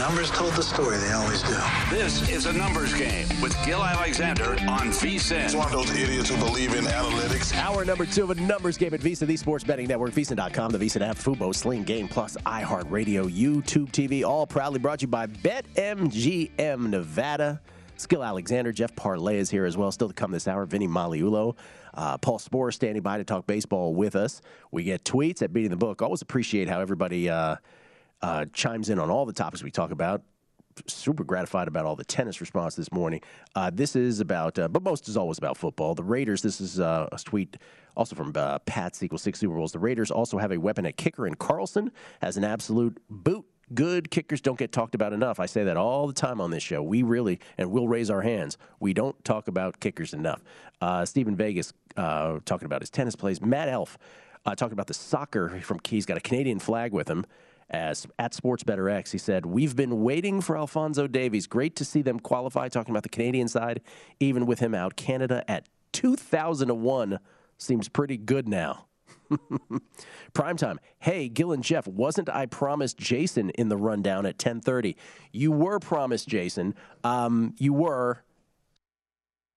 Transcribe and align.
The 0.00 0.06
numbers 0.06 0.30
told 0.30 0.54
the 0.54 0.62
story. 0.62 0.96
They 0.96 1.12
always 1.12 1.42
do. 1.42 1.58
This 1.90 2.26
is 2.30 2.46
a 2.46 2.54
numbers 2.54 2.94
game 2.94 3.26
with 3.42 3.54
Gill 3.66 3.84
Alexander 3.84 4.52
on 4.66 4.88
VSIN. 4.88 5.44
It's 5.44 5.54
one 5.54 5.66
of 5.66 5.72
those 5.72 5.94
idiots 5.94 6.30
who 6.30 6.38
believe 6.38 6.74
in 6.74 6.86
analytics. 6.86 7.54
Hour 7.54 7.84
number 7.84 8.06
two 8.06 8.22
of 8.22 8.30
a 8.30 8.34
numbers 8.36 8.78
game 8.78 8.94
at 8.94 9.00
VSIN, 9.00 9.26
the 9.26 9.36
Sports 9.36 9.62
Betting 9.62 9.86
Network, 9.86 10.12
VSIN.com, 10.12 10.72
the 10.72 10.78
VSIN 10.78 11.06
app, 11.06 11.16
Fubo, 11.16 11.54
Sling 11.54 11.82
Game 11.82 12.08
Plus, 12.08 12.38
iHeartRadio, 12.46 13.30
YouTube 13.30 13.90
TV, 13.90 14.24
all 14.24 14.46
proudly 14.46 14.78
brought 14.78 15.00
to 15.00 15.02
you 15.02 15.08
by 15.08 15.26
BetMGM 15.26 16.88
Nevada. 16.88 17.60
Gill 18.08 18.24
Alexander, 18.24 18.72
Jeff 18.72 18.96
Parles 18.96 19.34
is 19.34 19.50
here 19.50 19.66
as 19.66 19.76
well. 19.76 19.92
Still 19.92 20.08
to 20.08 20.14
come 20.14 20.30
this 20.30 20.48
hour, 20.48 20.64
Vinny 20.64 20.88
Magliulo. 20.88 21.56
Uh, 21.92 22.16
Paul 22.16 22.38
Sporer 22.38 22.72
standing 22.72 23.02
by 23.02 23.18
to 23.18 23.24
talk 23.24 23.46
baseball 23.46 23.94
with 23.94 24.16
us. 24.16 24.40
We 24.70 24.82
get 24.82 25.04
tweets 25.04 25.42
at 25.42 25.52
Beating 25.52 25.68
the 25.68 25.76
Book. 25.76 26.00
Always 26.00 26.22
appreciate 26.22 26.70
how 26.70 26.80
everybody 26.80 27.28
uh, 27.28 27.56
uh, 28.22 28.46
chimes 28.52 28.90
in 28.90 28.98
on 28.98 29.10
all 29.10 29.26
the 29.26 29.32
topics 29.32 29.62
we 29.62 29.70
talk 29.70 29.90
about. 29.90 30.22
Super 30.86 31.24
gratified 31.24 31.68
about 31.68 31.84
all 31.84 31.96
the 31.96 32.04
tennis 32.04 32.40
response 32.40 32.74
this 32.74 32.92
morning. 32.92 33.20
Uh, 33.54 33.70
this 33.72 33.96
is 33.96 34.20
about, 34.20 34.58
uh, 34.58 34.68
but 34.68 34.82
most 34.82 35.08
is 35.08 35.16
always 35.16 35.36
about 35.36 35.56
football. 35.56 35.94
The 35.94 36.04
Raiders. 36.04 36.42
This 36.42 36.60
is 36.60 36.80
uh, 36.80 37.08
a 37.10 37.18
tweet 37.18 37.56
also 37.96 38.14
from 38.14 38.32
uh, 38.34 38.60
Pat's 38.60 39.02
equals 39.02 39.22
six 39.22 39.40
Super 39.40 39.54
Bowls. 39.54 39.72
The 39.72 39.78
Raiders 39.78 40.10
also 40.10 40.38
have 40.38 40.52
a 40.52 40.58
weapon 40.58 40.86
at 40.86 40.96
kicker 40.96 41.26
in 41.26 41.34
Carlson 41.34 41.90
as 42.22 42.36
an 42.36 42.44
absolute 42.44 42.98
boot. 43.10 43.44
Good 43.74 44.10
kickers 44.10 44.40
don't 44.40 44.58
get 44.58 44.72
talked 44.72 44.94
about 44.94 45.12
enough. 45.12 45.38
I 45.38 45.46
say 45.46 45.64
that 45.64 45.76
all 45.76 46.06
the 46.06 46.12
time 46.12 46.40
on 46.40 46.50
this 46.50 46.62
show. 46.62 46.82
We 46.82 47.02
really, 47.02 47.38
and 47.58 47.70
we'll 47.70 47.86
raise 47.86 48.10
our 48.10 48.22
hands. 48.22 48.56
We 48.80 48.94
don't 48.94 49.22
talk 49.24 49.48
about 49.48 49.80
kickers 49.80 50.12
enough. 50.12 50.42
Uh, 50.80 51.04
Stephen 51.04 51.36
Vegas 51.36 51.72
uh, 51.96 52.40
talking 52.44 52.66
about 52.66 52.80
his 52.80 52.90
tennis 52.90 53.14
plays. 53.14 53.40
Matt 53.40 53.68
Elf 53.68 53.96
uh, 54.44 54.54
talking 54.54 54.72
about 54.72 54.88
the 54.88 54.94
soccer 54.94 55.60
from 55.60 55.78
Key. 55.78 55.96
He's 55.96 56.06
got 56.06 56.16
a 56.16 56.20
Canadian 56.20 56.58
flag 56.58 56.92
with 56.92 57.08
him 57.08 57.24
as 57.70 58.06
at 58.18 58.34
Sports 58.34 58.64
Better 58.64 58.88
X. 58.88 59.12
He 59.12 59.18
said, 59.18 59.46
We've 59.46 59.76
been 59.76 60.02
waiting 60.02 60.40
for 60.40 60.56
Alfonso 60.56 61.06
Davies. 61.06 61.46
Great 61.46 61.76
to 61.76 61.84
see 61.84 62.02
them 62.02 62.20
qualify, 62.20 62.68
talking 62.68 62.92
about 62.92 63.04
the 63.04 63.08
Canadian 63.08 63.48
side, 63.48 63.80
even 64.18 64.46
with 64.46 64.58
him 64.58 64.74
out. 64.74 64.96
Canada 64.96 65.44
at 65.48 65.68
2001 65.92 67.18
seems 67.58 67.88
pretty 67.88 68.16
good 68.16 68.48
now. 68.48 68.86
Prime 70.32 70.56
time. 70.56 70.80
Hey, 70.98 71.28
Gill 71.28 71.52
and 71.52 71.62
Jeff, 71.62 71.86
wasn't 71.86 72.28
I 72.28 72.46
promised 72.46 72.98
Jason 72.98 73.50
in 73.50 73.68
the 73.68 73.76
rundown 73.76 74.26
at 74.26 74.38
10:30? 74.38 74.96
You 75.32 75.52
were 75.52 75.78
promised 75.78 76.28
Jason. 76.28 76.74
Um, 77.04 77.54
you 77.58 77.72
were. 77.72 78.24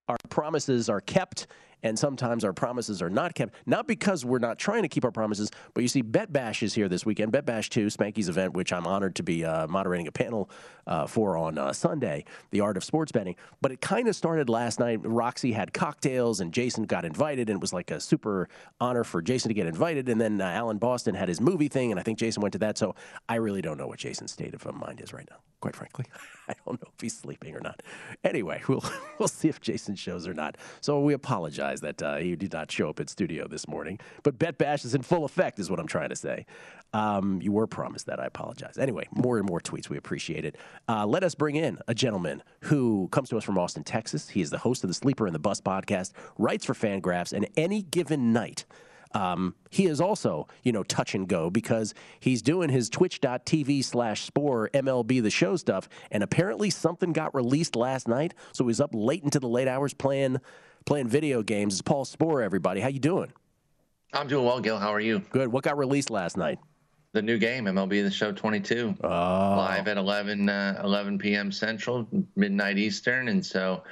Our 0.10 0.18
promises 0.30 0.90
are 0.90 1.00
kept, 1.00 1.48
and 1.84 2.00
sometimes 2.00 2.44
our 2.44 2.54
promises 2.54 3.02
are 3.02 3.10
not 3.10 3.36
kept. 3.36 3.54
Not 3.66 3.88
because 3.88 4.26
we're 4.26 4.40
not 4.40 4.58
trying 4.58 4.82
to 4.84 4.88
keep 4.88 5.06
our 5.06 5.12
promises, 5.12 5.52
but 5.74 5.82
you 5.82 5.88
see, 5.88 6.02
Bet 6.02 6.32
Bash 6.34 6.64
is 6.64 6.74
here 6.74 6.90
this 6.90 7.06
weekend. 7.06 7.32
Bet 7.32 7.46
Bash 7.46 7.70
2, 7.70 7.88
Spanky's 7.88 8.30
event, 8.30 8.54
which 8.54 8.74
I'm 8.74 8.88
honored 8.88 9.16
to 9.16 9.24
be 9.24 9.46
uh, 9.46 9.68
moderating 9.68 10.08
a 10.08 10.12
panel 10.12 10.50
uh, 10.88 11.08
for 11.08 11.38
on 11.38 11.58
uh, 11.58 11.74
Sunday, 11.74 12.26
The 12.52 12.62
Art 12.62 12.78
of 12.78 12.84
Sports 12.84 13.12
Betting. 13.12 13.36
But 13.62 13.72
it 13.72 13.82
kind 13.82 14.08
of 14.08 14.16
started 14.16 14.50
last 14.50 14.80
night. 14.80 15.00
Roxy 15.04 15.52
had 15.52 15.74
cocktails, 15.74 16.40
and 16.40 16.54
Jason 16.54 16.84
got 16.84 17.06
invited, 17.06 17.50
and 17.50 17.58
it 17.58 17.62
was 17.62 17.74
like 17.74 17.92
a 17.92 18.00
super 18.00 18.50
honor 18.80 19.04
for 19.04 19.22
Jason 19.22 19.50
to 19.50 19.54
get 19.54 19.68
invited. 19.68 20.10
And 20.10 20.20
then 20.20 20.42
uh, 20.42 20.46
Alan 20.46 20.78
Boston 20.78 21.16
had 21.16 21.30
his 21.30 21.40
movie 21.40 21.68
thing, 21.68 21.92
and 21.92 22.00
I 22.00 22.04
think 22.04 22.20
Jason 22.20 22.42
went 22.42 22.54
to 22.54 22.60
that. 22.60 22.78
So 22.78 22.96
I 23.30 23.36
really 23.36 23.62
don't 23.62 23.78
know 23.78 23.88
what 23.88 24.00
Jason's 24.00 24.32
state 24.32 24.54
of 24.54 24.74
mind 24.74 25.02
is 25.02 25.14
right 25.14 25.28
now, 25.30 25.38
quite 25.62 25.76
frankly. 25.76 26.06
I 26.48 26.54
don't 26.66 26.82
know 26.82 26.90
if 26.94 27.02
he's 27.02 27.18
sleeping 27.18 27.56
or 27.56 27.62
not. 27.62 27.82
Anyway, 28.24 28.62
we'll 28.68 28.84
we'll 29.20 29.28
see 29.28 29.50
if 29.50 29.62
Jason 29.62 29.96
shows 29.96 30.28
or 30.28 30.34
not. 30.34 30.58
So 30.82 31.00
we 31.00 31.14
apologize 31.14 31.82
that 31.82 32.02
uh, 32.02 32.18
he 32.18 32.36
did 32.36 32.54
not 32.54 32.72
show 32.72 32.90
up 32.90 33.00
in 33.00 33.08
studio 33.08 33.48
this 33.48 33.68
morning. 33.68 34.00
But 34.24 34.38
Bet 34.38 34.58
Bash 34.58 34.86
is 34.86 34.96
in 34.96 35.02
full 35.02 35.26
effect, 35.26 35.60
is 35.60 35.70
what 35.70 35.80
I'm 35.80 35.88
trying 35.88 36.10
to 36.10 36.16
say. 36.16 36.46
Um, 36.94 37.42
you 37.42 37.52
were 37.52 37.68
promised 37.68 38.06
that. 38.06 38.20
I 38.20 38.26
apologize. 38.26 38.78
Anyway, 38.78 39.08
more 39.12 39.38
and 39.38 39.48
more 39.48 39.60
tweets. 39.60 39.90
We 39.90 39.98
appreciate 39.98 40.46
it. 40.46 40.56
Uh, 40.88 41.06
let 41.06 41.24
us 41.24 41.36
bring 41.36 41.56
in 41.56 41.80
a 41.88 41.94
gentleman 41.94 42.44
who 42.62 43.08
comes 43.12 43.30
to 43.30 43.38
us 43.38 43.44
from 43.44 43.58
Austin, 43.58 43.84
Texas. 43.84 44.30
He 44.30 44.42
is 44.42 44.50
the 44.52 44.60
host 44.60 44.84
of 44.84 44.90
the 44.90 44.94
Sleeper 44.94 45.26
and 45.26 45.34
the 45.34 45.40
Bust 45.40 45.64
podcast, 45.64 46.12
writes 46.38 46.66
for 46.66 46.74
Fangraphs, 46.74 47.34
and 47.34 47.48
any 47.58 47.82
given 47.82 48.32
night. 48.32 48.66
Um, 49.16 49.56
he 49.70 49.86
is 49.86 50.02
also, 50.02 50.48
you 50.64 50.72
know, 50.72 50.84
touch 50.84 51.14
and 51.14 51.28
go 51.28 51.50
because 51.50 51.94
he's 52.20 52.42
doing 52.42 52.70
his 52.70 52.90
twitch.tv 52.90 53.84
slash 53.84 54.30
Sporer 54.30 54.70
MLB 54.72 55.22
the 55.22 55.30
show 55.30 55.56
stuff. 55.56 55.88
And 56.12 56.24
apparently 56.24 56.70
something 56.70 57.14
got 57.14 57.34
released 57.36 57.76
last 57.76 58.08
night. 58.08 58.34
So 58.54 58.68
he's 58.68 58.82
up 58.82 58.90
late 58.94 59.24
into 59.24 59.40
the 59.40 59.48
late 59.48 59.68
hours 59.68 59.94
playing 59.94 60.38
playing 60.86 61.08
video 61.08 61.44
games. 61.44 61.76
It's 61.76 61.82
Paul 61.82 62.06
Sporer, 62.06 62.44
everybody. 62.44 62.82
How 62.82 62.90
you 62.90 63.00
doing? 63.00 63.32
I'm 64.14 64.28
doing 64.28 64.46
well, 64.46 64.60
Gill. 64.60 64.80
How 64.80 64.94
are 64.94 65.00
you? 65.00 65.20
Good. 65.32 65.48
What 65.50 65.64
got 65.64 65.78
released 65.78 66.10
last 66.10 66.38
night? 66.38 66.60
The 67.14 67.22
new 67.22 67.38
game, 67.38 67.66
MLB 67.66 68.04
The 68.04 68.10
Show 68.10 68.32
22, 68.32 68.96
oh. 69.04 69.08
live 69.08 69.88
at 69.88 69.98
11 69.98 70.50
uh, 70.50 70.82
11 70.84 71.20
p.m. 71.20 71.52
Central, 71.52 72.08
midnight 72.36 72.80
Eastern, 72.80 73.28
and 73.28 73.46
so 73.46 73.84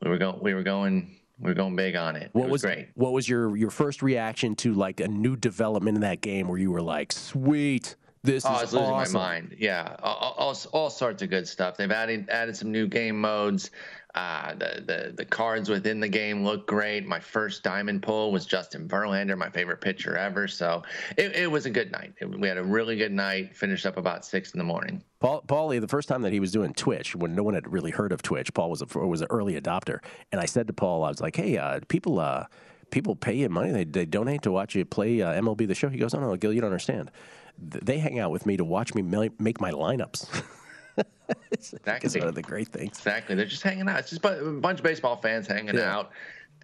we 0.00 0.08
were 0.08 0.18
going 0.18 0.38
we 0.40 0.54
were 0.54 0.62
going 0.62 1.16
we 1.40 1.50
are 1.50 1.54
going 1.54 1.74
big 1.74 1.96
on 1.96 2.14
it. 2.14 2.30
What 2.32 2.44
it 2.44 2.50
was, 2.50 2.62
was, 2.62 2.62
great? 2.62 2.88
What 2.94 3.12
was 3.12 3.28
your 3.28 3.56
your 3.56 3.70
first 3.70 4.02
reaction 4.02 4.54
to 4.56 4.72
like 4.72 5.00
a 5.00 5.08
new 5.08 5.36
development 5.36 5.96
in 5.96 6.02
that 6.02 6.20
game 6.20 6.46
where 6.46 6.58
you 6.58 6.70
were 6.70 6.82
like, 6.82 7.10
"Sweet, 7.10 7.96
this 8.22 8.44
oh, 8.44 8.52
is 8.52 8.58
I 8.58 8.62
was 8.62 8.72
losing 8.74 8.90
awesome. 8.90 9.14
my 9.14 9.20
mind. 9.20 9.56
Yeah, 9.58 9.96
all, 10.02 10.34
all, 10.36 10.56
all, 10.72 10.90
sorts 10.90 11.22
of 11.22 11.30
good 11.30 11.48
stuff. 11.48 11.76
They've 11.76 11.90
added 11.90 12.28
added 12.28 12.56
some 12.56 12.70
new 12.70 12.86
game 12.86 13.18
modes. 13.18 13.70
Uh, 14.14 14.54
the, 14.54 14.82
the 14.84 15.12
the 15.16 15.24
cards 15.24 15.68
within 15.68 16.00
the 16.00 16.08
game 16.08 16.44
look 16.44 16.66
great. 16.66 17.06
My 17.06 17.20
first 17.20 17.62
diamond 17.62 18.02
pull 18.02 18.32
was 18.32 18.44
Justin 18.44 18.88
Verlander, 18.88 19.38
my 19.38 19.50
favorite 19.50 19.80
pitcher 19.80 20.16
ever. 20.16 20.48
So 20.48 20.82
it, 21.16 21.36
it 21.36 21.50
was 21.50 21.66
a 21.66 21.70
good 21.70 21.92
night. 21.92 22.14
It, 22.20 22.26
we 22.26 22.48
had 22.48 22.58
a 22.58 22.64
really 22.64 22.96
good 22.96 23.12
night. 23.12 23.56
Finished 23.56 23.86
up 23.86 23.96
about 23.96 24.24
six 24.24 24.52
in 24.52 24.58
the 24.58 24.64
morning. 24.64 25.04
Paul, 25.20 25.42
Paulie, 25.46 25.80
the 25.80 25.88
first 25.88 26.08
time 26.08 26.22
that 26.22 26.32
he 26.32 26.40
was 26.40 26.50
doing 26.50 26.74
Twitch, 26.74 27.14
when 27.14 27.34
no 27.36 27.44
one 27.44 27.54
had 27.54 27.70
really 27.70 27.92
heard 27.92 28.10
of 28.10 28.20
Twitch, 28.20 28.52
Paul 28.52 28.70
was 28.70 28.82
a, 28.82 28.98
was 28.98 29.20
an 29.20 29.28
early 29.30 29.60
adopter, 29.60 30.00
and 30.32 30.40
I 30.40 30.46
said 30.46 30.66
to 30.66 30.72
Paul, 30.72 31.04
I 31.04 31.08
was 31.08 31.20
like, 31.20 31.36
"Hey, 31.36 31.56
uh, 31.56 31.80
people, 31.88 32.18
uh, 32.18 32.46
people 32.90 33.14
pay 33.14 33.34
you 33.34 33.48
money. 33.48 33.70
They, 33.70 33.84
they 33.84 34.06
donate 34.06 34.42
to 34.42 34.50
watch 34.50 34.74
you 34.74 34.84
play 34.84 35.22
uh, 35.22 35.40
MLB 35.40 35.68
the 35.68 35.74
Show." 35.74 35.88
He 35.88 35.98
goes, 35.98 36.14
"Oh 36.14 36.20
no, 36.20 36.34
Gill, 36.36 36.52
you 36.52 36.60
don't 36.60 36.70
understand. 36.70 37.12
They 37.58 37.98
hang 37.98 38.18
out 38.18 38.32
with 38.32 38.44
me 38.44 38.56
to 38.56 38.64
watch 38.64 38.92
me 38.94 39.02
make 39.02 39.60
my 39.60 39.70
lineups." 39.70 40.42
it's, 41.50 41.72
exactly. 41.72 42.20
One 42.20 42.28
of 42.28 42.34
the 42.34 42.42
great 42.42 42.68
things. 42.68 42.98
Exactly. 42.98 43.34
They're 43.34 43.46
just 43.46 43.62
hanging 43.62 43.88
out. 43.88 43.98
It's 44.00 44.10
just 44.10 44.24
a 44.24 44.44
bunch 44.60 44.78
of 44.78 44.84
baseball 44.84 45.16
fans 45.16 45.46
hanging 45.46 45.74
yeah. 45.76 45.96
out 45.96 46.10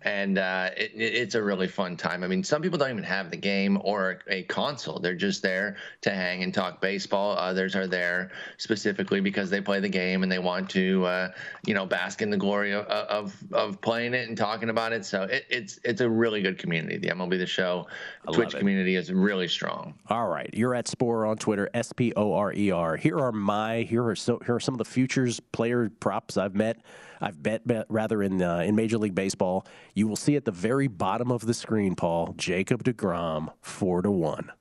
and 0.02 0.38
uh, 0.38 0.70
it, 0.76 0.93
it's 0.94 1.34
a 1.34 1.43
really 1.43 1.69
fun 1.69 1.96
time. 1.96 2.22
I 2.22 2.28
mean, 2.28 2.44
some 2.44 2.62
people 2.62 2.78
don't 2.78 2.90
even 2.90 3.02
have 3.04 3.31
the 3.31 3.37
game 3.37 3.78
or 3.82 4.20
a 4.28 4.43
console; 4.44 4.98
they're 4.98 5.14
just 5.14 5.43
there 5.43 5.76
to 6.02 6.10
hang 6.10 6.43
and 6.43 6.52
talk 6.52 6.81
baseball. 6.81 7.37
Others 7.37 7.75
are 7.75 7.87
there 7.87 8.31
specifically 8.58 9.20
because 9.20 9.50
they 9.50 9.60
play 9.60 9.81
the 9.81 9.88
game 9.88 10.22
and 10.22 10.31
they 10.31 10.38
want 10.38 10.70
to, 10.70 11.04
uh, 11.06 11.28
you 11.66 11.75
know, 11.75 11.87
bask 11.87 12.22
in 12.22 12.31
the 12.31 12.37
glory 12.37 12.72
of, 12.72 12.87
of, 12.87 13.34
of 13.52 13.81
playing 13.81 14.14
it 14.14 14.28
and 14.28 14.37
talking 14.37 14.70
about 14.70 14.93
it. 14.93 15.04
So 15.04 15.25
it, 15.25 15.44
it's 15.48 15.81
it's 15.84 16.00
a 16.00 16.08
really 16.08 16.42
good 16.42 16.58
community. 16.58 16.99
The 16.99 17.08
MLB 17.08 17.38
The 17.38 17.46
Show 17.46 17.87
Twitch 18.32 18.54
community 18.54 18.96
is 18.96 19.12
really 19.12 19.49
strong. 19.49 19.94
All 20.08 20.28
right, 20.28 20.50
you're 20.52 20.75
at 20.75 20.87
Sporer 20.87 21.28
on 21.28 21.37
Twitter, 21.38 21.69
S 21.75 21.92
P 21.92 22.12
O 22.16 22.32
R 22.32 22.52
E 22.52 22.70
R. 22.70 22.96
Here 22.96 23.19
are 23.19 23.32
my 23.32 23.82
here 23.82 24.04
are 24.06 24.16
so 24.16 24.40
here 24.44 24.56
are 24.56 24.60
some 24.60 24.75
of 24.75 24.78
the 24.78 24.84
futures 24.84 25.40
player 25.40 25.90
props 26.00 26.37
I've 26.37 26.54
met. 26.54 26.78
I've 27.20 27.42
bet, 27.42 27.66
bet 27.66 27.86
rather 27.88 28.22
in 28.22 28.42
uh, 28.42 28.58
in 28.58 28.76
Major 28.76 28.98
League 28.98 29.14
Baseball. 29.14 29.66
You 29.94 30.08
will 30.08 30.16
see 30.16 30.36
at 30.36 30.44
the 30.44 30.50
very 30.50 30.86
bottom 30.86 31.30
of 31.30 31.46
the 31.46 31.54
screen, 31.54 31.94
Paul 31.94 32.34
Jacob 32.36 32.84
Degrom 32.84 33.52
four 33.60 34.02
to 34.02 34.10
one. 34.10 34.52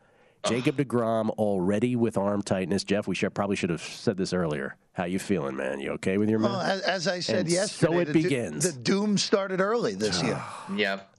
Jacob 0.47 0.77
DeGrom 0.77 1.29
already 1.31 1.95
with 1.95 2.17
arm 2.17 2.41
tightness. 2.41 2.83
Jeff, 2.83 3.07
we 3.07 3.15
should, 3.15 3.33
probably 3.33 3.55
should 3.55 3.71
have 3.71 3.81
said 3.81 4.15
this 4.15 4.31
earlier. 4.31 4.77
How 4.93 5.05
you 5.05 5.19
feeling, 5.19 5.55
man? 5.55 5.79
You 5.79 5.91
okay 5.93 6.17
with 6.17 6.29
your 6.29 6.39
man? 6.39 6.51
Well, 6.51 6.61
as, 6.61 6.81
as 6.81 7.07
I 7.07 7.19
said 7.19 7.39
And 7.39 7.49
yesterday, 7.49 7.93
so 7.93 7.99
it 7.99 8.05
the, 8.05 8.13
begins. 8.13 8.71
The 8.71 8.79
doom 8.79 9.17
started 9.17 9.59
early 9.59 9.95
this 9.95 10.21
year. 10.21 10.39
Yep. 10.75 11.15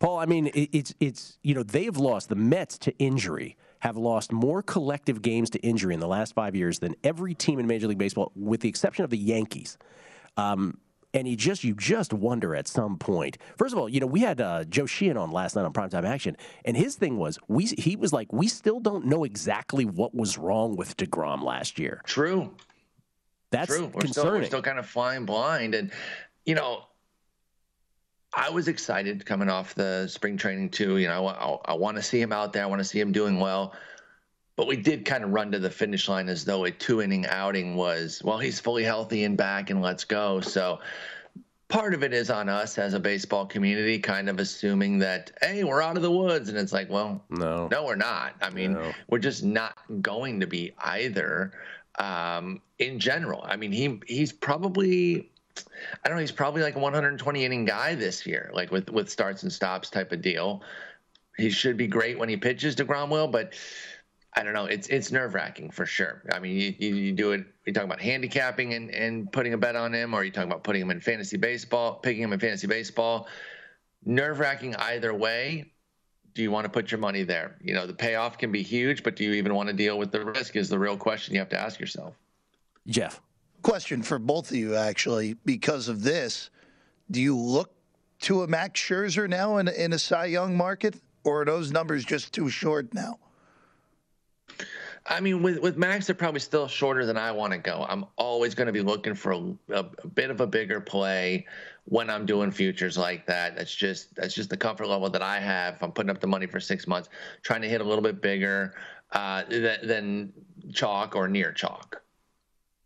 Paul, 0.00 0.18
I 0.18 0.26
mean, 0.26 0.46
it, 0.48 0.70
it's 0.72 0.94
it's 1.00 1.38
you 1.42 1.54
know 1.54 1.64
they've 1.64 1.96
lost 1.96 2.28
the 2.28 2.36
Mets 2.36 2.78
to 2.78 2.96
injury 2.98 3.56
have 3.80 3.96
lost 3.96 4.32
more 4.32 4.62
collective 4.62 5.22
games 5.22 5.50
to 5.50 5.58
injury 5.60 5.94
in 5.94 6.00
the 6.00 6.08
last 6.08 6.34
five 6.34 6.54
years 6.56 6.78
than 6.78 6.94
every 7.04 7.34
team 7.34 7.58
in 7.58 7.66
Major 7.66 7.88
League 7.88 7.98
Baseball, 7.98 8.32
with 8.34 8.60
the 8.60 8.68
exception 8.68 9.04
of 9.04 9.10
the 9.10 9.18
Yankees. 9.18 9.78
Um, 10.38 10.78
and 11.14 11.26
you 11.26 11.36
just 11.36 11.64
you 11.64 11.74
just 11.74 12.12
wonder 12.12 12.54
at 12.54 12.68
some 12.68 12.96
point. 12.96 13.38
First 13.56 13.72
of 13.72 13.78
all, 13.78 13.88
you 13.88 14.00
know 14.00 14.06
we 14.06 14.20
had 14.20 14.40
uh, 14.40 14.64
Joe 14.64 14.86
Sheehan 14.86 15.16
on 15.16 15.30
last 15.30 15.56
night 15.56 15.64
on 15.64 15.72
Primetime 15.72 16.04
Action, 16.04 16.36
and 16.64 16.76
his 16.76 16.96
thing 16.96 17.18
was 17.18 17.38
we 17.48 17.66
he 17.66 17.96
was 17.96 18.12
like 18.12 18.32
we 18.32 18.46
still 18.46 18.78
don't 18.78 19.06
know 19.06 19.24
exactly 19.24 19.84
what 19.84 20.14
was 20.14 20.38
wrong 20.38 20.76
with 20.76 20.96
Degrom 20.96 21.42
last 21.42 21.78
year. 21.78 22.02
True. 22.04 22.54
That's 23.50 23.74
True. 23.74 23.86
We're 23.86 24.02
concerning. 24.02 24.12
still, 24.12 24.32
we're 24.32 24.44
still 24.44 24.62
kind 24.62 24.78
of 24.78 24.86
flying 24.86 25.24
blind, 25.24 25.74
and 25.74 25.90
you 26.44 26.54
know, 26.54 26.84
I 28.34 28.50
was 28.50 28.68
excited 28.68 29.24
coming 29.24 29.48
off 29.48 29.74
the 29.74 30.06
spring 30.08 30.36
training 30.36 30.70
too. 30.70 30.98
You 30.98 31.08
know, 31.08 31.26
I, 31.26 31.72
I 31.72 31.74
want 31.74 31.96
to 31.96 32.02
see 32.02 32.20
him 32.20 32.32
out 32.32 32.52
there. 32.52 32.62
I 32.62 32.66
want 32.66 32.80
to 32.80 32.84
see 32.84 33.00
him 33.00 33.12
doing 33.12 33.40
well. 33.40 33.74
But 34.58 34.66
we 34.66 34.74
did 34.76 35.04
kind 35.04 35.22
of 35.22 35.30
run 35.30 35.52
to 35.52 35.60
the 35.60 35.70
finish 35.70 36.08
line 36.08 36.28
as 36.28 36.44
though 36.44 36.64
a 36.64 36.70
two 36.72 37.00
inning 37.00 37.24
outing 37.26 37.76
was, 37.76 38.20
well, 38.24 38.38
he's 38.38 38.58
fully 38.58 38.82
healthy 38.82 39.22
and 39.22 39.36
back 39.36 39.70
and 39.70 39.80
let's 39.80 40.02
go. 40.02 40.40
So 40.40 40.80
part 41.68 41.94
of 41.94 42.02
it 42.02 42.12
is 42.12 42.28
on 42.28 42.48
us 42.48 42.76
as 42.76 42.92
a 42.92 42.98
baseball 42.98 43.46
community, 43.46 44.00
kind 44.00 44.28
of 44.28 44.40
assuming 44.40 44.98
that, 44.98 45.30
hey, 45.40 45.62
we're 45.62 45.80
out 45.80 45.96
of 45.96 46.02
the 46.02 46.10
woods. 46.10 46.48
And 46.48 46.58
it's 46.58 46.72
like, 46.72 46.90
well, 46.90 47.22
no, 47.30 47.68
no, 47.70 47.84
we're 47.84 47.94
not. 47.94 48.34
I 48.42 48.50
mean, 48.50 48.72
No. 48.72 48.92
we're 49.08 49.20
just 49.20 49.44
not 49.44 49.78
going 50.02 50.40
to 50.40 50.48
be 50.48 50.74
either 50.78 51.52
um, 52.00 52.60
in 52.80 52.98
general. 52.98 53.44
I 53.46 53.54
mean, 53.54 53.70
he 53.70 54.00
he's 54.08 54.32
probably. 54.32 55.30
I 56.04 56.08
don't 56.08 56.16
know. 56.16 56.20
He's 56.20 56.32
probably 56.32 56.62
like 56.62 56.74
a 56.74 56.80
120 56.80 57.44
inning 57.44 57.64
guy 57.64 57.94
this 57.94 58.26
year, 58.26 58.50
like 58.52 58.72
with 58.72 58.90
with 58.90 59.08
starts 59.08 59.44
and 59.44 59.52
stops 59.52 59.88
type 59.88 60.10
of 60.10 60.20
deal. 60.20 60.62
He 61.36 61.48
should 61.50 61.76
be 61.76 61.86
great 61.86 62.18
when 62.18 62.28
he 62.28 62.36
pitches 62.36 62.74
to 62.74 62.84
Gromwell, 62.84 63.30
but 63.30 63.54
I 64.34 64.42
don't 64.42 64.52
know. 64.52 64.66
It's 64.66 64.88
it's 64.88 65.10
nerve 65.10 65.34
wracking 65.34 65.70
for 65.70 65.86
sure. 65.86 66.22
I 66.32 66.38
mean, 66.38 66.56
you, 66.56 66.74
you, 66.78 66.94
you 66.94 67.12
do 67.12 67.32
it. 67.32 67.46
You 67.66 67.72
talk 67.72 67.84
about 67.84 68.00
handicapping 68.00 68.74
and, 68.74 68.90
and 68.90 69.30
putting 69.32 69.54
a 69.54 69.58
bet 69.58 69.74
on 69.74 69.92
him, 69.92 70.14
or 70.14 70.22
you 70.22 70.30
talk 70.30 70.44
about 70.44 70.62
putting 70.62 70.82
him 70.82 70.90
in 70.90 71.00
fantasy 71.00 71.36
baseball, 71.36 71.94
picking 71.94 72.22
him 72.22 72.32
in 72.32 72.38
fantasy 72.40 72.66
baseball. 72.66 73.26
Nerve 74.04 74.38
wracking 74.38 74.76
either 74.76 75.12
way. 75.14 75.72
Do 76.34 76.42
you 76.42 76.50
want 76.50 76.66
to 76.66 76.68
put 76.68 76.90
your 76.92 77.00
money 77.00 77.24
there? 77.24 77.56
You 77.60 77.74
know, 77.74 77.86
the 77.86 77.94
payoff 77.94 78.38
can 78.38 78.52
be 78.52 78.62
huge, 78.62 79.02
but 79.02 79.16
do 79.16 79.24
you 79.24 79.32
even 79.32 79.54
want 79.54 79.68
to 79.70 79.72
deal 79.72 79.98
with 79.98 80.12
the 80.12 80.24
risk? 80.24 80.54
Is 80.56 80.68
the 80.68 80.78
real 80.78 80.96
question 80.96 81.34
you 81.34 81.40
have 81.40 81.48
to 81.48 81.60
ask 81.60 81.80
yourself. 81.80 82.14
Jeff. 82.86 83.20
Question 83.62 84.02
for 84.02 84.20
both 84.20 84.50
of 84.50 84.56
you, 84.56 84.76
actually, 84.76 85.34
because 85.44 85.88
of 85.88 86.02
this. 86.02 86.50
Do 87.10 87.20
you 87.20 87.36
look 87.36 87.74
to 88.20 88.42
a 88.42 88.46
Max 88.46 88.80
Scherzer 88.80 89.28
now 89.28 89.56
in, 89.56 89.66
in 89.68 89.92
a 89.92 89.98
Cy 89.98 90.26
Young 90.26 90.56
market, 90.56 91.00
or 91.24 91.42
are 91.42 91.44
those 91.44 91.72
numbers 91.72 92.04
just 92.04 92.32
too 92.32 92.48
short 92.48 92.94
now? 92.94 93.18
I 95.06 95.20
mean, 95.20 95.42
with 95.42 95.58
with 95.58 95.76
Max, 95.76 96.06
they're 96.06 96.14
probably 96.14 96.40
still 96.40 96.68
shorter 96.68 97.06
than 97.06 97.16
I 97.16 97.32
want 97.32 97.52
to 97.52 97.58
go. 97.58 97.86
I'm 97.88 98.04
always 98.16 98.54
going 98.54 98.66
to 98.66 98.72
be 98.72 98.82
looking 98.82 99.14
for 99.14 99.32
a, 99.32 99.38
a, 99.70 99.86
a 100.04 100.06
bit 100.06 100.30
of 100.30 100.40
a 100.40 100.46
bigger 100.46 100.80
play 100.80 101.46
when 101.86 102.10
I'm 102.10 102.26
doing 102.26 102.50
futures 102.50 102.98
like 102.98 103.24
that. 103.26 103.56
That's 103.56 103.74
just 103.74 104.14
that's 104.14 104.34
just 104.34 104.50
the 104.50 104.56
comfort 104.56 104.88
level 104.88 105.08
that 105.08 105.22
I 105.22 105.38
have. 105.38 105.76
If 105.76 105.82
I'm 105.82 105.92
putting 105.92 106.10
up 106.10 106.20
the 106.20 106.26
money 106.26 106.46
for 106.46 106.60
six 106.60 106.86
months, 106.86 107.08
trying 107.42 107.62
to 107.62 107.68
hit 107.68 107.80
a 107.80 107.84
little 107.84 108.02
bit 108.02 108.20
bigger 108.20 108.74
uh, 109.12 109.44
than, 109.48 109.78
than 109.82 110.32
chalk 110.72 111.16
or 111.16 111.28
near 111.28 111.52
chalk. 111.52 112.02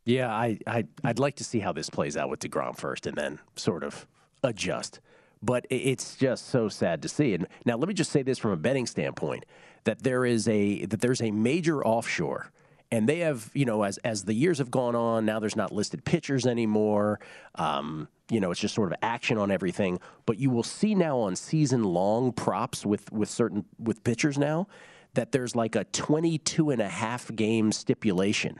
Yeah, 0.04 0.32
I, 0.32 0.58
I 0.66 0.84
I'd 1.04 1.18
like 1.18 1.36
to 1.36 1.44
see 1.44 1.60
how 1.60 1.72
this 1.72 1.90
plays 1.90 2.16
out 2.16 2.28
with 2.28 2.40
Degrom 2.40 2.76
first, 2.76 3.06
and 3.06 3.16
then 3.16 3.40
sort 3.56 3.82
of 3.82 4.06
adjust. 4.42 5.00
But 5.44 5.66
it's 5.70 6.14
just 6.16 6.48
so 6.48 6.68
sad 6.68 7.02
to 7.02 7.08
see. 7.08 7.34
And 7.34 7.48
now, 7.64 7.76
let 7.76 7.88
me 7.88 7.94
just 7.94 8.12
say 8.12 8.22
this 8.22 8.38
from 8.38 8.52
a 8.52 8.56
betting 8.56 8.86
standpoint: 8.86 9.44
that 9.84 10.02
there 10.02 10.24
is 10.24 10.48
a 10.48 10.86
that 10.86 11.00
there's 11.00 11.22
a 11.22 11.30
major 11.30 11.84
offshore, 11.84 12.50
and 12.90 13.08
they 13.08 13.20
have 13.20 13.50
you 13.54 13.64
know 13.64 13.82
as 13.82 13.98
as 13.98 14.24
the 14.24 14.34
years 14.34 14.58
have 14.58 14.70
gone 14.70 14.94
on, 14.94 15.24
now 15.24 15.38
there's 15.38 15.56
not 15.56 15.72
listed 15.72 16.04
pitchers 16.04 16.46
anymore. 16.46 17.20
Um, 17.54 18.08
you 18.30 18.40
know, 18.40 18.50
it's 18.50 18.60
just 18.60 18.74
sort 18.74 18.90
of 18.90 18.98
action 19.02 19.36
on 19.36 19.50
everything. 19.50 20.00
But 20.24 20.38
you 20.38 20.50
will 20.50 20.62
see 20.62 20.94
now 20.94 21.18
on 21.18 21.36
season 21.36 21.84
long 21.84 22.32
props 22.32 22.86
with 22.86 23.12
with 23.12 23.28
certain 23.28 23.64
with 23.78 24.02
pitchers 24.04 24.38
now 24.38 24.68
that 25.14 25.32
there's 25.32 25.54
like 25.54 25.76
a 25.76 25.84
22 25.84 26.70
and 26.70 26.80
a 26.80 26.88
half 26.88 27.34
game 27.34 27.72
stipulation. 27.72 28.58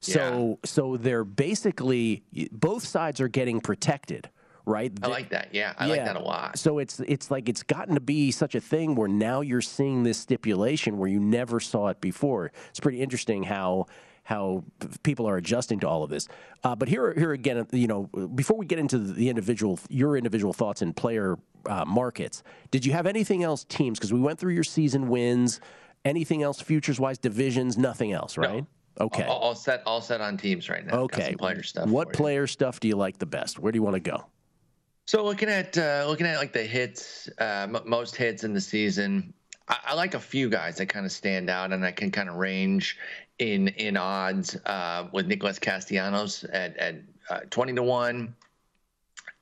So 0.00 0.58
so 0.64 0.96
they're 0.96 1.24
basically 1.24 2.22
both 2.52 2.84
sides 2.84 3.20
are 3.20 3.28
getting 3.28 3.60
protected, 3.60 4.30
right? 4.66 4.92
I 5.02 5.06
like 5.08 5.30
that. 5.30 5.48
Yeah, 5.52 5.74
I 5.78 5.86
like 5.86 6.04
that 6.04 6.16
a 6.16 6.20
lot. 6.20 6.58
So 6.58 6.78
it's 6.78 7.00
it's 7.00 7.30
like 7.30 7.48
it's 7.48 7.62
gotten 7.62 7.94
to 7.94 8.00
be 8.00 8.30
such 8.30 8.54
a 8.54 8.60
thing 8.60 8.94
where 8.94 9.08
now 9.08 9.40
you're 9.40 9.60
seeing 9.60 10.02
this 10.02 10.18
stipulation 10.18 10.98
where 10.98 11.08
you 11.08 11.20
never 11.20 11.60
saw 11.60 11.88
it 11.88 12.00
before. 12.00 12.52
It's 12.70 12.80
pretty 12.80 13.00
interesting 13.00 13.42
how 13.42 13.86
how 14.24 14.64
people 15.02 15.28
are 15.28 15.36
adjusting 15.36 15.80
to 15.80 15.88
all 15.88 16.02
of 16.02 16.10
this. 16.10 16.28
Uh, 16.62 16.76
but 16.76 16.88
here 16.88 17.14
here 17.14 17.32
again, 17.32 17.66
you 17.72 17.86
know, 17.86 18.04
before 18.34 18.56
we 18.56 18.66
get 18.66 18.78
into 18.78 18.98
the 18.98 19.28
individual 19.28 19.78
your 19.88 20.16
individual 20.16 20.52
thoughts 20.52 20.82
and 20.82 20.94
player 20.94 21.38
uh, 21.66 21.84
markets, 21.84 22.42
did 22.70 22.86
you 22.86 22.92
have 22.92 23.06
anything 23.06 23.42
else 23.42 23.64
teams? 23.64 23.98
Because 23.98 24.12
we 24.12 24.20
went 24.20 24.38
through 24.38 24.54
your 24.54 24.64
season 24.64 25.08
wins. 25.08 25.60
Anything 26.02 26.42
else 26.42 26.62
futures 26.62 26.98
wise, 26.98 27.18
divisions, 27.18 27.76
nothing 27.76 28.12
else, 28.12 28.38
right? 28.38 28.64
Okay. 29.00 29.24
All, 29.24 29.38
all 29.38 29.54
set, 29.54 29.82
all 29.86 30.00
set 30.00 30.20
on 30.20 30.36
teams 30.36 30.68
right 30.68 30.84
now. 30.86 31.00
Okay. 31.00 31.34
player 31.34 31.62
stuff. 31.62 31.88
What 31.88 32.12
player 32.12 32.46
stuff 32.46 32.80
do 32.80 32.88
you 32.88 32.96
like 32.96 33.18
the 33.18 33.26
best? 33.26 33.58
Where 33.58 33.72
do 33.72 33.76
you 33.76 33.82
want 33.82 33.94
to 33.94 34.00
go? 34.00 34.24
So 35.10 35.24
looking 35.24 35.48
at 35.48 35.76
uh, 35.76 36.04
looking 36.06 36.24
at 36.28 36.38
like 36.38 36.52
the 36.52 36.62
hits, 36.62 37.28
uh, 37.40 37.66
m- 37.68 37.82
most 37.84 38.14
hits 38.14 38.44
in 38.44 38.54
the 38.54 38.60
season, 38.60 39.34
I, 39.66 39.76
I 39.86 39.94
like 39.94 40.14
a 40.14 40.20
few 40.20 40.48
guys 40.48 40.76
that 40.76 40.86
kind 40.86 41.04
of 41.04 41.10
stand 41.10 41.50
out, 41.50 41.72
and 41.72 41.84
I 41.84 41.90
can 41.90 42.12
kind 42.12 42.28
of 42.28 42.36
range 42.36 42.96
in 43.40 43.66
in 43.70 43.96
odds 43.96 44.54
uh, 44.66 45.08
with 45.12 45.26
Nicolas 45.26 45.58
Castellanos 45.58 46.44
at 46.44 46.76
at 46.76 47.02
uh, 47.28 47.40
twenty 47.50 47.72
to 47.72 47.82
one, 47.82 48.36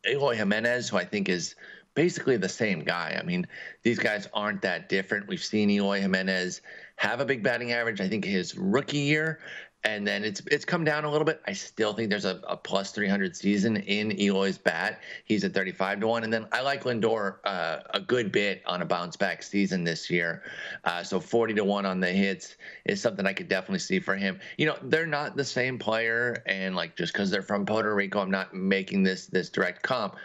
Eloy 0.08 0.36
Jimenez, 0.36 0.88
who 0.88 0.96
I 0.96 1.04
think 1.04 1.28
is 1.28 1.54
basically 1.92 2.38
the 2.38 2.48
same 2.48 2.82
guy. 2.82 3.18
I 3.20 3.22
mean, 3.22 3.46
these 3.82 3.98
guys 3.98 4.26
aren't 4.32 4.62
that 4.62 4.88
different. 4.88 5.28
We've 5.28 5.44
seen 5.44 5.68
Eloy 5.68 6.00
Jimenez 6.00 6.62
have 6.96 7.20
a 7.20 7.26
big 7.26 7.42
batting 7.42 7.72
average. 7.72 8.00
I 8.00 8.08
think 8.08 8.24
his 8.24 8.56
rookie 8.56 8.96
year, 8.96 9.40
and 9.84 10.06
then 10.06 10.24
it's 10.24 10.42
it's 10.50 10.64
come 10.64 10.84
down 10.84 11.04
a 11.04 11.10
little 11.10 11.24
bit. 11.24 11.40
I 11.46 11.52
still 11.52 11.92
think 11.92 12.10
there's 12.10 12.24
a, 12.24 12.40
a 12.48 12.56
plus 12.56 12.90
300 12.92 13.36
season 13.36 13.76
in 13.76 14.20
Eloy's 14.20 14.58
bat. 14.58 15.00
He's 15.24 15.44
at 15.44 15.54
35 15.54 16.00
to 16.00 16.06
one, 16.06 16.24
and 16.24 16.32
then 16.32 16.46
I 16.52 16.62
like 16.62 16.84
Lindor 16.84 17.36
uh, 17.44 17.78
a 17.94 18.00
good 18.00 18.32
bit 18.32 18.62
on 18.66 18.82
a 18.82 18.84
bounce 18.84 19.16
back 19.16 19.42
season 19.42 19.84
this 19.84 20.10
year. 20.10 20.42
Uh, 20.84 21.02
so 21.02 21.20
40 21.20 21.54
to 21.54 21.64
one 21.64 21.86
on 21.86 22.00
the 22.00 22.10
hits 22.10 22.56
is 22.86 23.00
something 23.00 23.24
I 23.24 23.32
could 23.32 23.48
definitely 23.48 23.78
see 23.78 24.00
for 24.00 24.16
him. 24.16 24.40
You 24.56 24.66
know, 24.66 24.76
they're 24.82 25.06
not 25.06 25.36
the 25.36 25.44
same 25.44 25.78
player, 25.78 26.42
and 26.46 26.74
like 26.74 26.96
just 26.96 27.12
because 27.12 27.30
they're 27.30 27.42
from 27.42 27.64
Puerto 27.64 27.94
Rico, 27.94 28.20
I'm 28.20 28.30
not 28.30 28.54
making 28.54 29.04
this 29.04 29.26
this 29.26 29.48
direct 29.48 29.82
comp, 29.82 30.16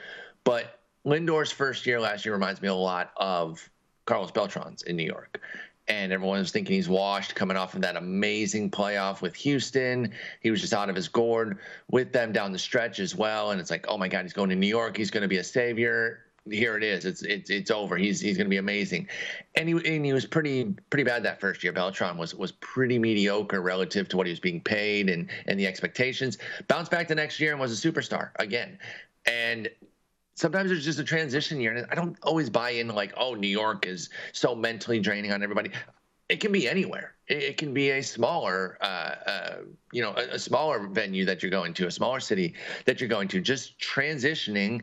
but 0.44 0.80
Lindor's 1.06 1.52
first 1.52 1.86
year 1.86 2.00
last 2.00 2.26
year 2.26 2.34
reminds 2.34 2.62
me 2.62 2.70
a 2.70 2.74
lot 2.74 3.12
of 3.18 3.70
Carlos 4.06 4.32
Beltran's 4.32 4.84
in 4.84 4.96
New 4.96 5.06
York. 5.06 5.40
And 5.88 6.14
everyone 6.14 6.40
was 6.40 6.52
thinking 6.52 6.76
he's 6.76 6.88
washed 6.88 7.36
coming 7.36 7.58
off 7.58 7.76
of 7.76 7.82
that 7.82 7.98
amazing 7.98 8.72
playoff 8.72 9.22
with 9.22 9.36
Houston. 9.36 10.14
He 10.40 10.50
was 10.50 10.62
just 10.62 10.74
out 10.74 10.90
of 10.90 10.96
his 10.96 11.10
gourd 11.10 11.60
with 11.92 12.14
them 12.14 12.32
down 12.32 12.54
the 12.54 12.60
stretch 12.60 13.00
as 13.00 13.16
well. 13.16 13.52
And 13.52 13.60
it's 13.60 13.70
like, 13.70 13.86
oh 13.90 13.98
my 13.98 14.08
God, 14.08 14.22
he's 14.22 14.34
going 14.34 14.50
to 14.50 14.56
New 14.56 14.68
York. 14.68 14.96
He's 14.96 15.12
going 15.12 15.24
to 15.24 15.28
be 15.28 15.38
a 15.38 15.44
savior. 15.44 16.24
Here 16.50 16.76
it 16.76 16.84
is. 16.84 17.06
It's 17.06 17.22
it's 17.22 17.50
it's 17.50 17.72
over. 17.72 17.96
He's 17.96 18.20
he's 18.20 18.36
going 18.36 18.48
to 18.48 18.50
be 18.50 18.58
amazing, 18.58 19.08
and 19.56 19.70
he 19.70 19.96
and 19.96 20.06
he 20.06 20.12
was 20.12 20.26
pretty 20.26 20.76
pretty 20.90 21.06
bad 21.06 21.24
that 21.24 21.40
first 21.40 21.64
year. 21.64 21.72
Beltran 21.72 22.18
was 22.18 22.36
was 22.36 22.52
pretty 22.52 23.00
mediocre 23.00 23.62
relative 23.62 24.10
to 24.10 24.18
what 24.18 24.28
he 24.28 24.32
was 24.32 24.42
being 24.42 24.60
paid 24.60 25.10
and 25.10 25.30
and 25.48 25.58
the 25.58 25.66
expectations. 25.66 26.38
Bounced 26.68 26.92
back 26.92 27.08
the 27.08 27.16
next 27.16 27.40
year 27.40 27.52
and 27.52 27.62
was 27.62 27.72
a 27.72 27.92
superstar 27.92 28.32
again, 28.40 28.78
and 29.26 29.70
sometimes 30.36 30.70
there's 30.70 30.86
just 30.86 31.00
a 31.00 31.04
transition 31.04 31.62
year 31.62 31.74
and 31.74 31.86
i 31.92 31.96
don't 31.96 32.18
always 32.24 32.50
buy 32.50 32.72
in 32.72 32.88
like 32.88 33.14
oh 33.18 33.34
new 33.34 33.48
york 33.48 33.86
is 33.86 34.10
so 34.32 34.56
mentally 34.56 35.00
draining 35.00 35.32
on 35.32 35.44
everybody. 35.44 35.72
It 36.30 36.40
can 36.40 36.52
be 36.52 36.68
anywhere. 36.68 37.14
It, 37.28 37.58
can 37.58 37.74
be 37.74 37.92
a 37.92 38.02
smaller 38.02 38.78
uh, 38.82 39.16
uh, 39.30 39.56
you 39.92 40.02
know 40.02 40.14
a, 40.16 40.36
a 40.36 40.40
smaller 40.40 40.88
venue 40.88 41.26
that 41.26 41.44
you're 41.44 41.52
going 41.52 41.74
to 41.76 41.88
a 41.88 41.92
smaller 41.92 42.20
city 42.20 42.54
that 42.86 43.00
you're 43.00 43.10
going 43.10 43.28
to. 43.30 43.42
Just 43.42 43.78
transitioning 43.80 44.82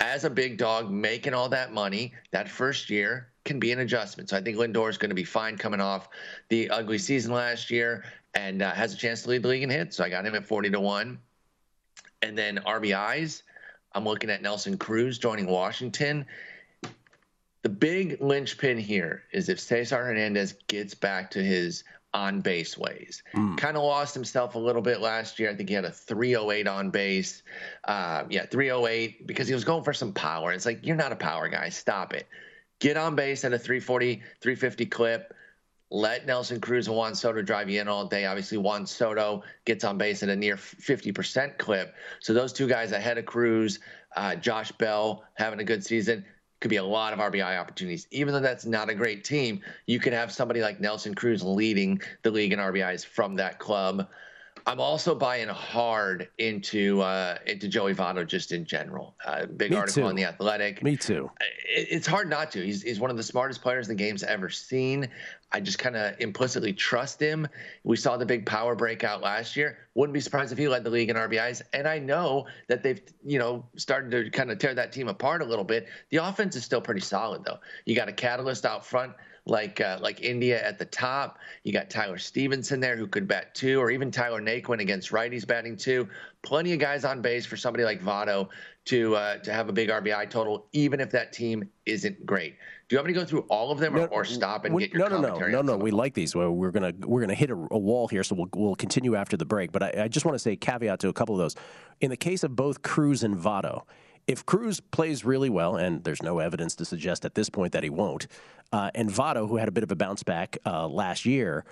as 0.00 0.24
a 0.24 0.30
big 0.30 0.58
dog 0.58 0.90
making 0.90 1.34
all 1.34 1.48
that 1.48 1.72
money 1.72 2.12
that 2.32 2.48
first 2.48 2.90
year 2.90 3.28
can 3.44 3.58
be 3.58 3.72
an 3.72 3.80
adjustment. 3.80 4.28
So 4.28 4.36
i 4.36 4.42
think 4.42 4.58
lindor 4.58 4.90
is 4.90 4.98
going 4.98 5.10
to 5.10 5.14
be 5.14 5.24
fine 5.24 5.56
coming 5.56 5.80
off 5.80 6.08
the 6.48 6.68
ugly 6.70 6.98
season 6.98 7.32
last 7.32 7.70
year 7.70 8.04
and 8.34 8.62
uh, 8.62 8.72
has 8.72 8.94
a 8.94 8.96
chance 8.96 9.22
to 9.22 9.30
lead 9.30 9.42
the 9.42 9.48
league 9.48 9.62
in 9.62 9.70
hits. 9.70 9.96
So 9.96 10.04
i 10.04 10.08
got 10.08 10.26
him 10.26 10.34
at 10.34 10.46
40 10.46 10.70
to 10.70 10.80
1 10.80 11.18
and 12.22 12.36
then 12.36 12.60
rbis 12.66 13.42
I'm 13.92 14.04
looking 14.04 14.30
at 14.30 14.42
Nelson 14.42 14.78
Cruz 14.78 15.18
joining 15.18 15.46
Washington. 15.46 16.26
The 17.62 17.68
big 17.68 18.20
linchpin 18.20 18.78
here 18.78 19.24
is 19.32 19.48
if 19.48 19.60
Cesar 19.60 20.04
Hernandez 20.04 20.54
gets 20.66 20.94
back 20.94 21.30
to 21.32 21.42
his 21.42 21.84
on 22.12 22.40
base 22.40 22.76
ways. 22.76 23.22
Mm. 23.34 23.56
Kind 23.56 23.76
of 23.76 23.82
lost 23.82 24.14
himself 24.14 24.54
a 24.54 24.58
little 24.58 24.82
bit 24.82 25.00
last 25.00 25.38
year. 25.38 25.50
I 25.50 25.54
think 25.54 25.68
he 25.68 25.74
had 25.74 25.84
a 25.84 25.90
308 25.90 26.66
on 26.66 26.90
base. 26.90 27.42
Uh, 27.84 28.24
yeah, 28.28 28.46
308 28.46 29.26
because 29.26 29.46
he 29.46 29.54
was 29.54 29.64
going 29.64 29.84
for 29.84 29.92
some 29.92 30.12
power. 30.12 30.52
It's 30.52 30.66
like, 30.66 30.84
you're 30.84 30.96
not 30.96 31.12
a 31.12 31.16
power 31.16 31.48
guy. 31.48 31.68
Stop 31.68 32.12
it. 32.14 32.26
Get 32.80 32.96
on 32.96 33.14
base 33.14 33.44
at 33.44 33.52
a 33.52 33.58
340, 33.58 34.22
350 34.40 34.86
clip. 34.86 35.34
Let 35.90 36.24
Nelson 36.26 36.60
Cruz 36.60 36.86
and 36.86 36.96
Juan 36.96 37.14
Soto 37.14 37.42
drive 37.42 37.68
you 37.68 37.80
in 37.80 37.88
all 37.88 38.06
day. 38.06 38.26
Obviously, 38.26 38.58
Juan 38.58 38.86
Soto 38.86 39.42
gets 39.64 39.82
on 39.82 39.98
base 39.98 40.22
at 40.22 40.28
a 40.28 40.36
near 40.36 40.56
50% 40.56 41.58
clip. 41.58 41.94
So 42.20 42.32
those 42.32 42.52
two 42.52 42.68
guys 42.68 42.92
ahead 42.92 43.18
of 43.18 43.26
Cruz, 43.26 43.80
uh, 44.14 44.36
Josh 44.36 44.70
Bell 44.72 45.24
having 45.34 45.58
a 45.58 45.64
good 45.64 45.84
season 45.84 46.24
could 46.60 46.68
be 46.68 46.76
a 46.76 46.84
lot 46.84 47.12
of 47.12 47.18
RBI 47.18 47.58
opportunities. 47.58 48.06
Even 48.10 48.32
though 48.34 48.40
that's 48.40 48.66
not 48.66 48.88
a 48.88 48.94
great 48.94 49.24
team, 49.24 49.62
you 49.86 49.98
could 49.98 50.12
have 50.12 50.30
somebody 50.30 50.60
like 50.60 50.80
Nelson 50.80 51.14
Cruz 51.14 51.42
leading 51.42 52.00
the 52.22 52.30
league 52.30 52.52
in 52.52 52.58
RBIs 52.58 53.04
from 53.04 53.34
that 53.36 53.58
club. 53.58 54.08
I'm 54.66 54.80
also 54.80 55.14
buying 55.14 55.48
hard 55.48 56.28
into 56.38 57.00
uh, 57.00 57.38
into 57.46 57.66
Joey 57.66 57.94
Votto 57.94 58.26
just 58.26 58.52
in 58.52 58.64
general. 58.64 59.14
Uh, 59.24 59.46
big 59.46 59.70
Me 59.70 59.76
article 59.76 60.02
too. 60.02 60.08
on 60.08 60.14
the 60.14 60.24
Athletic. 60.24 60.82
Me 60.82 60.96
too. 60.96 61.30
It, 61.40 61.88
it's 61.90 62.06
hard 62.06 62.28
not 62.28 62.50
to. 62.52 62.64
He's 62.64 62.82
he's 62.82 63.00
one 63.00 63.10
of 63.10 63.16
the 63.16 63.22
smartest 63.22 63.62
players 63.62 63.88
the 63.88 63.94
game's 63.94 64.22
ever 64.22 64.50
seen. 64.50 65.08
I 65.52 65.60
just 65.60 65.78
kind 65.78 65.96
of 65.96 66.14
implicitly 66.20 66.72
trust 66.72 67.20
him. 67.20 67.48
We 67.82 67.96
saw 67.96 68.16
the 68.16 68.26
big 68.26 68.46
power 68.46 68.74
breakout 68.74 69.20
last 69.20 69.56
year. 69.56 69.78
Wouldn't 69.94 70.14
be 70.14 70.20
surprised 70.20 70.52
if 70.52 70.58
he 70.58 70.68
led 70.68 70.84
the 70.84 70.90
league 70.90 71.10
in 71.10 71.16
RBIs. 71.16 71.62
And 71.72 71.88
I 71.88 71.98
know 71.98 72.46
that 72.68 72.82
they've, 72.82 73.00
you 73.24 73.38
know, 73.38 73.64
started 73.76 74.10
to 74.12 74.30
kind 74.30 74.50
of 74.50 74.58
tear 74.58 74.74
that 74.74 74.92
team 74.92 75.08
apart 75.08 75.42
a 75.42 75.44
little 75.44 75.64
bit. 75.64 75.88
The 76.10 76.18
offense 76.18 76.54
is 76.56 76.64
still 76.64 76.80
pretty 76.80 77.00
solid, 77.00 77.44
though. 77.44 77.58
You 77.84 77.96
got 77.96 78.08
a 78.08 78.12
catalyst 78.12 78.64
out 78.64 78.86
front 78.86 79.12
like 79.46 79.80
uh, 79.80 79.98
like 80.00 80.22
India 80.22 80.64
at 80.64 80.78
the 80.78 80.84
top. 80.84 81.38
You 81.64 81.72
got 81.72 81.90
Tyler 81.90 82.18
Stephenson 82.18 82.80
there 82.80 82.96
who 82.96 83.06
could 83.06 83.26
bat 83.26 83.54
two, 83.54 83.80
or 83.80 83.90
even 83.90 84.10
Tyler 84.10 84.40
Naquin 84.40 84.80
against 84.80 85.10
righties 85.10 85.46
batting 85.46 85.76
two. 85.76 86.08
Plenty 86.42 86.72
of 86.72 86.78
guys 86.78 87.04
on 87.04 87.20
base 87.20 87.46
for 87.46 87.56
somebody 87.56 87.84
like 87.84 88.02
Votto 88.02 88.48
to 88.86 89.16
uh, 89.16 89.38
to 89.38 89.52
have 89.52 89.68
a 89.68 89.72
big 89.72 89.88
RBI 89.88 90.30
total, 90.30 90.66
even 90.72 91.00
if 91.00 91.10
that 91.10 91.32
team 91.32 91.68
isn't 91.86 92.24
great. 92.24 92.56
Do 92.90 92.96
you 92.96 92.98
want 92.98 93.06
me 93.06 93.14
to 93.14 93.20
go 93.20 93.24
through 93.24 93.46
all 93.48 93.70
of 93.70 93.78
them, 93.78 93.96
or, 93.96 94.08
or 94.08 94.24
stop 94.24 94.64
and 94.64 94.74
we- 94.74 94.88
get 94.88 94.94
your 94.94 95.08
no, 95.08 95.14
no, 95.14 95.20
no, 95.20 95.28
commentary? 95.28 95.52
no, 95.52 95.62
no. 95.62 95.76
We 95.76 95.92
like 95.92 96.12
these. 96.12 96.34
Well, 96.34 96.50
we're 96.50 96.72
gonna 96.72 96.92
we're 97.06 97.20
gonna 97.20 97.34
hit 97.36 97.48
a, 97.48 97.54
a 97.70 97.78
wall 97.78 98.08
here, 98.08 98.24
so 98.24 98.34
we'll 98.34 98.48
we'll 98.52 98.74
continue 98.74 99.14
after 99.14 99.36
the 99.36 99.44
break. 99.44 99.70
But 99.70 99.84
I, 99.84 100.02
I 100.02 100.08
just 100.08 100.26
want 100.26 100.34
to 100.34 100.40
say 100.40 100.56
caveat 100.56 100.98
to 100.98 101.08
a 101.08 101.12
couple 101.12 101.36
of 101.36 101.38
those. 101.38 101.54
In 102.00 102.10
the 102.10 102.16
case 102.16 102.42
of 102.42 102.56
both 102.56 102.82
Cruz 102.82 103.22
and 103.22 103.36
Votto, 103.36 103.82
if 104.26 104.44
Cruz 104.44 104.80
plays 104.80 105.24
really 105.24 105.48
well, 105.48 105.76
and 105.76 106.02
there's 106.02 106.20
no 106.20 106.40
evidence 106.40 106.74
to 106.74 106.84
suggest 106.84 107.24
at 107.24 107.36
this 107.36 107.48
point 107.48 107.72
that 107.74 107.84
he 107.84 107.90
won't, 107.90 108.26
uh, 108.72 108.90
and 108.96 109.08
Votto, 109.08 109.48
who 109.48 109.56
had 109.58 109.68
a 109.68 109.72
bit 109.72 109.84
of 109.84 109.92
a 109.92 109.96
bounce 109.96 110.24
back 110.24 110.58
uh, 110.66 110.88
last 110.88 111.24
year. 111.24 111.64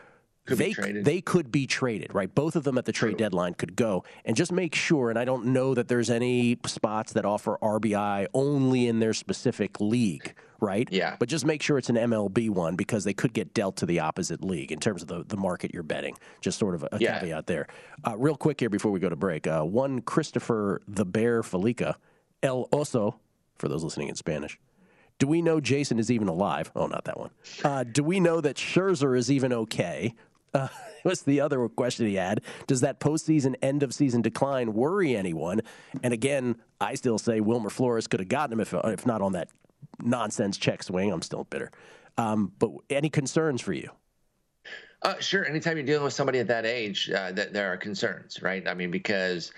Could 0.49 0.59
be 0.59 0.65
they, 0.65 0.73
traded. 0.73 1.05
they 1.05 1.21
could 1.21 1.53
be 1.53 1.67
traded, 1.67 2.15
right? 2.15 2.33
Both 2.35 2.57
of 2.57 2.65
them 2.65 2.77
at 2.79 2.85
the 2.85 2.93
trade 2.93 3.17
deadline 3.17 3.55
could 3.55 3.77
go. 3.77 4.05
And 4.25 4.37
just 4.37 4.51
make 4.53 4.75
sure, 4.75 5.11
and 5.11 5.19
I 5.19 5.25
don't 5.25 5.47
know 5.47 5.75
that 5.75 5.89
there's 5.89 6.11
any 6.11 6.59
spots 6.67 7.13
that 7.13 7.25
offer 7.25 7.59
RBI 7.63 8.27
only 8.35 8.87
in 8.89 8.99
their 9.01 9.13
specific 9.15 9.81
league, 9.81 10.35
right? 10.61 10.89
Yeah. 10.91 11.17
But 11.19 11.29
just 11.29 11.45
make 11.47 11.63
sure 11.63 11.79
it's 11.79 11.89
an 11.91 11.97
MLB 11.97 12.51
one 12.51 12.75
because 12.77 13.05
they 13.05 13.15
could 13.15 13.33
get 13.33 13.55
dealt 13.55 13.77
to 13.77 13.87
the 13.87 14.01
opposite 14.01 14.43
league 14.43 14.73
in 14.73 14.81
terms 14.81 15.03
of 15.03 15.09
the, 15.09 15.25
the 15.25 15.37
market 15.37 15.73
you're 15.73 15.83
betting. 15.83 16.17
Just 16.41 16.59
sort 16.59 16.75
of 16.75 16.83
a, 16.85 16.89
a 16.93 16.99
Yeah. 16.99 17.21
caveat 17.21 17.47
there. 17.47 17.67
Uh, 18.07 18.17
real 18.17 18.37
quick 18.37 18.61
here 18.61 18.71
before 18.71 18.91
we 18.91 19.01
go 19.01 19.09
to 19.09 19.17
break. 19.17 19.47
Uh, 19.47 19.63
one 19.63 20.01
Christopher 20.01 20.81
the 20.89 21.05
Bear 21.05 21.43
Felica, 21.43 21.95
El 22.43 22.67
Oso, 22.69 23.15
for 23.57 23.69
those 23.69 23.85
listening 23.85 24.09
in 24.09 24.15
Spanish. 24.15 24.59
Do 25.19 25.27
we 25.27 25.43
know 25.43 25.61
Jason 25.61 25.99
is 25.99 26.13
even 26.13 26.29
alive? 26.29 26.71
Oh, 26.77 26.87
not 26.87 27.05
that 27.07 27.19
one. 27.19 27.31
Uh, 27.65 27.83
do 27.83 28.05
we 28.05 28.21
know 28.21 28.41
that 28.41 28.55
Scherzer 28.55 29.19
is 29.19 29.33
even 29.33 29.53
okay? 29.53 30.15
Uh, 30.55 30.69
what's 31.03 31.23
the 31.23 31.41
other 31.41 31.69
question 31.69 32.07
he 32.07 32.15
had? 32.15 32.43
Does 32.67 32.81
that 32.81 33.01
postseason 33.01 33.55
end 33.63 33.83
of 33.83 33.95
season 33.95 34.23
decline 34.23 34.75
worry 34.75 35.17
anyone? 35.17 35.63
And 36.03 36.13
again, 36.13 36.57
I 36.81 36.95
still 36.95 37.19
say 37.19 37.41
Wilmer 37.41 37.71
Flores 37.71 38.07
could 38.07 38.21
have 38.21 38.29
gotten 38.29 38.55
him 38.55 38.61
if, 38.61 38.75
if 38.75 39.07
not 39.07 39.23
on 39.23 39.33
that 39.33 39.49
nonsense 40.03 40.57
check 40.57 40.83
swing. 40.83 41.13
I'm 41.13 41.23
still 41.23 41.45
bitter. 41.45 41.71
Um, 42.17 42.53
but 42.59 42.71
any 42.91 43.11
concerns 43.11 43.61
for 43.61 43.73
you? 43.73 43.91
Uh, 45.03 45.15
sure. 45.21 45.47
Anytime 45.47 45.77
you're 45.77 45.87
dealing 45.87 46.05
with 46.05 46.13
somebody 46.13 46.41
at 46.41 46.49
that 46.49 46.67
age, 46.67 47.09
uh, 47.11 47.31
that 47.33 47.53
there 47.53 47.73
are 47.73 47.77
concerns, 47.77 48.43
right? 48.43 48.67
I 48.67 48.75
mean, 48.75 48.91
because 48.91 49.53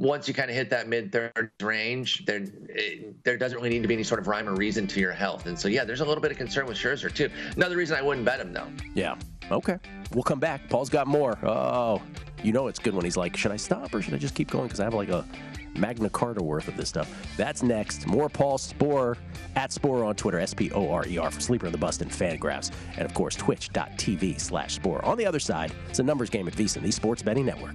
once 0.00 0.26
you 0.26 0.32
kind 0.32 0.48
of 0.48 0.56
hit 0.56 0.70
that 0.70 0.88
mid 0.88 1.12
third 1.12 1.52
range, 1.60 2.24
there 2.24 2.42
it, 2.70 3.22
there 3.22 3.36
doesn't 3.36 3.58
really 3.58 3.68
need 3.68 3.82
to 3.82 3.88
be 3.88 3.92
any 3.92 4.02
sort 4.02 4.18
of 4.18 4.26
rhyme 4.26 4.48
or 4.48 4.54
reason 4.54 4.86
to 4.86 4.98
your 4.98 5.12
health. 5.12 5.44
And 5.44 5.58
so, 5.58 5.68
yeah, 5.68 5.84
there's 5.84 6.00
a 6.00 6.04
little 6.06 6.22
bit 6.22 6.32
of 6.32 6.38
concern 6.38 6.64
with 6.66 6.78
Scherzer 6.78 7.14
too. 7.14 7.28
Another 7.54 7.76
reason 7.76 7.98
I 7.98 8.02
wouldn't 8.02 8.24
bet 8.24 8.40
him 8.40 8.54
though. 8.54 8.66
Yeah. 8.94 9.16
Okay. 9.50 9.78
We'll 10.14 10.22
come 10.22 10.40
back. 10.40 10.70
Paul's 10.70 10.88
got 10.88 11.06
more. 11.06 11.38
Oh, 11.46 12.00
you 12.42 12.52
know 12.52 12.68
it's 12.68 12.78
good 12.78 12.94
when 12.94 13.04
he's 13.04 13.18
like, 13.18 13.36
should 13.36 13.52
I 13.52 13.58
stop 13.58 13.94
or 13.94 14.00
should 14.00 14.14
I 14.14 14.16
just 14.16 14.34
keep 14.34 14.50
going? 14.50 14.64
Because 14.64 14.80
I 14.80 14.84
have 14.84 14.94
like 14.94 15.10
a 15.10 15.26
Magna 15.76 16.08
Carta 16.08 16.42
worth 16.42 16.66
of 16.66 16.78
this 16.78 16.88
stuff. 16.88 17.36
That's 17.36 17.62
next. 17.62 18.06
More 18.06 18.30
Paul 18.30 18.56
Sporer 18.56 19.18
at 19.54 19.70
Sporer 19.70 20.06
on 20.06 20.14
Twitter, 20.14 20.40
S 20.40 20.54
P 20.54 20.70
O 20.72 20.90
R 20.90 21.06
E 21.06 21.18
R 21.18 21.30
for 21.30 21.40
Sleeper 21.40 21.66
in 21.66 21.72
the 21.72 21.78
Bust 21.78 22.00
and 22.00 22.10
Fangraphs. 22.10 22.70
And 22.96 23.04
of 23.04 23.12
course, 23.12 23.36
twitch.tv 23.36 24.40
slash 24.40 24.78
Sporer. 24.78 25.04
On 25.04 25.18
the 25.18 25.26
other 25.26 25.40
side, 25.40 25.72
it's 25.90 25.98
a 25.98 26.02
numbers 26.02 26.30
game 26.30 26.48
at 26.48 26.54
VSIN, 26.54 26.80
the 26.80 26.90
Sports 26.90 27.22
Betting 27.22 27.44
Network. 27.44 27.74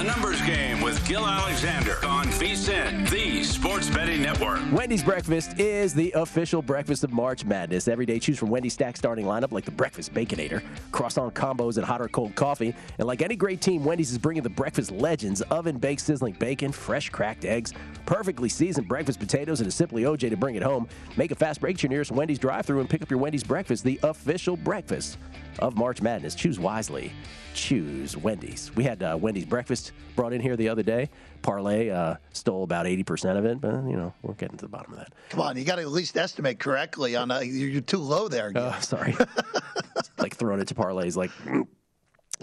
A 0.00 0.02
numbers 0.02 0.40
game 0.46 0.80
with 0.80 1.06
Gill 1.06 1.26
Alexander 1.26 1.98
on 2.06 2.24
VSIN, 2.24 3.10
the 3.10 3.44
Sports 3.44 3.90
Betting 3.90 4.22
Network. 4.22 4.58
Wendy's 4.72 5.02
breakfast 5.02 5.60
is 5.60 5.92
the 5.92 6.10
official 6.12 6.62
breakfast 6.62 7.04
of 7.04 7.12
March 7.12 7.44
Madness. 7.44 7.86
Every 7.86 8.06
day, 8.06 8.18
choose 8.18 8.38
from 8.38 8.48
Wendy's 8.48 8.72
stack 8.72 8.96
starting 8.96 9.26
lineup 9.26 9.52
like 9.52 9.66
the 9.66 9.70
Breakfast 9.70 10.14
Baconator, 10.14 10.62
croissant 10.90 11.34
combos, 11.34 11.76
and 11.76 11.84
hot 11.84 12.00
or 12.00 12.08
cold 12.08 12.34
coffee. 12.34 12.74
And 12.96 13.06
like 13.06 13.20
any 13.20 13.36
great 13.36 13.60
team, 13.60 13.84
Wendy's 13.84 14.10
is 14.10 14.16
bringing 14.16 14.42
the 14.42 14.48
breakfast 14.48 14.90
legends: 14.90 15.42
oven 15.42 15.76
baked 15.76 16.00
sizzling 16.00 16.32
bacon, 16.32 16.72
fresh 16.72 17.10
cracked 17.10 17.44
eggs, 17.44 17.74
perfectly 18.06 18.48
seasoned 18.48 18.88
breakfast 18.88 19.20
potatoes, 19.20 19.60
and 19.60 19.68
a 19.68 19.70
simply 19.70 20.04
OJ 20.04 20.30
to 20.30 20.36
bring 20.38 20.54
it 20.54 20.62
home. 20.62 20.88
Make 21.18 21.30
a 21.30 21.34
fast 21.34 21.60
break 21.60 21.76
to 21.76 21.82
your 21.82 21.90
nearest 21.90 22.10
Wendy's 22.10 22.38
drive-thru 22.38 22.80
and 22.80 22.88
pick 22.88 23.02
up 23.02 23.10
your 23.10 23.20
Wendy's 23.20 23.44
breakfast, 23.44 23.84
the 23.84 24.00
official 24.02 24.56
breakfast 24.56 25.18
of 25.58 25.76
March 25.76 26.00
Madness. 26.00 26.34
Choose 26.34 26.58
wisely. 26.58 27.12
Choose 27.54 28.16
Wendy's. 28.16 28.70
We 28.76 28.84
had 28.84 29.02
uh, 29.02 29.18
Wendy's 29.20 29.44
breakfast 29.44 29.92
brought 30.16 30.32
in 30.32 30.40
here 30.40 30.56
the 30.56 30.68
other 30.68 30.82
day. 30.82 31.10
Parlay 31.42 31.90
uh, 31.90 32.16
stole 32.32 32.62
about 32.62 32.86
80% 32.86 33.36
of 33.36 33.44
it, 33.44 33.60
but, 33.60 33.74
you 33.84 33.96
know, 33.96 34.14
we're 34.22 34.34
getting 34.34 34.56
to 34.58 34.64
the 34.64 34.68
bottom 34.68 34.92
of 34.92 34.98
that. 34.98 35.12
Come 35.30 35.40
on, 35.40 35.56
you 35.56 35.64
got 35.64 35.76
to 35.76 35.82
at 35.82 35.88
least 35.88 36.16
estimate 36.16 36.58
correctly. 36.58 37.16
On 37.16 37.30
a, 37.30 37.42
you're 37.42 37.80
too 37.80 37.98
low 37.98 38.28
there. 38.28 38.52
Uh, 38.54 38.78
sorry. 38.80 39.16
like 40.18 40.36
throwing 40.36 40.60
it 40.60 40.68
to 40.68 40.74
parlays, 40.74 41.16
like. 41.16 41.30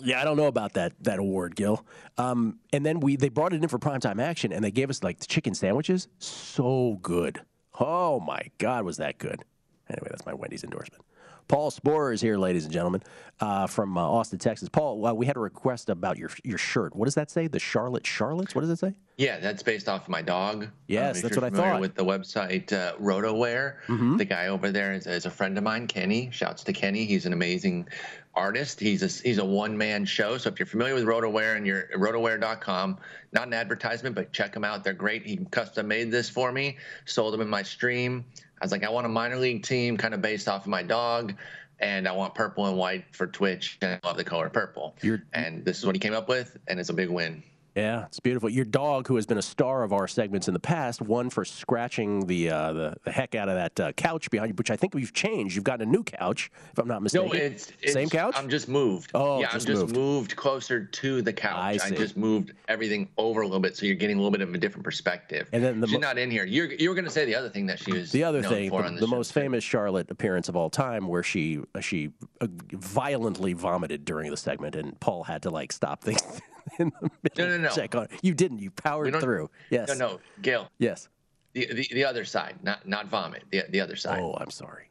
Yeah, 0.03 0.21
I 0.21 0.25
don't 0.25 0.37
know 0.37 0.45
about 0.45 0.73
that 0.73 0.93
that 1.01 1.17
award, 1.17 1.55
Gill. 1.55 1.83
Um, 2.19 2.59
and 2.71 2.85
then 2.85 2.99
we 2.99 3.15
they 3.15 3.29
brought 3.29 3.53
it 3.53 3.63
in 3.63 3.67
for 3.67 3.79
primetime 3.79 4.21
action, 4.21 4.53
and 4.53 4.63
they 4.63 4.69
gave 4.69 4.91
us 4.91 5.01
like 5.01 5.17
the 5.17 5.25
chicken 5.25 5.55
sandwiches. 5.55 6.07
So 6.19 6.99
good. 7.01 7.41
Oh 7.79 8.19
my 8.19 8.41
God, 8.59 8.85
was 8.85 8.97
that 8.97 9.17
good? 9.17 9.43
Anyway, 9.89 10.07
that's 10.09 10.23
my 10.23 10.35
Wendy's 10.35 10.63
endorsement. 10.63 11.03
Paul 11.47 11.71
Sporer 11.71 12.13
is 12.13 12.19
here, 12.19 12.37
ladies 12.37 12.65
and 12.65 12.73
gentlemen, 12.73 13.01
uh, 13.39 13.67
from 13.67 13.97
uh, 13.97 14.01
Austin, 14.01 14.37
Texas. 14.37 14.67
Paul, 14.67 15.05
uh, 15.05 15.13
we 15.13 15.25
had 15.25 15.37
a 15.37 15.39
request 15.39 15.89
about 15.89 16.17
your 16.17 16.29
your 16.43 16.57
shirt. 16.57 16.95
What 16.95 17.05
does 17.05 17.15
that 17.15 17.31
say? 17.31 17.47
The 17.47 17.59
Charlotte 17.59 18.03
Charlottes? 18.03 18.53
What 18.53 18.61
does 18.61 18.69
it 18.69 18.79
say? 18.79 18.93
Yeah, 19.17 19.39
that's 19.39 19.63
based 19.63 19.87
off 19.87 20.09
my 20.09 20.21
dog. 20.21 20.67
Yes, 20.87 21.17
if 21.17 21.23
that's 21.23 21.37
what 21.37 21.45
I 21.45 21.49
thought. 21.49 21.79
With 21.79 21.95
the 21.95 22.03
website 22.03 22.71
uh, 22.73 22.95
RotoWire, 22.97 23.75
Mhm. 23.87 24.17
the 24.17 24.25
guy 24.25 24.47
over 24.47 24.71
there 24.71 24.91
is, 24.93 25.07
is 25.07 25.25
a 25.25 25.29
friend 25.31 25.57
of 25.57 25.63
mine, 25.63 25.87
Kenny. 25.87 26.29
Shouts 26.31 26.63
to 26.65 26.73
Kenny. 26.73 27.05
He's 27.05 27.25
an 27.25 27.33
amazing 27.33 27.87
artist. 28.35 28.79
He's 28.79 29.01
a 29.01 29.07
he's 29.27 29.37
a 29.37 29.45
one 29.45 29.77
man 29.77 30.03
show. 30.05 30.37
So 30.37 30.49
if 30.49 30.59
you're 30.59 30.65
familiar 30.67 30.95
with 30.95 31.05
RotoWire 31.05 31.55
and 31.55 31.65
you're 31.65 31.87
rotowire.com, 31.95 32.97
not 33.31 33.47
an 33.47 33.53
advertisement, 33.53 34.15
but 34.15 34.33
check 34.33 34.53
them 34.53 34.63
out. 34.65 34.83
They're 34.83 34.93
great. 34.93 35.25
He 35.25 35.37
custom 35.51 35.87
made 35.87 36.11
this 36.11 36.29
for 36.29 36.51
me, 36.51 36.77
sold 37.05 37.33
them 37.33 37.41
in 37.41 37.47
my 37.47 37.63
stream. 37.63 38.25
I 38.59 38.65
was 38.65 38.71
like, 38.71 38.83
I 38.83 38.89
want 38.89 39.05
a 39.05 39.09
minor 39.09 39.37
league 39.37 39.63
team 39.63 39.97
kind 39.97 40.13
of 40.13 40.21
based 40.21 40.47
off 40.47 40.63
of 40.63 40.67
my 40.67 40.83
dog. 40.83 41.35
And 41.79 42.07
I 42.07 42.11
want 42.11 42.33
purple 42.33 42.65
and 42.65 42.75
white 42.75 43.05
for 43.11 43.27
Twitch, 43.27 43.77
and 43.83 43.99
I 44.03 44.07
love 44.07 44.17
the 44.17 44.23
color 44.23 44.49
purple. 44.49 44.95
and 45.33 45.63
this 45.63 45.77
is 45.77 45.85
what 45.85 45.93
he 45.93 45.99
came 45.99 46.13
up 46.13 46.27
with, 46.27 46.57
and 46.67 46.79
it's 46.79 46.89
a 46.89 46.93
big 46.93 47.09
win. 47.09 47.43
Yeah, 47.77 48.05
it's 48.05 48.19
beautiful. 48.19 48.49
Your 48.49 48.65
dog, 48.65 49.07
who 49.07 49.17
has 49.17 49.27
been 49.27 49.37
a 49.37 49.41
star 49.43 49.83
of 49.83 49.93
our 49.93 50.07
segments 50.07 50.47
in 50.47 50.55
the 50.55 50.59
past, 50.59 50.99
won 50.99 51.29
for 51.29 51.45
scratching 51.45 52.25
the 52.25 52.49
uh, 52.49 52.73
the, 52.73 52.95
the 53.03 53.11
heck 53.11 53.35
out 53.35 53.49
of 53.49 53.55
that 53.55 53.79
uh, 53.79 53.91
couch 53.91 54.31
behind 54.31 54.49
you, 54.49 54.55
which 54.55 54.71
I 54.71 54.75
think 54.75 54.95
we've 54.95 55.13
changed. 55.13 55.55
You've 55.55 55.63
gotten 55.63 55.87
a 55.87 55.91
new 55.91 56.03
couch, 56.03 56.49
if 56.71 56.79
I'm 56.79 56.87
not 56.87 57.03
mistaken. 57.03 57.27
No, 57.27 57.33
it's, 57.35 57.71
it's 57.83 57.93
same 57.93 58.09
couch. 58.09 58.33
I'm 58.35 58.49
just 58.49 58.67
moved. 58.67 59.11
Oh, 59.13 59.39
yeah, 59.39 59.51
just 59.51 59.69
I'm 59.69 59.75
just 59.75 59.81
moved. 59.81 59.95
moved. 59.95 60.35
closer 60.35 60.85
to 60.85 61.21
the 61.21 61.31
couch. 61.31 61.55
I 61.55 61.77
see. 61.77 61.95
just 61.95 62.17
moved 62.17 62.53
everything 62.67 63.09
over 63.15 63.41
a 63.41 63.45
little 63.45 63.59
bit, 63.59 63.77
so 63.77 63.85
you're 63.85 63.93
getting 63.93 64.17
a 64.17 64.19
little 64.21 64.31
bit 64.31 64.41
of 64.41 64.55
a 64.55 64.57
different 64.57 64.83
perspective. 64.83 65.47
And 65.53 65.63
then 65.63 65.79
the 65.79 65.85
she's 65.85 65.93
mo- 65.93 65.99
not 65.99 66.17
in 66.17 66.31
here. 66.31 66.45
You're 66.45 66.73
you 66.73 66.89
were 66.89 66.95
going 66.95 67.05
to 67.05 67.11
say 67.11 67.25
the 67.25 67.35
other 67.35 67.49
thing 67.49 67.67
that 67.67 67.77
she 67.77 67.93
was 67.93 68.11
the 68.11 68.23
other 68.23 68.41
thing, 68.41 68.71
the, 68.71 68.97
the, 69.01 69.07
most 69.07 69.33
famous 69.33 69.63
Charlotte 69.63 70.09
appearance 70.09 70.49
of 70.49 70.55
all 70.55 70.71
time, 70.71 71.07
where 71.07 71.21
she 71.21 71.61
she 71.81 72.09
uh, 72.41 72.47
violently 72.71 73.53
vomited 73.53 74.03
during 74.03 74.31
the 74.31 74.37
segment, 74.37 74.75
and 74.75 74.99
Paul 74.99 75.23
had 75.23 75.43
to 75.43 75.51
like 75.51 75.71
stop 75.71 76.01
things 76.01 76.41
in 76.79 76.91
the 77.01 77.09
middle. 77.23 77.45
No, 77.49 77.57
no, 77.57 77.63
no. 77.63 77.69
Check 77.69 77.95
on 77.95 78.03
it. 78.05 78.11
You 78.21 78.33
didn't. 78.33 78.59
You 78.59 78.71
powered 78.71 79.15
through. 79.19 79.49
Yes. 79.69 79.89
No, 79.89 79.93
no, 79.95 80.19
Gail. 80.41 80.69
Yes. 80.77 81.09
The, 81.53 81.65
the 81.73 81.87
the 81.93 82.05
other 82.05 82.25
side, 82.25 82.55
not 82.63 82.87
not 82.87 83.07
vomit. 83.07 83.43
The 83.51 83.63
the 83.69 83.81
other 83.81 83.95
side. 83.95 84.19
Oh, 84.21 84.35
I'm 84.39 84.51
sorry. 84.51 84.85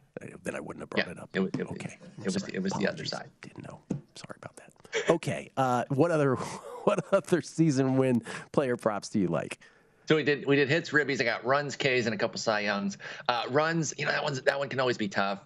Then 0.44 0.56
I 0.56 0.60
wouldn't 0.60 0.82
have 0.82 0.90
brought 0.90 1.06
Yeah, 1.06 1.12
it 1.12 1.18
up. 1.18 1.30
it 1.34 1.40
was- 1.40 1.50
it 1.58 1.70
okay. 1.72 1.98
It 2.24 2.24
was 2.24 2.36
it 2.48 2.60
was 2.62 2.72
the 2.72 2.88
other 2.88 3.04
side. 3.04 3.28
Didn't 3.42 3.64
know. 3.68 3.80
Sorry 4.14 4.36
about 4.36 4.56
that. 4.56 5.10
Okay. 5.10 5.50
Uh, 5.56 5.84
what 5.90 6.10
other 6.10 6.34
what 6.84 7.04
other 7.12 7.42
season 7.42 7.96
win 7.96 8.22
player 8.52 8.76
props 8.76 9.08
do 9.10 9.18
you 9.18 9.28
like? 9.28 9.58
So 10.08 10.16
we 10.16 10.22
did 10.22 10.46
we 10.46 10.56
did 10.56 10.68
hits, 10.68 10.90
ribbies. 10.90 11.20
I 11.20 11.24
got 11.24 11.44
runs, 11.44 11.76
Ks, 11.76 12.06
and 12.06 12.14
a 12.14 12.16
couple 12.16 12.38
Cy 12.38 12.60
Youngs. 12.60 12.96
Uh, 13.28 13.42
runs, 13.50 13.92
you 13.98 14.04
know 14.06 14.12
that 14.12 14.22
one's 14.24 14.40
that 14.42 14.58
one 14.58 14.68
can 14.68 14.80
always 14.80 14.96
be 14.96 15.08
tough 15.08 15.40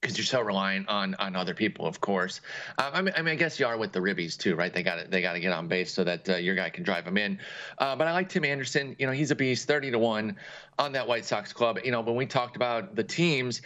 because 0.00 0.16
you're 0.16 0.24
so 0.24 0.40
reliant 0.40 0.88
on 0.88 1.14
on 1.16 1.34
other 1.34 1.54
people, 1.54 1.86
of 1.86 2.00
course. 2.00 2.40
Um, 2.78 2.90
I 2.94 3.02
mean, 3.02 3.14
I 3.16 3.22
mean, 3.22 3.32
I 3.32 3.36
guess 3.36 3.58
you 3.58 3.66
are 3.66 3.76
with 3.76 3.92
the 3.92 4.00
ribbies 4.00 4.36
too, 4.36 4.54
right? 4.54 4.72
They 4.72 4.82
got 4.82 4.96
to 4.96 5.08
they 5.08 5.22
got 5.22 5.32
to 5.32 5.40
get 5.40 5.52
on 5.52 5.68
base 5.68 5.92
so 5.92 6.04
that 6.04 6.28
uh, 6.28 6.36
your 6.36 6.54
guy 6.54 6.70
can 6.70 6.84
drive 6.84 7.04
them 7.04 7.18
in. 7.18 7.38
Uh, 7.78 7.96
but 7.96 8.06
I 8.06 8.12
like 8.12 8.28
Tim 8.28 8.44
Anderson. 8.44 8.94
You 8.98 9.06
know, 9.06 9.12
he's 9.12 9.30
a 9.30 9.36
beast, 9.36 9.66
thirty 9.66 9.90
to 9.90 9.98
one 9.98 10.36
on 10.78 10.92
that 10.92 11.06
White 11.06 11.24
Sox 11.24 11.52
club. 11.52 11.78
You 11.84 11.90
know, 11.90 12.00
when 12.00 12.16
we 12.16 12.26
talked 12.26 12.56
about 12.56 12.94
the 12.94 13.04
teams. 13.04 13.62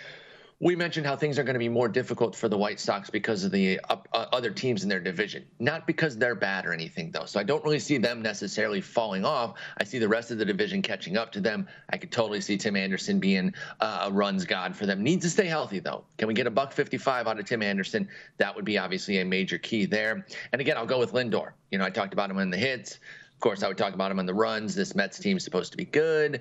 We 0.63 0.77
mentioned 0.77 1.07
how 1.07 1.17
things 1.17 1.41
are 1.41 1.43
going 1.43 1.57
to 1.57 1.59
be 1.59 1.69
more 1.69 1.89
difficult 1.89 2.37
for 2.37 2.49
the 2.49 2.57
White 2.57 2.79
Sox 2.79 3.11
because 3.11 3.43
of 3.43 3.51
the 3.51 3.81
uh, 3.91 3.97
uh, 4.13 4.27
other 4.33 4.53
teams 4.53 4.85
in 4.85 4.89
their 4.89 5.01
division. 5.01 5.45
Not 5.59 5.89
because 5.89 6.17
they're 6.17 6.37
bad 6.37 6.67
or 6.67 6.73
anything, 6.73 7.11
though. 7.11 7.25
So 7.25 7.41
I 7.41 7.43
don't 7.43 7.65
really 7.65 7.81
see 7.81 7.99
them 7.99 8.23
necessarily 8.23 8.81
falling 8.81 9.25
off. 9.25 9.55
I 9.79 9.83
see 9.83 9.99
the 9.99 10.07
rest 10.07 10.31
of 10.31 10.39
the 10.39 10.45
division 10.45 10.81
catching 10.81 11.17
up 11.17 11.33
to 11.33 11.41
them. 11.41 11.67
I 11.91 11.97
could 11.97 12.13
totally 12.13 12.41
see 12.41 12.57
Tim 12.57 12.77
Anderson 12.77 13.19
being 13.19 13.53
uh, 13.81 14.05
a 14.05 14.13
runs 14.13 14.45
god 14.45 14.77
for 14.77 14.87
them. 14.87 15.03
Needs 15.03 15.25
to 15.25 15.31
stay 15.31 15.47
healthy, 15.47 15.81
though. 15.81 16.05
Can 16.17 16.29
we 16.29 16.35
get 16.35 16.47
a 16.47 16.51
buck 16.51 16.71
55 16.71 17.27
out 17.27 17.41
of 17.41 17.45
Tim 17.45 17.61
Anderson? 17.61 18.09
That 18.39 18.55
would 18.55 18.65
be 18.65 18.79
obviously 18.79 19.19
a 19.19 19.25
major 19.25 19.59
key 19.59 19.85
there. 19.85 20.25
And 20.53 20.61
again, 20.61 20.77
I'll 20.77 20.87
go 20.87 21.01
with 21.01 21.11
Lindor. 21.11 21.55
You 21.73 21.79
know, 21.79 21.85
I 21.85 21.91
talked 21.91 22.13
about 22.13 22.31
him 22.31 22.39
in 22.39 22.51
the 22.51 22.57
hits. 22.57 23.01
Of 23.35 23.41
course, 23.41 23.65
I 23.65 23.67
would 23.67 23.79
talk 23.79 23.95
about 23.95 24.13
him 24.13 24.21
on 24.21 24.27
the 24.27 24.35
runs. 24.35 24.77
This 24.77 24.95
Mets 24.95 25.19
team 25.19 25.39
is 25.39 25.43
supposed 25.43 25.73
to 25.73 25.77
be 25.77 25.87
good. 25.87 26.41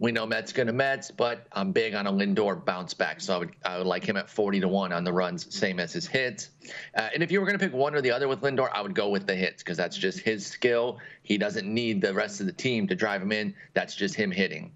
We 0.00 0.12
know 0.12 0.24
Mets 0.24 0.50
going 0.54 0.66
to 0.66 0.72
Mets, 0.72 1.10
but 1.10 1.46
I'm 1.52 1.72
big 1.72 1.94
on 1.94 2.06
a 2.06 2.12
Lindor 2.12 2.64
bounce 2.64 2.94
back, 2.94 3.20
so 3.20 3.34
I 3.34 3.38
would 3.38 3.52
I 3.66 3.78
would 3.78 3.86
like 3.86 4.02
him 4.02 4.16
at 4.16 4.30
40 4.30 4.60
to 4.60 4.68
one 4.68 4.92
on 4.92 5.04
the 5.04 5.12
runs, 5.12 5.54
same 5.54 5.78
as 5.78 5.92
his 5.92 6.06
hits. 6.06 6.48
Uh, 6.96 7.10
and 7.12 7.22
if 7.22 7.30
you 7.30 7.38
were 7.38 7.46
going 7.46 7.58
to 7.58 7.64
pick 7.64 7.74
one 7.74 7.94
or 7.94 8.00
the 8.00 8.10
other 8.10 8.26
with 8.26 8.40
Lindor, 8.40 8.70
I 8.72 8.80
would 8.80 8.94
go 8.94 9.10
with 9.10 9.26
the 9.26 9.34
hits 9.34 9.62
because 9.62 9.76
that's 9.76 9.98
just 9.98 10.20
his 10.20 10.46
skill. 10.46 10.98
He 11.22 11.36
doesn't 11.36 11.66
need 11.66 12.00
the 12.00 12.14
rest 12.14 12.40
of 12.40 12.46
the 12.46 12.52
team 12.52 12.88
to 12.88 12.96
drive 12.96 13.20
him 13.20 13.30
in. 13.30 13.54
That's 13.74 13.94
just 13.94 14.14
him 14.14 14.30
hitting. 14.30 14.72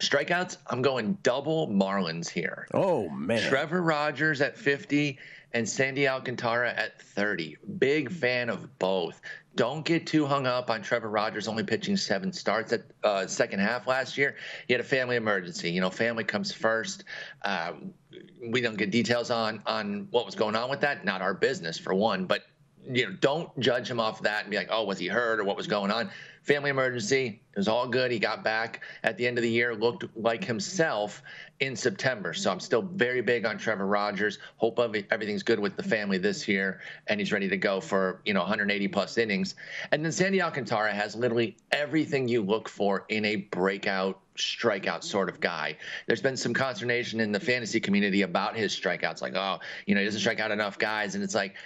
Strikeouts, 0.00 0.56
I'm 0.68 0.80
going 0.80 1.18
double 1.22 1.68
Marlins 1.68 2.30
here. 2.30 2.68
Oh 2.72 3.10
man. 3.10 3.46
Trevor 3.50 3.82
Rogers 3.82 4.40
at 4.40 4.56
50 4.56 5.18
and 5.52 5.68
Sandy 5.68 6.06
Alcantara 6.06 6.72
at 6.72 7.00
30. 7.00 7.56
Big 7.78 8.10
fan 8.10 8.50
of 8.50 8.78
both. 8.78 9.20
Don't 9.56 9.84
get 9.84 10.06
too 10.06 10.26
hung 10.26 10.46
up 10.46 10.70
on 10.70 10.82
Trevor 10.82 11.08
Rogers 11.08 11.48
only 11.48 11.64
pitching 11.64 11.96
seven 11.96 12.32
starts 12.32 12.72
at 12.72 12.82
uh, 13.02 13.26
second 13.26 13.60
half 13.60 13.86
last 13.86 14.16
year. 14.16 14.36
He 14.68 14.74
had 14.74 14.80
a 14.80 14.84
family 14.84 15.16
emergency. 15.16 15.70
You 15.70 15.80
know, 15.80 15.90
family 15.90 16.22
comes 16.22 16.52
first. 16.52 17.04
Uh, 17.42 17.72
we 18.46 18.60
don't 18.60 18.76
get 18.76 18.90
details 18.90 19.30
on 19.30 19.62
on 19.66 20.06
what 20.10 20.26
was 20.26 20.34
going 20.34 20.54
on 20.54 20.70
with 20.70 20.80
that. 20.82 21.04
Not 21.04 21.22
our 21.22 21.34
business 21.34 21.78
for 21.78 21.94
one, 21.94 22.26
but 22.26 22.42
you 22.88 23.06
know, 23.06 23.16
don't 23.20 23.58
judge 23.58 23.90
him 23.90 24.00
off 24.00 24.22
that 24.22 24.42
and 24.42 24.50
be 24.50 24.56
like, 24.56 24.68
oh, 24.70 24.84
was 24.84 24.98
he 24.98 25.08
hurt 25.08 25.40
or 25.40 25.44
what 25.44 25.56
was 25.56 25.66
going 25.66 25.90
on? 25.90 26.10
Family 26.42 26.70
emergency. 26.70 27.40
It 27.52 27.58
was 27.58 27.68
all 27.68 27.88
good. 27.88 28.10
He 28.10 28.18
got 28.18 28.44
back 28.44 28.82
at 29.02 29.16
the 29.16 29.26
end 29.26 29.36
of 29.38 29.42
the 29.42 29.50
year, 29.50 29.74
looked 29.74 30.04
like 30.16 30.44
himself 30.44 31.22
in 31.60 31.74
September. 31.74 32.32
So 32.32 32.50
I'm 32.50 32.60
still 32.60 32.82
very 32.82 33.20
big 33.20 33.44
on 33.44 33.58
Trevor 33.58 33.86
Rogers. 33.86 34.38
Hope 34.56 34.78
every- 34.78 35.06
everything's 35.10 35.42
good 35.42 35.58
with 35.58 35.76
the 35.76 35.82
family 35.82 36.18
this 36.18 36.46
year, 36.46 36.80
and 37.08 37.20
he's 37.20 37.32
ready 37.32 37.48
to 37.48 37.56
go 37.56 37.80
for 37.80 38.20
you 38.24 38.32
know 38.32 38.40
180 38.40 38.88
plus 38.88 39.18
innings. 39.18 39.56
And 39.90 40.04
then 40.04 40.12
Sandy 40.12 40.40
Alcantara 40.40 40.92
has 40.92 41.16
literally 41.16 41.56
everything 41.72 42.28
you 42.28 42.42
look 42.42 42.68
for 42.68 43.04
in 43.08 43.24
a 43.24 43.36
breakout 43.36 44.20
strikeout 44.36 45.02
sort 45.02 45.28
of 45.28 45.40
guy. 45.40 45.76
There's 46.06 46.22
been 46.22 46.36
some 46.36 46.54
consternation 46.54 47.18
in 47.18 47.32
the 47.32 47.40
fantasy 47.40 47.80
community 47.80 48.22
about 48.22 48.56
his 48.56 48.72
strikeouts, 48.72 49.20
like, 49.20 49.34
oh, 49.34 49.58
you 49.84 49.94
know, 49.96 50.00
he 50.00 50.04
doesn't 50.04 50.20
strike 50.20 50.38
out 50.38 50.52
enough 50.52 50.78
guys, 50.78 51.14
and 51.14 51.24
it's 51.24 51.34
like. 51.34 51.56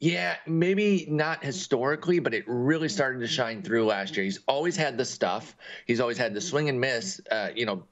Yeah, 0.00 0.36
maybe 0.46 1.06
not 1.10 1.42
historically, 1.42 2.20
but 2.20 2.32
it 2.32 2.44
really 2.46 2.88
started 2.88 3.18
to 3.18 3.26
shine 3.26 3.62
through 3.62 3.86
last 3.86 4.07
year. 4.16 4.24
He's 4.24 4.40
always 4.48 4.76
had 4.76 4.96
the 4.96 5.04
stuff. 5.04 5.56
He's 5.86 6.00
always 6.00 6.18
had 6.18 6.34
the 6.34 6.40
swing 6.40 6.68
and 6.68 6.80
miss, 6.80 7.20
uh, 7.30 7.50
you 7.54 7.66
know, 7.66 7.82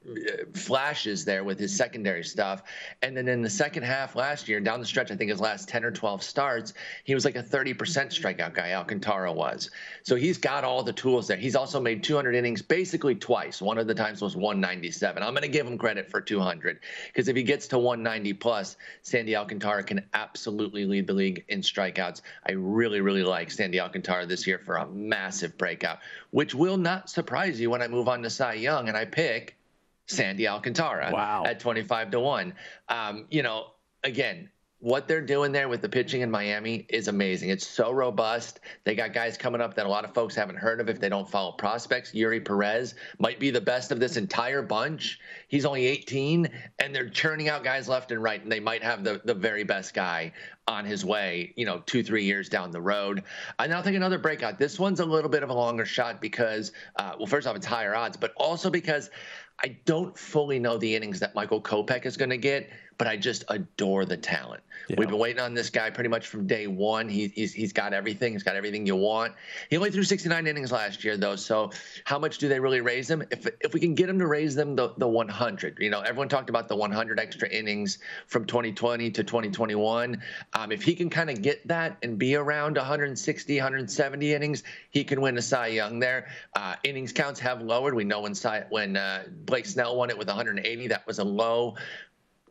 flashes 0.54 1.24
there 1.24 1.44
with 1.44 1.58
his 1.58 1.76
secondary 1.76 2.24
stuff. 2.24 2.62
And 3.02 3.16
then 3.16 3.28
in 3.28 3.42
the 3.42 3.50
second 3.50 3.84
half 3.84 4.16
last 4.16 4.48
year, 4.48 4.60
down 4.60 4.80
the 4.80 4.86
stretch, 4.86 5.10
I 5.10 5.16
think 5.16 5.30
his 5.30 5.40
last 5.40 5.68
10 5.68 5.84
or 5.84 5.90
12 5.90 6.22
starts, 6.22 6.74
he 7.04 7.14
was 7.14 7.24
like 7.24 7.36
a 7.36 7.42
30% 7.42 7.74
strikeout 7.76 8.54
guy, 8.54 8.72
Alcantara 8.72 9.32
was. 9.32 9.70
So 10.02 10.16
he's 10.16 10.38
got 10.38 10.64
all 10.64 10.82
the 10.82 10.92
tools 10.92 11.26
there. 11.28 11.36
He's 11.36 11.56
also 11.56 11.80
made 11.80 12.02
200 12.02 12.34
innings 12.34 12.62
basically 12.62 13.14
twice. 13.14 13.60
One 13.60 13.78
of 13.78 13.86
the 13.86 13.94
times 13.94 14.22
was 14.22 14.36
197. 14.36 15.22
I'm 15.22 15.32
going 15.32 15.42
to 15.42 15.48
give 15.48 15.66
him 15.66 15.78
credit 15.78 16.10
for 16.10 16.20
200 16.20 16.80
because 17.06 17.28
if 17.28 17.36
he 17.36 17.42
gets 17.42 17.68
to 17.68 17.78
190 17.78 18.32
plus, 18.34 18.76
Sandy 19.02 19.36
Alcantara 19.36 19.82
can 19.82 20.04
absolutely 20.14 20.84
lead 20.84 21.06
the 21.06 21.12
league 21.12 21.44
in 21.48 21.60
strikeouts. 21.60 22.22
I 22.48 22.52
really, 22.52 23.00
really 23.00 23.22
like 23.22 23.50
Sandy 23.50 23.80
Alcantara 23.80 24.26
this 24.26 24.46
year 24.46 24.58
for 24.58 24.76
a 24.76 24.86
massive 24.86 25.56
breakout, 25.58 25.98
which 26.30 26.54
will 26.54 26.76
not 26.76 27.08
surprise 27.10 27.60
you 27.60 27.70
when 27.70 27.82
I 27.82 27.88
move 27.88 28.08
on 28.08 28.22
to 28.22 28.30
Cy 28.30 28.54
Young 28.54 28.88
and 28.88 28.96
I 28.96 29.04
pick 29.04 29.56
Sandy 30.06 30.46
Alcantara 30.46 31.10
Wow. 31.12 31.44
at 31.46 31.60
25 31.60 32.12
to 32.12 32.20
1. 32.20 32.54
Um, 32.88 33.26
you 33.30 33.42
know, 33.42 33.68
again, 34.04 34.50
what 34.86 35.08
they're 35.08 35.20
doing 35.20 35.50
there 35.50 35.68
with 35.68 35.82
the 35.82 35.88
pitching 35.88 36.20
in 36.20 36.30
Miami 36.30 36.86
is 36.90 37.08
amazing. 37.08 37.50
It's 37.50 37.66
so 37.66 37.90
robust. 37.90 38.60
They 38.84 38.94
got 38.94 39.12
guys 39.12 39.36
coming 39.36 39.60
up 39.60 39.74
that 39.74 39.84
a 39.84 39.88
lot 39.88 40.04
of 40.04 40.14
folks 40.14 40.36
haven't 40.36 40.58
heard 40.58 40.80
of 40.80 40.88
if 40.88 41.00
they 41.00 41.08
don't 41.08 41.28
follow 41.28 41.50
prospects. 41.50 42.12
Eury 42.12 42.44
Perez 42.44 42.94
might 43.18 43.40
be 43.40 43.50
the 43.50 43.60
best 43.60 43.90
of 43.90 43.98
this 43.98 44.16
entire 44.16 44.62
bunch. 44.62 45.18
He's 45.48 45.64
only 45.64 45.86
18, 45.86 46.48
and 46.78 46.94
they're 46.94 47.08
churning 47.08 47.48
out 47.48 47.64
guys 47.64 47.88
left 47.88 48.12
and 48.12 48.22
right, 48.22 48.40
and 48.40 48.52
they 48.52 48.60
might 48.60 48.84
have 48.84 49.02
the, 49.02 49.20
the 49.24 49.34
very 49.34 49.64
best 49.64 49.92
guy 49.92 50.32
on 50.68 50.84
his 50.84 51.04
way, 51.04 51.52
you 51.56 51.66
know, 51.66 51.82
two, 51.86 52.04
three 52.04 52.24
years 52.24 52.48
down 52.48 52.70
the 52.70 52.80
road. 52.80 53.24
I 53.58 53.66
now 53.66 53.82
think 53.82 53.96
another 53.96 54.18
breakout. 54.18 54.56
This 54.56 54.78
one's 54.78 55.00
a 55.00 55.04
little 55.04 55.30
bit 55.30 55.42
of 55.42 55.50
a 55.50 55.54
longer 55.54 55.84
shot 55.84 56.20
because, 56.20 56.70
uh, 56.94 57.14
well, 57.18 57.26
first 57.26 57.48
off, 57.48 57.56
it's 57.56 57.66
higher 57.66 57.96
odds, 57.96 58.16
but 58.16 58.32
also 58.36 58.70
because 58.70 59.10
I 59.64 59.76
don't 59.84 60.16
fully 60.16 60.58
know 60.58 60.76
the 60.76 60.94
innings 60.94 61.18
that 61.20 61.34
Michael 61.34 61.60
Kopech 61.60 62.04
is 62.04 62.16
going 62.16 62.30
to 62.30 62.36
get 62.36 62.70
but 62.98 63.06
I 63.06 63.16
just 63.16 63.44
adore 63.48 64.04
the 64.04 64.16
talent. 64.16 64.62
Yeah. 64.88 64.96
We've 64.98 65.08
been 65.08 65.18
waiting 65.18 65.40
on 65.40 65.54
this 65.54 65.68
guy 65.68 65.90
pretty 65.90 66.08
much 66.08 66.28
from 66.28 66.46
day 66.46 66.66
one. 66.66 67.08
He, 67.08 67.28
he's 67.28 67.52
he's 67.52 67.72
got 67.72 67.92
everything. 67.92 68.34
He's 68.34 68.42
got 68.42 68.56
everything 68.56 68.86
you 68.86 68.94
want. 68.94 69.34
He 69.68 69.76
only 69.76 69.90
threw 69.90 70.04
69 70.04 70.46
innings 70.46 70.70
last 70.70 71.02
year, 71.02 71.16
though. 71.16 71.36
So 71.36 71.72
how 72.04 72.18
much 72.18 72.38
do 72.38 72.48
they 72.48 72.60
really 72.60 72.80
raise 72.80 73.10
him? 73.10 73.24
If 73.30 73.46
if 73.60 73.74
we 73.74 73.80
can 73.80 73.94
get 73.94 74.08
him 74.08 74.18
to 74.20 74.26
raise 74.26 74.54
them 74.54 74.76
the 74.76 74.92
the 74.96 75.08
100, 75.08 75.78
you 75.80 75.90
know, 75.90 76.00
everyone 76.00 76.28
talked 76.28 76.50
about 76.50 76.68
the 76.68 76.76
100 76.76 77.18
extra 77.18 77.48
innings 77.48 77.98
from 78.26 78.44
2020 78.44 79.10
to 79.10 79.24
2021. 79.24 80.22
Um, 80.52 80.72
if 80.72 80.82
he 80.82 80.94
can 80.94 81.10
kind 81.10 81.30
of 81.30 81.42
get 81.42 81.66
that 81.66 81.96
and 82.02 82.16
be 82.16 82.36
around 82.36 82.76
160, 82.76 83.56
170 83.56 84.34
innings, 84.34 84.62
he 84.90 85.02
can 85.02 85.20
win 85.20 85.36
a 85.36 85.42
Cy 85.42 85.68
Young 85.68 85.98
there. 85.98 86.28
Uh, 86.54 86.76
innings 86.84 87.12
counts 87.12 87.40
have 87.40 87.60
lowered. 87.60 87.94
We 87.94 88.04
know 88.04 88.20
when 88.20 88.34
Cy, 88.34 88.64
when 88.70 88.96
uh, 88.96 89.24
Blake 89.44 89.66
Snell 89.66 89.96
won 89.96 90.10
it 90.10 90.18
with 90.18 90.28
180, 90.28 90.86
that 90.88 91.06
was 91.06 91.18
a 91.18 91.24
low 91.24 91.74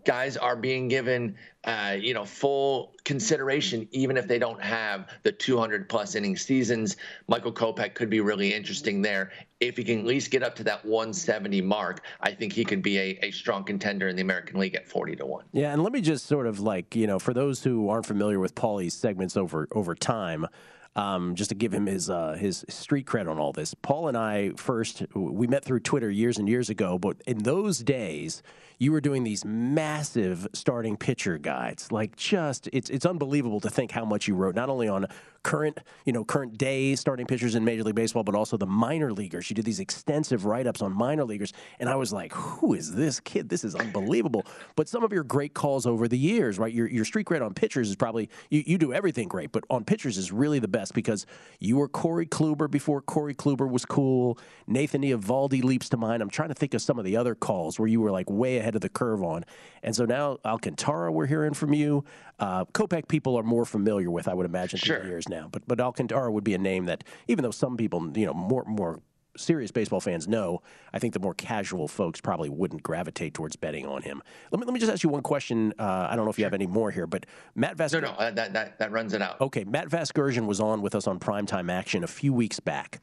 guys 0.06 0.38
are 0.38 0.56
being 0.56 0.88
given, 0.88 1.36
uh, 1.63 1.96
you 2.00 2.13
know, 2.13 2.24
full 2.24 2.94
consideration, 3.04 3.88
even 3.91 4.15
if 4.18 4.28
they 4.28 4.39
don't 4.39 4.62
have 4.62 5.10
the 5.24 5.32
200 5.32 5.89
plus 5.89 6.15
inning 6.15 6.38
seasons. 6.38 6.96
Michael 7.28 7.52
Kopech 7.52 7.96
could 7.96 8.10
be 8.10 8.22
really 8.22 8.54
interesting 8.54 9.02
there. 9.02 9.32
If 9.60 9.78
he 9.78 9.84
can 9.84 10.00
at 10.00 10.06
least 10.06 10.32
get 10.32 10.44
up 10.44 10.56
to 10.56 10.63
that 10.65 10.86
170 10.86 11.62
mark, 11.62 12.06
I 12.22 12.32
think 12.32 12.54
he 12.54 12.63
could 12.63 12.82
be 12.82 12.98
a, 12.98 13.20
a 13.24 13.32
strong 13.32 13.63
contender 13.63 14.08
in 14.08 14.15
the 14.15 14.22
American 14.22 14.60
League 14.60 14.76
at 14.76 14.88
40 14.88 15.15
to 15.18 15.26
1. 15.26 15.46
Yeah, 15.54 15.74
and 15.74 15.84
let 15.84 15.91
me 15.91 16.02
just 16.02 16.26
sort 16.26 16.48
of 16.48 16.60
like, 16.60 16.96
you 16.96 17.08
know, 17.08 17.20
for 17.20 17.34
those 17.34 17.63
who 17.63 17.89
aren't 17.89 18.06
familiar 18.06 18.39
with 18.39 18.56
Paulie's 18.56 18.94
segments 18.94 19.36
over 19.36 19.68
over 19.72 19.96
time, 19.96 20.48
um, 20.96 21.36
just 21.36 21.50
to 21.50 21.56
give 21.56 21.74
him 21.74 21.86
his 21.86 22.10
uh, 22.10 22.34
his 22.39 22.65
street 22.70 23.06
cred 23.06 23.30
on 23.30 23.38
all 23.38 23.52
this. 23.52 23.74
Paul 23.74 24.08
and 24.08 24.18
I 24.18 24.52
first 24.52 25.06
we 25.13 25.48
met 25.48 25.65
through 25.65 25.82
Twitter 25.82 26.10
years 26.10 26.38
and 26.38 26.48
years 26.48 26.70
ago, 26.70 26.98
but 26.98 27.18
in 27.28 27.39
those 27.39 27.80
days 27.80 28.41
you 28.77 28.91
were 28.91 29.01
doing 29.01 29.23
these 29.23 29.45
massive 29.45 30.47
starting 30.53 30.97
pitcher 30.97 31.38
guides. 31.38 31.91
Like 31.91 32.15
just 32.15 32.69
it's 32.73 32.89
it's 32.89 33.05
unbelievable 33.05 33.59
to 33.61 33.69
think 33.69 33.91
how 33.91 34.05
much 34.05 34.27
you 34.27 34.35
wrote 34.35 34.55
not 34.55 34.69
only 34.69 34.88
on 34.88 35.07
current, 35.43 35.77
you 36.05 36.11
know, 36.11 36.25
current 36.25 36.57
day 36.57 36.95
starting 36.95 37.27
pitchers 37.27 37.53
in 37.53 37.63
Major 37.63 37.83
League 37.83 37.93
Baseball, 37.93 38.23
but 38.23 38.33
also 38.33 38.57
the 38.57 38.65
minor 38.65 39.13
leaguers. 39.13 39.47
You 39.47 39.53
did 39.53 39.63
these 39.63 39.79
extensive 39.79 40.45
write-ups 40.45 40.81
on 40.81 40.91
minor 40.91 41.23
leaguers, 41.23 41.53
and 41.79 41.88
I 41.88 41.95
was 41.95 42.11
like, 42.11 42.33
"Who 42.33 42.73
is 42.73 42.95
this 42.95 43.19
kid? 43.19 43.49
This 43.49 43.63
is 43.63 43.75
unbelievable." 43.75 44.43
but 44.75 44.89
some 44.89 45.03
of 45.03 45.13
your 45.13 45.23
great 45.23 45.53
calls 45.53 45.85
over 45.85 46.07
the 46.07 46.17
years, 46.17 46.57
right? 46.57 46.73
Your 46.73 46.88
your 46.88 47.05
street 47.05 47.27
cred 47.27 47.45
on 47.45 47.53
pitchers 47.53 47.89
is 47.89 47.95
probably 47.95 48.29
you, 48.49 48.63
you 48.65 48.77
do 48.77 48.91
everything 48.91 49.27
great, 49.27 49.51
but 49.51 49.63
on 49.69 49.83
pitchers 49.83 50.17
is 50.17 50.31
really 50.31 50.59
the 50.59 50.67
best 50.67 50.93
because 50.93 51.25
you 51.59 51.77
were 51.77 51.88
Corey 51.88 52.25
Kluber 52.25 52.69
before 52.69 53.01
Corey 53.01 53.35
Kluber 53.35 53.69
was 53.69 53.85
cool. 53.85 54.39
Nathan 54.67 55.03
Eovaldi 55.03 55.63
leaps 55.63 55.89
to 55.89 55.97
mind. 55.97 56.23
I'm 56.23 56.29
trying 56.29 56.49
to 56.49 56.55
think 56.55 56.73
of 56.73 56.81
some 56.81 56.97
of 56.97 57.05
the 57.05 57.15
other 57.15 57.35
calls 57.35 57.79
where 57.79 57.88
you 57.88 58.01
were 58.01 58.11
like 58.11 58.29
way 58.29 58.57
ahead 58.57 58.64
of 58.73 58.82
the 58.82 58.89
curve 58.89 59.21
on, 59.21 59.45
and 59.84 59.95
so 59.95 60.06
now 60.06 60.39
Alcantara, 60.43 61.12
we're 61.12 61.28
hearing 61.28 61.54
from 61.54 61.73
you. 61.73 62.04
Uh, 62.39 62.65
Kopech 62.65 63.08
people 63.08 63.38
are 63.38 63.43
more 63.43 63.65
familiar 63.65 64.10
with, 64.10 64.28
I 64.28 64.34
would 64.34 64.47
imagine, 64.47 64.80
sure. 64.80 64.95
through 64.95 65.04
the 65.04 65.10
years 65.10 65.30
now. 65.30 65.47
But 65.51 65.67
but 65.67 65.80
Alcantara 65.80 66.32
would 66.32 66.43
be 66.43 66.56
a 66.56 66.58
name 66.58 66.86
that, 66.86 67.04
even 67.28 67.43
though 67.43 67.51
some 67.51 67.78
people, 67.78 68.12
you 68.17 68.25
know, 68.25 68.34
more 68.34 68.63
more 68.65 69.01
serious 69.38 69.71
baseball 69.71 69.99
fans 69.99 70.28
know, 70.28 70.62
I 70.93 70.99
think 70.99 71.13
the 71.13 71.19
more 71.19 71.34
casual 71.34 71.88
folks 71.88 72.21
probably 72.21 72.49
wouldn't 72.49 72.84
gravitate 72.84 73.34
towards 73.34 73.56
betting 73.56 73.86
on 73.86 74.01
him. 74.01 74.21
Let 74.51 74.60
me 74.60 74.65
let 74.65 74.73
me 74.73 74.80
just 74.80 74.91
ask 74.91 75.04
you 75.04 75.10
one 75.10 75.21
question. 75.21 75.73
Uh, 75.78 76.08
I 76.10 76.15
don't 76.15 76.25
know 76.25 76.32
if 76.32 76.38
you 76.38 76.43
sure. 76.43 76.47
have 76.47 76.54
any 76.54 76.67
more 76.67 76.91
here, 76.91 77.08
but 77.08 77.25
Matt 77.54 77.78
Vasgersian. 77.78 78.01
No, 78.01 78.12
no, 78.12 78.17
uh, 78.17 78.32
that, 78.32 78.54
that 78.54 78.80
that 78.80 78.91
runs 78.91 79.13
it 79.13 79.21
out. 79.21 79.39
Okay, 79.41 79.63
Matt 79.63 79.89
Vasgersian 79.89 80.45
was 80.45 80.60
on 80.60 80.82
with 80.82 80.95
us 80.95 81.08
on 81.08 81.19
Primetime 81.19 81.71
Action 81.71 82.04
a 82.04 82.08
few 82.08 82.34
weeks 82.34 82.60
back. 82.60 83.01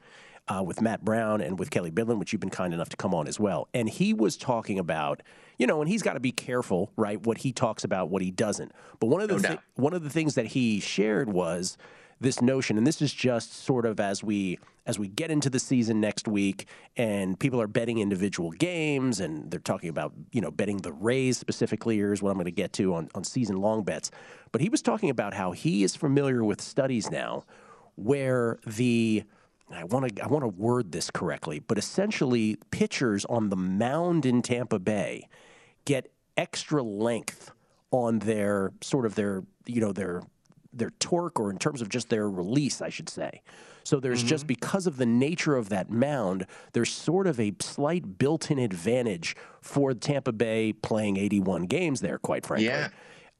Uh, 0.48 0.60
with 0.60 0.82
Matt 0.82 1.04
Brown 1.04 1.40
and 1.40 1.56
with 1.56 1.70
Kelly 1.70 1.92
Bidlin, 1.92 2.18
which 2.18 2.32
you've 2.32 2.40
been 2.40 2.50
kind 2.50 2.74
enough 2.74 2.88
to 2.88 2.96
come 2.96 3.14
on 3.14 3.28
as 3.28 3.38
well. 3.38 3.68
And 3.72 3.88
he 3.88 4.12
was 4.12 4.36
talking 4.36 4.76
about 4.76 5.22
you 5.58 5.66
know, 5.66 5.80
and 5.80 5.88
he's 5.88 6.02
got 6.02 6.14
to 6.14 6.20
be 6.20 6.32
careful, 6.32 6.90
right? 6.96 7.24
What 7.24 7.38
he 7.38 7.52
talks 7.52 7.84
about, 7.84 8.10
what 8.10 8.20
he 8.20 8.32
doesn't. 8.32 8.72
But 8.98 9.06
one 9.06 9.20
of 9.20 9.28
the 9.28 9.34
no 9.34 9.40
thi- 9.40 9.58
one 9.76 9.94
of 9.94 10.02
the 10.02 10.10
things 10.10 10.34
that 10.34 10.46
he 10.46 10.80
shared 10.80 11.28
was 11.32 11.76
this 12.20 12.40
notion, 12.40 12.78
and 12.78 12.86
this 12.86 13.00
is 13.02 13.12
just 13.12 13.52
sort 13.52 13.86
of 13.86 14.00
as 14.00 14.24
we 14.24 14.58
as 14.84 14.98
we 14.98 15.06
get 15.06 15.30
into 15.30 15.48
the 15.48 15.60
season 15.60 16.00
next 16.00 16.26
week, 16.26 16.66
and 16.96 17.38
people 17.38 17.60
are 17.60 17.68
betting 17.68 17.98
individual 17.98 18.50
games, 18.50 19.20
and 19.20 19.50
they're 19.52 19.60
talking 19.60 19.88
about 19.88 20.12
you 20.32 20.40
know 20.40 20.50
betting 20.50 20.78
the 20.78 20.92
Rays 20.92 21.38
specifically. 21.38 21.96
Here's 21.96 22.22
what 22.22 22.30
I'm 22.30 22.36
going 22.36 22.46
to 22.46 22.50
get 22.50 22.72
to 22.74 22.94
on 22.94 23.08
on 23.14 23.22
season 23.24 23.58
long 23.60 23.84
bets. 23.84 24.10
But 24.50 24.60
he 24.62 24.68
was 24.68 24.82
talking 24.82 25.10
about 25.10 25.34
how 25.34 25.52
he 25.52 25.84
is 25.84 25.94
familiar 25.94 26.42
with 26.42 26.60
studies 26.60 27.10
now 27.10 27.44
where 27.94 28.58
the 28.66 29.22
I 29.74 29.84
want 29.84 30.16
to 30.16 30.24
I 30.24 30.26
want 30.26 30.42
to 30.42 30.48
word 30.48 30.92
this 30.92 31.10
correctly, 31.10 31.58
but 31.60 31.78
essentially 31.78 32.56
pitchers 32.70 33.24
on 33.26 33.48
the 33.48 33.56
mound 33.56 34.26
in 34.26 34.42
Tampa 34.42 34.78
Bay 34.78 35.28
get 35.84 36.10
extra 36.36 36.82
length 36.82 37.50
on 37.90 38.20
their 38.20 38.72
sort 38.80 39.06
of 39.06 39.14
their 39.14 39.42
you 39.66 39.80
know 39.80 39.92
their 39.92 40.22
their 40.72 40.90
torque 40.98 41.38
or 41.38 41.50
in 41.50 41.58
terms 41.58 41.82
of 41.82 41.88
just 41.88 42.08
their 42.08 42.28
release, 42.28 42.80
I 42.80 42.88
should 42.88 43.08
say. 43.08 43.42
So 43.84 44.00
there's 44.00 44.20
mm-hmm. 44.20 44.28
just 44.28 44.46
because 44.46 44.86
of 44.86 44.96
the 44.96 45.06
nature 45.06 45.56
of 45.56 45.68
that 45.68 45.90
mound, 45.90 46.46
there's 46.72 46.90
sort 46.90 47.26
of 47.26 47.38
a 47.40 47.52
slight 47.60 48.16
built-in 48.16 48.58
advantage 48.58 49.36
for 49.60 49.92
Tampa 49.92 50.32
Bay 50.32 50.72
playing 50.72 51.16
81 51.16 51.64
games 51.64 52.00
there, 52.00 52.18
quite 52.18 52.46
frankly. 52.46 52.66
Yeah. 52.66 52.88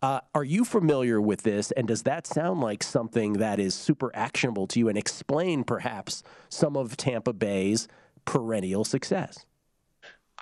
Uh, 0.03 0.21
are 0.35 0.43
you 0.43 0.65
familiar 0.65 1.21
with 1.21 1.43
this, 1.43 1.71
and 1.71 1.87
does 1.87 2.03
that 2.03 2.27
sound 2.27 2.61
like 2.61 2.83
something 2.83 3.35
that 3.35 3.61
is 3.61 3.73
super 3.73 4.11
actionable 4.17 4.67
to 4.67 4.81
you, 4.81 4.89
and 4.89 4.99
explain 4.99 5.63
perhaps 5.63 6.25
some 6.49 6.77
of 6.77 6.97
Tampa 6.97 7.33
Bay's 7.33 7.87
perennial 8.25 8.85
success? 8.85 9.47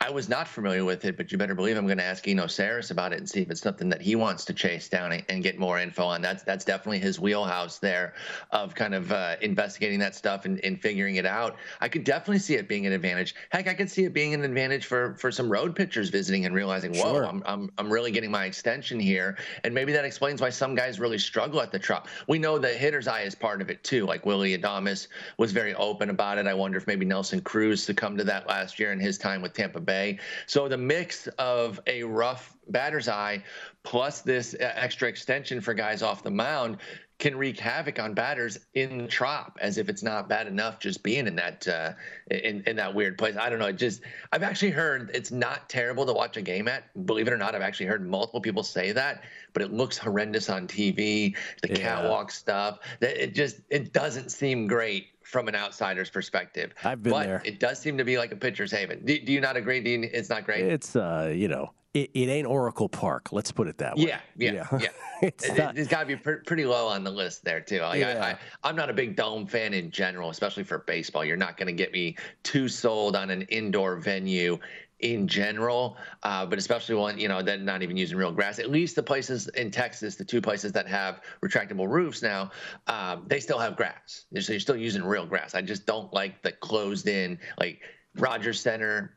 I 0.03 0.09
was 0.09 0.31
not 0.31 0.49
familiar 0.49 0.83
with 0.83 1.05
it, 1.05 1.19
but 1.19 1.31
you 1.31 1.37
better 1.37 1.55
believe 1.55 1.77
I'm 1.77 1.85
going 1.85 1.99
to 1.99 2.05
ask 2.05 2.27
Eno 2.27 2.47
Sarris 2.47 2.91
about 2.91 3.13
it 3.13 3.19
and 3.19 3.29
see 3.29 3.43
if 3.43 3.51
it's 3.51 3.61
something 3.61 3.91
that 3.91 4.01
he 4.01 4.17
wants 4.17 4.47
to 4.47 4.55
chase 4.55 4.89
down 4.89 5.13
and 5.13 5.43
get 5.43 5.59
more 5.59 5.79
info 5.79 6.05
on. 6.05 6.23
That's 6.23 6.43
that's 6.43 6.65
definitely 6.65 7.01
his 7.01 7.21
wheelhouse 7.21 7.79
there 7.79 8.15
of 8.51 8.75
kind 8.75 8.95
of 8.95 9.13
uh, 9.13 9.37
investigating 9.43 9.99
that 9.99 10.15
stuff 10.15 10.47
and, 10.47 10.59
and, 10.65 10.81
figuring 10.81 11.17
it 11.17 11.27
out. 11.27 11.57
I 11.83 11.89
could 11.89 12.05
definitely 12.05 12.39
see 12.39 12.55
it 12.55 12.67
being 12.67 12.87
an 12.87 12.95
advantage. 12.95 13.35
Heck, 13.51 13.69
I 13.69 13.75
could 13.75 13.91
see 13.91 14.05
it 14.05 14.15
being 14.15 14.33
an 14.33 14.43
advantage 14.43 14.87
for 14.87 15.17
for 15.17 15.31
some 15.31 15.53
road 15.53 15.77
pitchers 15.77 16.09
visiting 16.09 16.47
and 16.47 16.55
realizing, 16.55 16.95
whoa, 16.95 17.13
sure. 17.13 17.27
I'm, 17.27 17.43
I'm 17.45 17.71
I'm 17.77 17.93
really 17.93 18.11
getting 18.11 18.31
my 18.31 18.47
extension 18.47 18.99
here, 18.99 19.37
and 19.65 19.75
maybe 19.75 19.93
that 19.93 20.07
explains 20.07 20.41
why 20.41 20.49
some 20.49 20.75
guys 20.75 20.99
really 20.99 21.19
struggle 21.19 21.61
at 21.61 21.73
the 21.73 21.79
Trop. 21.79 22.09
We 22.27 22.39
know 22.39 22.59
the 22.59 22.69
hitter's 22.69 23.07
eye 23.07 23.23
is 23.23 23.35
part 23.35 23.61
of 23.61 23.69
it 23.69 23.85
too. 23.85 24.07
Like 24.07 24.25
Willy 24.25 24.57
Adames 24.57 25.09
was 25.37 25.53
very 25.53 25.75
open 25.75 26.09
about 26.09 26.39
it. 26.39 26.47
I 26.47 26.55
wonder 26.55 26.79
if 26.79 26.87
maybe 26.87 27.05
Nelson 27.05 27.43
Cruz 27.43 27.83
succumbed 27.83 28.17
to 28.17 28.25
that 28.25 28.49
last 28.49 28.79
year 28.79 28.93
in 28.93 28.99
his 28.99 29.19
time 29.19 29.43
with 29.43 29.53
Tampa 29.53 29.79
Bay 29.79 29.90
Bay. 29.91 30.21
So 30.47 30.69
the 30.69 30.79
mix 30.79 31.27
of 31.37 31.81
a 31.89 32.05
rough 32.05 32.57
batter's 32.69 33.09
eye 33.09 33.43
plus 33.83 34.21
this 34.21 34.55
extra 34.61 35.09
extension 35.09 35.61
for 35.61 35.75
guys 35.75 36.01
off 36.01 36.23
the 36.23 36.31
mound 36.31 36.77
can 37.19 37.37
wreak 37.37 37.59
havoc 37.59 37.99
on 37.99 38.15
batters 38.15 38.59
in 38.75 38.99
the 38.99 39.09
trop 39.09 39.59
as 39.61 39.79
if 39.79 39.89
it's 39.89 40.03
not 40.03 40.29
bad 40.29 40.47
enough 40.47 40.79
just 40.79 41.03
being 41.03 41.27
in 41.27 41.35
that 41.35 41.67
uh, 41.67 41.93
in, 42.31 42.63
in 42.69 42.77
that 42.77 42.95
weird 42.95 43.19
place. 43.19 43.37
I 43.37 43.51
don't 43.51 43.59
know. 43.59 43.67
It 43.67 43.79
just 43.79 44.03
I've 44.33 44.45
actually 44.45 44.71
heard 44.71 45.11
it's 45.13 45.33
not 45.33 45.69
terrible 45.69 46.07
to 46.07 46.13
watch 46.13 46.37
a 46.37 46.43
game 46.43 46.69
at. 46.69 46.85
Believe 47.05 47.27
it 47.27 47.33
or 47.33 47.37
not, 47.37 47.57
I've 47.57 47.63
actually 47.63 47.87
heard 47.87 48.09
multiple 48.09 48.41
people 48.41 48.63
say 48.63 48.93
that, 48.93 49.25
but 49.53 49.63
it 49.63 49.73
looks 49.73 49.99
horrendous 49.99 50.49
on 50.49 50.69
TV. 50.69 51.37
The 51.63 51.69
yeah. 51.69 51.77
catwalk 51.77 52.31
stuff. 52.31 52.79
That 53.01 53.23
it 53.23 53.35
just 53.35 53.61
it 53.71 53.93
doesn't 53.93 54.31
seem 54.31 54.69
great 54.69 55.09
from 55.31 55.49
an 55.49 55.55
outsider's 55.55 56.11
perspective. 56.11 56.75
I've 56.85 57.03
been 57.03 57.13
but 57.13 57.27
there. 57.27 57.43
It 57.45 57.61
does 57.61 57.79
seem 57.79 57.97
to 57.99 58.05
be 58.05 58.19
like 58.19 58.33
a 58.33 58.37
pitcher's 58.37 58.73
haven. 58.73 59.05
Do, 59.05 59.19
do 59.19 59.33
you 59.33 59.41
not 59.41 59.57
agree? 59.57 59.79
You, 59.79 60.09
it's 60.13 60.29
not 60.29 60.45
great. 60.45 60.65
It's 60.65 60.97
uh, 60.97 61.33
you 61.35 61.49
know, 61.49 61.71
it, 61.95 62.11
it, 62.15 62.29
ain't 62.29 62.47
Oracle 62.47 62.89
Park. 62.89 63.33
Let's 63.33 63.53
put 63.53 63.69
it 63.69 63.79
that 63.79 63.97
way. 63.97 64.09
Yeah, 64.09 64.21
yeah, 64.37 64.53
yeah. 64.53 64.79
yeah. 64.81 64.89
it's 65.23 65.49
it, 65.49 65.77
has 65.77 65.89
got 65.89 66.01
to 66.01 66.07
be 66.07 66.17
pr- 66.17 66.43
pretty 66.47 66.65
low 66.65 66.89
on 66.89 67.05
the 67.05 67.11
list 67.11 67.45
there 67.45 67.61
too. 67.61 67.81
Like 67.81 68.01
yeah. 68.01 68.37
I, 68.63 68.69
am 68.69 68.77
not 68.77 68.91
a 68.91 68.93
big 68.93 69.17
dome 69.17 69.47
fan 69.47 69.73
in 69.73 69.91
general, 69.91 70.31
especially 70.31 70.65
for 70.65 70.79
baseball. 70.79 71.25
You're 71.25 71.37
not 71.37 71.57
going 71.57 71.69
to 71.69 71.73
get 71.73 71.93
me 71.93 72.17
too 72.43 72.69
sold 72.69 73.15
on 73.15 73.31
an 73.31 73.43
indoor 73.43 73.97
venue 73.97 74.59
in 75.01 75.27
general, 75.27 75.97
uh, 76.23 76.45
but 76.47 76.59
especially 76.59 76.95
one 76.95 77.19
you 77.19 77.29
know 77.29 77.43
that 77.43 77.61
not 77.63 77.83
even 77.83 77.97
using 77.97 78.17
real 78.19 78.33
grass. 78.33 78.59
At 78.59 78.71
least 78.71 78.97
the 78.97 79.03
places 79.03 79.49
in 79.49 79.71
Texas, 79.71 80.17
the 80.17 80.25
two 80.25 80.41
places 80.41 80.73
that 80.73 80.87
have 80.87 81.21
retractable 81.45 81.89
roofs 81.89 82.23
now, 82.23 82.51
um, 82.87 83.25
they 83.27 83.41
still 83.41 83.59
have 83.59 83.77
grass. 83.77 84.27
So 84.41 84.53
you're 84.53 84.61
still 84.61 84.77
using 84.77 85.03
real 85.03 85.27
grass. 85.27 85.55
I 85.55 85.63
just 85.63 85.87
don't 85.87 86.13
like 86.13 86.43
the 86.43 86.53
closed 86.53 87.09
in 87.09 87.39
like 87.59 87.81
Rogers 88.17 88.61
Center. 88.61 89.17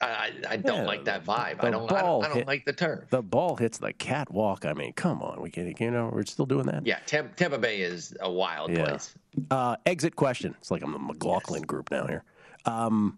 I, 0.00 0.32
I 0.48 0.56
don't 0.56 0.80
Yeah, 0.80 0.86
like 0.86 1.04
that 1.04 1.24
vibe. 1.24 1.62
I 1.62 1.70
don't. 1.70 1.90
I 1.92 2.02
don't, 2.02 2.24
I 2.24 2.28
don't 2.28 2.38
hit- 2.38 2.46
like 2.48 2.64
the 2.64 2.72
turf. 2.72 3.08
The 3.10 3.22
ball 3.22 3.54
hits 3.54 3.78
the 3.78 3.92
catwalk. 3.92 4.66
I 4.66 4.72
mean, 4.72 4.92
come 4.94 5.22
on. 5.22 5.40
We 5.40 5.48
can, 5.48 5.72
you 5.78 5.90
know, 5.92 6.10
we're 6.12 6.24
still 6.26 6.44
doing 6.44 6.66
that. 6.66 6.84
Yeah, 6.84 6.98
Tampa, 7.06 7.36
Tampa 7.36 7.58
Bay 7.58 7.82
is 7.82 8.12
a 8.18 8.28
wild 8.30 8.72
Yeah. 8.72 8.84
place. 8.84 9.14
Uh, 9.48 9.76
exit 9.86 10.16
question. 10.16 10.56
It's 10.58 10.72
like 10.72 10.82
I'm 10.82 10.92
the 10.92 10.98
McLaughlin 10.98 11.62
group 11.62 11.92
now 11.92 12.08
here. 12.08 12.24
Um, 12.64 13.16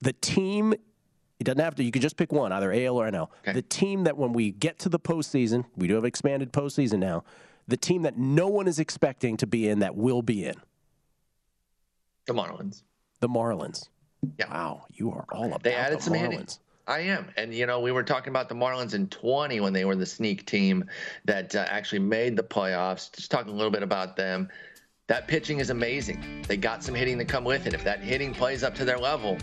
the 0.00 0.12
team, 0.12 0.74
it 1.38 1.44
doesn't 1.44 1.60
have 1.60 1.74
to, 1.76 1.84
you 1.84 1.90
can 1.92 2.02
just 2.02 2.16
pick 2.16 2.32
one, 2.32 2.52
either 2.52 2.72
AL 2.72 2.96
or 2.96 3.10
NL. 3.10 3.28
The 3.44 3.62
team 3.62 4.04
that 4.04 4.16
when 4.16 4.32
we 4.32 4.52
get 4.52 4.78
to 4.80 4.88
the 4.88 4.98
postseason, 4.98 5.64
we 5.76 5.86
do 5.86 5.94
have 5.94 6.04
expanded 6.04 6.52
postseason 6.52 6.98
now, 6.98 7.24
the 7.68 7.76
team 7.76 8.02
that 8.02 8.16
no 8.16 8.48
one 8.48 8.68
is 8.68 8.78
expecting 8.78 9.36
to 9.38 9.46
be 9.46 9.68
in 9.68 9.80
that 9.80 9.96
will 9.96 10.22
be 10.22 10.44
in. 10.46 10.54
The 12.26 12.34
Marlins. 12.34 12.82
The 13.20 13.28
Marlins. 13.28 13.88
Yeah. 14.38 14.50
Wow, 14.50 14.86
you 14.92 15.10
are 15.10 15.26
all 15.30 15.46
about 15.46 15.62
They 15.62 15.74
added 15.74 15.98
the 15.98 16.02
some 16.02 16.14
hitting. 16.14 16.40
Marlins. 16.40 16.58
I 16.88 17.00
am. 17.00 17.26
And, 17.36 17.52
you 17.52 17.66
know, 17.66 17.80
we 17.80 17.90
were 17.90 18.04
talking 18.04 18.30
about 18.30 18.48
the 18.48 18.54
Marlins 18.54 18.94
in 18.94 19.08
20 19.08 19.60
when 19.60 19.72
they 19.72 19.84
were 19.84 19.96
the 19.96 20.06
sneak 20.06 20.46
team 20.46 20.84
that 21.24 21.54
uh, 21.54 21.66
actually 21.68 21.98
made 21.98 22.36
the 22.36 22.44
playoffs. 22.44 23.12
Just 23.12 23.30
talking 23.30 23.52
a 23.52 23.56
little 23.56 23.72
bit 23.72 23.82
about 23.82 24.16
them. 24.16 24.48
That 25.08 25.26
pitching 25.26 25.58
is 25.58 25.70
amazing. 25.70 26.44
They 26.48 26.56
got 26.56 26.82
some 26.84 26.94
hitting 26.94 27.18
to 27.18 27.24
come 27.24 27.44
with 27.44 27.66
it. 27.66 27.74
If 27.74 27.82
that 27.84 28.00
hitting 28.00 28.32
plays 28.32 28.62
up 28.62 28.74
to 28.76 28.84
their 28.84 28.98
level, 28.98 29.36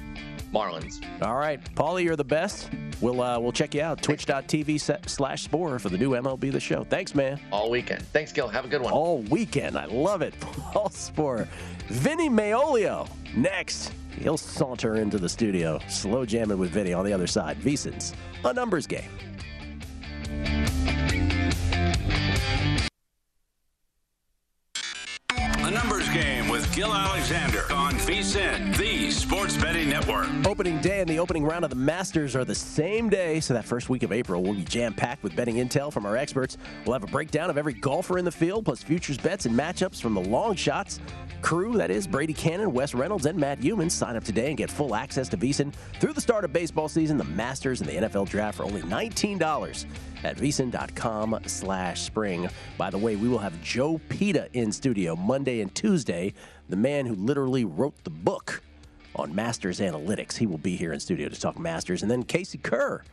Marlins. 0.54 1.04
All 1.22 1.36
right, 1.36 1.60
Paulie, 1.76 2.04
you're 2.04 2.16
the 2.16 2.24
best. 2.24 2.70
We'll 3.02 3.22
uh, 3.22 3.40
we'll 3.40 3.52
check 3.52 3.74
you 3.74 3.82
out. 3.82 4.02
Twitch.tv 4.02 4.80
se- 4.80 5.00
slash 5.08 5.48
Sporer 5.48 5.80
for 5.82 5.90
the 5.90 5.98
new 5.98 6.12
MLB 6.12 6.52
The 6.52 6.60
Show. 6.60 6.84
Thanks, 6.84 7.16
man. 7.16 7.40
All 7.52 7.70
weekend. 7.70 8.04
Thanks, 8.08 8.32
Gill. 8.32 8.48
Have 8.48 8.66
a 8.66 8.68
good 8.68 8.82
one. 8.82 8.94
All 8.94 9.20
weekend. 9.24 9.78
I 9.78 9.86
love 9.86 10.22
it. 10.22 10.40
Paul 10.40 10.90
Sporer. 10.90 11.48
Vinny 11.88 12.30
Magliulo 12.30 13.10
next. 13.36 13.92
He'll 14.18 14.38
saunter 14.38 14.96
into 14.96 15.18
the 15.18 15.28
studio. 15.28 15.80
Slow 15.90 16.24
jamming 16.26 16.60
with 16.60 16.70
Vinny 16.70 16.94
on 16.94 17.04
the 17.04 17.12
other 17.12 17.28
side. 17.28 17.58
VSIN's 17.60 18.14
a 18.46 18.54
numbers 18.54 18.86
game. 18.88 19.10
A 25.36 25.72
numbers 25.72 26.08
game 26.10 26.48
with 26.50 26.74
Gill 26.76 26.94
Alexander 26.94 27.64
on 27.74 27.94
VSIN, 27.96 28.73
Opening 30.54 30.80
day 30.82 31.00
and 31.00 31.10
the 31.10 31.18
opening 31.18 31.44
round 31.44 31.64
of 31.64 31.72
the 31.72 31.76
Masters 31.76 32.36
are 32.36 32.46
the 32.46 32.54
same 32.54 33.10
day, 33.10 33.40
so 33.40 33.56
that 33.56 33.66
first 33.66 33.90
week 33.90 34.04
of 34.04 34.12
April 34.12 34.44
will 34.44 34.54
be 34.54 34.64
jam 34.64 34.94
packed 34.94 35.24
with 35.24 35.36
betting 35.36 35.56
intel 35.56 35.92
from 35.92 36.06
our 36.06 36.16
experts. 36.16 36.60
We'll 36.86 36.94
have 36.94 37.04
a 37.04 37.08
breakdown 37.08 37.50
of 37.50 37.58
every 37.58 37.74
golfer 37.74 38.20
in 38.20 38.24
the 38.24 38.32
field, 38.32 38.66
plus 38.66 38.84
futures 38.84 39.18
bets 39.18 39.48
and 39.48 39.58
matchups 39.58 40.00
from 40.00 40.14
the 40.14 40.22
long 40.22 40.54
shots. 40.56 41.00
Crew, 41.42 41.76
that 41.78 41.90
is 41.90 42.06
Brady 42.06 42.36
Kannon, 42.36 42.72
Wes 42.72 42.94
Reynolds, 42.94 43.26
and 43.26 43.36
Matt 43.36 43.62
Youmans. 43.62 43.94
Sign 43.94 44.16
up 44.16 44.24
today 44.24 44.50
and 44.50 44.56
get 44.56 44.70
full 44.70 44.94
access 44.94 45.28
to 45.30 45.38
VSIN 45.38 45.74
through 46.00 46.14
the 46.14 46.22
start 46.22 46.46
of 46.46 46.54
baseball 46.54 46.88
season, 46.88 47.18
the 47.18 47.24
Masters, 47.24 47.82
and 47.82 47.90
the 47.90 48.08
NFL 48.08 48.30
Draft 48.30 48.58
for 48.58 48.64
only 48.64 48.84
$19 48.84 49.86
at 50.24 50.38
vsin.com 50.38 51.40
slash 51.48 52.04
spring. 52.04 52.48
By 52.78 52.92
the 52.92 53.00
way, 53.00 53.16
we 53.16 53.28
will 53.28 53.40
have 53.40 53.60
Joe 53.64 54.00
Pita 54.08 54.50
in 54.54 54.72
studio 54.72 55.16
Monday 55.16 55.62
and 55.62 55.74
Tuesday, 55.74 56.36
the 56.70 56.78
man 56.78 57.08
who 57.08 57.16
literally 57.16 57.66
wrote 57.66 57.96
the 58.04 58.12
book 58.12 58.62
on 59.16 59.34
Masters 59.34 59.80
Analytics. 59.80 60.38
He 60.38 60.46
will 60.46 60.58
be 60.58 60.76
here 60.76 60.94
in 60.94 61.00
studio 61.00 61.30
to 61.30 61.40
talk 61.40 61.60
Masters. 61.60 62.02
And 62.02 62.12
then 62.12 62.24
Casey 62.24 62.58
Kerr 62.58 63.04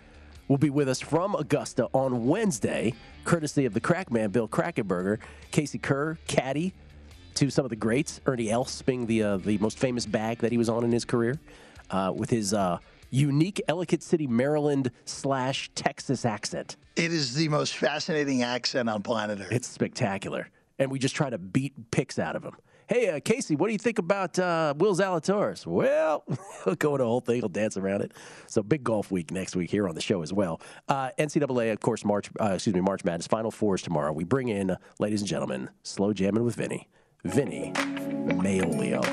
will 0.48 0.58
be 0.58 0.70
with 0.70 0.88
us 0.88 1.00
from 1.00 1.34
Augusta 1.34 1.88
on 1.92 2.26
Wednesday, 2.26 2.94
courtesy 3.24 3.66
of 3.66 3.74
the 3.74 3.80
Crackman, 3.80 4.30
Bill 4.30 4.48
Krackomberger. 4.48 5.18
Casey 5.50 5.78
Kerr, 5.78 6.18
caddy 6.26 6.74
to 7.34 7.50
some 7.50 7.64
of 7.64 7.70
the 7.70 7.76
greats, 7.76 8.20
Ernie 8.26 8.50
Els 8.50 8.82
being 8.82 9.06
the, 9.06 9.22
uh, 9.22 9.36
the 9.36 9.58
most 9.58 9.78
famous 9.78 10.06
bag 10.06 10.38
that 10.38 10.50
he 10.50 10.58
was 10.58 10.68
on 10.68 10.84
in 10.84 10.90
his 10.90 11.04
career, 11.04 11.38
uh, 11.90 12.12
with 12.14 12.30
his 12.30 12.52
uh, 12.52 12.78
unique 13.10 13.60
Ellicott 13.68 14.02
City, 14.02 14.26
Maryland 14.26 14.90
slash 15.04 15.70
Texas 15.74 16.24
accent. 16.24 16.76
It 16.96 17.12
is 17.12 17.34
the 17.34 17.48
most 17.48 17.76
fascinating 17.76 18.42
accent 18.42 18.88
on 18.88 19.02
planet 19.02 19.40
Earth. 19.40 19.52
It's 19.52 19.68
spectacular. 19.68 20.48
And 20.78 20.90
we 20.90 20.98
just 20.98 21.14
try 21.14 21.30
to 21.30 21.38
beat 21.38 21.90
picks 21.90 22.18
out 22.18 22.36
of 22.36 22.42
him. 22.42 22.56
Hey, 22.90 23.08
uh, 23.08 23.20
Casey, 23.20 23.54
what 23.54 23.68
do 23.68 23.72
you 23.72 23.78
think 23.78 24.00
about 24.00 24.36
uh, 24.36 24.74
Will 24.76 24.96
Zalatoris? 24.96 25.64
Well, 25.64 26.24
he'll 26.64 26.74
go 26.74 26.96
into 26.96 27.04
a 27.04 27.06
whole 27.06 27.20
thing. 27.20 27.36
He'll 27.36 27.48
dance 27.48 27.76
around 27.76 28.00
it. 28.00 28.10
So 28.48 28.64
big 28.64 28.82
golf 28.82 29.12
week 29.12 29.30
next 29.30 29.54
week 29.54 29.70
here 29.70 29.88
on 29.88 29.94
the 29.94 30.00
show 30.00 30.22
as 30.22 30.32
well. 30.32 30.60
Uh, 30.88 31.10
NCAA, 31.16 31.70
of 31.70 31.78
course, 31.78 32.04
March. 32.04 32.28
Uh, 32.40 32.54
excuse 32.54 32.74
me, 32.74 32.80
March 32.80 33.04
Madness 33.04 33.28
Final 33.28 33.52
Fours 33.52 33.82
tomorrow. 33.82 34.12
We 34.12 34.24
bring 34.24 34.48
in, 34.48 34.76
ladies 34.98 35.20
and 35.20 35.28
gentlemen, 35.28 35.70
slow 35.84 36.12
jamming 36.12 36.42
with 36.42 36.56
Vinny, 36.56 36.88
Vinny 37.22 37.70
Magliulo. 37.76 39.04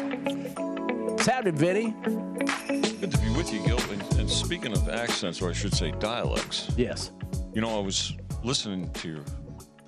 Sounded 1.21 1.55
Vinny. 1.55 1.93
Good 2.99 3.11
to 3.11 3.17
be 3.19 3.29
with 3.37 3.53
you, 3.53 3.59
Gill. 3.63 3.79
And, 3.91 4.01
and 4.17 4.27
speaking 4.27 4.73
of 4.73 4.89
accents, 4.89 5.39
or 5.39 5.51
I 5.51 5.53
should 5.53 5.75
say 5.75 5.91
dialects. 5.99 6.71
Yes. 6.77 7.11
You 7.53 7.61
know, 7.61 7.77
I 7.77 7.81
was 7.81 8.17
listening 8.43 8.91
to 8.93 9.07
your 9.07 9.23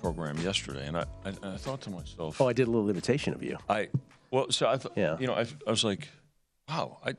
program 0.00 0.38
yesterday, 0.38 0.86
and 0.86 0.96
I, 0.96 1.04
I, 1.24 1.32
I 1.54 1.56
thought 1.56 1.80
to 1.82 1.90
myself, 1.90 2.40
Oh, 2.40 2.48
I 2.48 2.52
did 2.52 2.68
a 2.68 2.70
little 2.70 2.88
imitation 2.90 3.34
of 3.34 3.42
you. 3.42 3.58
I 3.68 3.88
well, 4.30 4.50
so 4.50 4.68
I 4.68 4.76
thought, 4.76 4.92
Yeah. 4.96 5.16
you 5.18 5.26
know, 5.26 5.34
I, 5.34 5.46
I 5.66 5.70
was 5.70 5.84
like, 5.84 6.08
wow, 6.68 6.98
I 7.04 7.14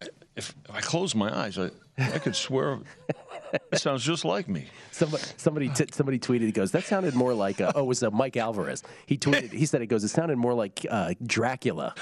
if, 0.00 0.10
if 0.36 0.54
I 0.70 0.80
close 0.80 1.14
my 1.14 1.34
eyes, 1.44 1.58
I 1.58 1.70
I 1.98 2.18
could 2.18 2.36
swear 2.36 2.78
it 3.72 3.78
sounds 3.78 4.04
just 4.04 4.24
like 4.26 4.48
me. 4.48 4.66
Somebody, 4.90 5.22
somebody, 5.38 5.68
t- 5.70 5.86
somebody 5.92 6.18
tweeted. 6.18 6.42
He 6.42 6.52
goes, 6.52 6.72
"That 6.72 6.84
sounded 6.84 7.14
more 7.14 7.32
like 7.32 7.58
uh, 7.62 7.72
oh, 7.74 7.80
it 7.80 7.86
was 7.86 8.02
uh, 8.02 8.10
Mike 8.10 8.36
Alvarez." 8.36 8.82
He 9.06 9.16
tweeted. 9.16 9.50
He 9.52 9.64
said, 9.64 9.80
"It 9.80 9.86
goes. 9.86 10.04
It 10.04 10.08
sounded 10.08 10.36
more 10.36 10.52
like 10.52 10.84
uh, 10.90 11.14
Dracula 11.24 11.94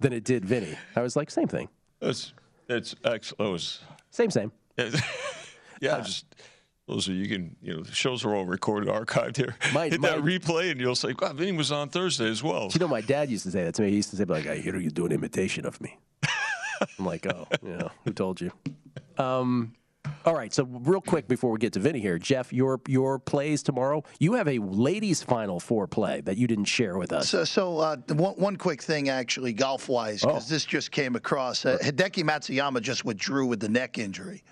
than 0.00 0.12
it 0.12 0.22
did 0.22 0.44
Vinny." 0.44 0.76
I 0.94 1.02
was 1.02 1.16
like, 1.16 1.32
"Same 1.32 1.48
thing. 1.48 1.68
It's 2.00 2.32
actually 2.68 3.46
it 3.48 3.50
was 3.50 3.80
Same, 4.12 4.30
same." 4.30 4.52
yeah, 4.78 6.00
just. 6.00 6.26
Those 6.86 7.08
are 7.08 7.12
you 7.14 7.28
can 7.28 7.56
you 7.62 7.74
know 7.76 7.82
the 7.82 7.92
shows 7.92 8.24
are 8.24 8.34
all 8.34 8.44
recorded, 8.44 8.88
archived 8.90 9.36
here. 9.38 9.56
My- 9.72 9.88
Hit 9.88 10.02
that 10.02 10.18
replay, 10.18 10.70
and 10.70 10.78
you'll 10.80 10.94
say, 10.94 11.12
"God, 11.14 11.36
Vinny 11.36 11.52
was 11.52 11.72
on 11.72 11.88
Thursday 11.88 12.28
as 12.28 12.42
well." 12.42 12.68
You 12.74 12.80
know 12.80 12.88
my 12.88 13.00
dad 13.00 13.30
used 13.30 13.44
to 13.44 13.50
say 13.50 13.64
that 13.64 13.74
to 13.76 13.82
me? 13.82 13.90
He 13.90 13.96
used 13.96 14.10
to 14.10 14.16
say 14.16 14.24
like, 14.24 14.46
"I 14.46 14.56
hear 14.56 14.76
you 14.76 14.90
do 14.90 15.06
an 15.06 15.12
imitation 15.12 15.64
of 15.64 15.80
me." 15.80 15.98
I'm 16.98 17.06
like, 17.06 17.26
"Oh, 17.26 17.48
yeah, 17.66 17.88
who 18.04 18.12
told 18.12 18.40
you?" 18.40 18.52
Um, 19.16 19.74
all 20.26 20.34
right. 20.34 20.52
So 20.52 20.64
real 20.64 21.00
quick 21.00 21.26
before 21.26 21.50
we 21.52 21.58
get 21.58 21.72
to 21.74 21.80
Vinny 21.80 22.00
here, 22.00 22.18
Jeff, 22.18 22.52
your 22.52 22.80
your 22.86 23.18
plays 23.18 23.62
tomorrow. 23.62 24.04
You 24.18 24.34
have 24.34 24.48
a 24.48 24.58
ladies' 24.58 25.22
final 25.22 25.60
four 25.60 25.86
play 25.86 26.20
that 26.22 26.36
you 26.36 26.46
didn't 26.46 26.66
share 26.66 26.98
with 26.98 27.12
us. 27.14 27.30
So, 27.30 27.44
so 27.44 27.78
uh, 27.78 27.96
one, 28.08 28.34
one 28.34 28.56
quick 28.56 28.82
thing, 28.82 29.08
actually, 29.08 29.54
golf 29.54 29.88
wise, 29.88 30.20
because 30.20 30.48
this 30.50 30.66
just 30.66 30.90
came 30.90 31.16
across. 31.16 31.64
Uh, 31.64 31.78
Hideki 31.80 32.24
Matsuyama 32.24 32.82
just 32.82 33.06
withdrew 33.06 33.46
with 33.46 33.60
the 33.60 33.68
neck 33.70 33.96
injury. 33.96 34.42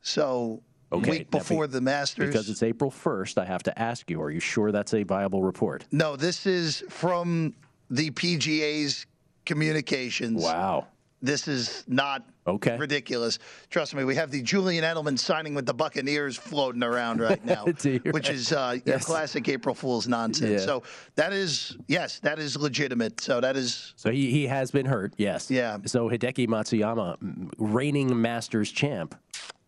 So, 0.00 0.62
Okay, 0.92 1.10
week 1.10 1.32
now 1.32 1.38
be- 1.38 1.42
before 1.42 1.66
the 1.66 1.80
Masters. 1.80 2.28
Because 2.28 2.48
it's 2.48 2.62
April 2.62 2.90
1st, 2.90 3.38
I 3.38 3.44
have 3.44 3.62
to 3.64 3.78
ask 3.78 4.10
you: 4.10 4.20
Are 4.22 4.30
you 4.30 4.40
sure 4.40 4.70
that's 4.72 4.94
a 4.94 5.02
viable 5.02 5.42
report? 5.42 5.84
no, 5.90 6.16
this 6.16 6.46
is 6.46 6.84
from 6.88 7.54
the 7.90 8.10
PGA's 8.10 9.06
communications. 9.44 10.42
Wow. 10.42 10.86
This 11.22 11.48
is 11.48 11.84
not 11.88 12.24
Okay. 12.46 12.76
ridiculous. 12.76 13.38
Trust 13.70 13.94
me, 13.94 14.04
we 14.04 14.14
have 14.14 14.30
the 14.30 14.40
Julian 14.42 14.84
Edelman 14.84 15.18
signing 15.18 15.54
with 15.54 15.66
the 15.66 15.74
Buccaneers 15.74 16.36
floating 16.36 16.82
around 16.84 17.20
right 17.20 17.42
now, 17.44 17.64
which 17.64 18.28
is 18.28 18.52
uh, 18.52 18.76
Yes. 18.84 19.04
classic 19.06 19.48
April 19.48 19.74
Fool's 19.74 20.06
nonsense. 20.06 20.60
Yeah. 20.60 20.66
So 20.66 20.82
that 21.16 21.32
is, 21.32 21.76
yes, 21.88 22.20
that 22.20 22.38
is 22.38 22.56
legitimate. 22.56 23.20
So 23.20 23.40
that 23.40 23.56
is 23.56 23.94
So 23.96 24.10
he, 24.12 24.30
he 24.30 24.46
has 24.46 24.70
been 24.70 24.86
hurt, 24.86 25.14
yes. 25.16 25.50
Yeah. 25.50 25.78
So 25.86 26.08
Hideki 26.08 26.46
Matsuyama, 26.46 27.50
reigning 27.58 28.20
Masters 28.20 28.70
champ, 28.70 29.14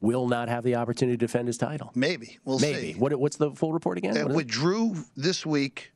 will 0.01 0.29
not 0.29 0.49
have 0.49 0.63
the 0.63 0.77
opportunity 0.77 1.17
to 1.17 1.27
defend 1.27 1.49
his 1.49 1.59
title. 1.59 1.91
maybe. 1.97 2.39
We'll 2.45 2.61
Maybe. 2.61 2.93
see. 2.93 2.99
What, 2.99 3.13
what's 3.19 3.37
the 3.37 3.51
full 3.53 3.73
report 3.73 3.99
again? 3.99 4.17
Uh, 4.17 4.21
What 4.23 4.31
is 4.31 4.35
it? 4.35 4.37
withdrew 4.37 4.97
this 5.17 5.45
week 5.45 5.93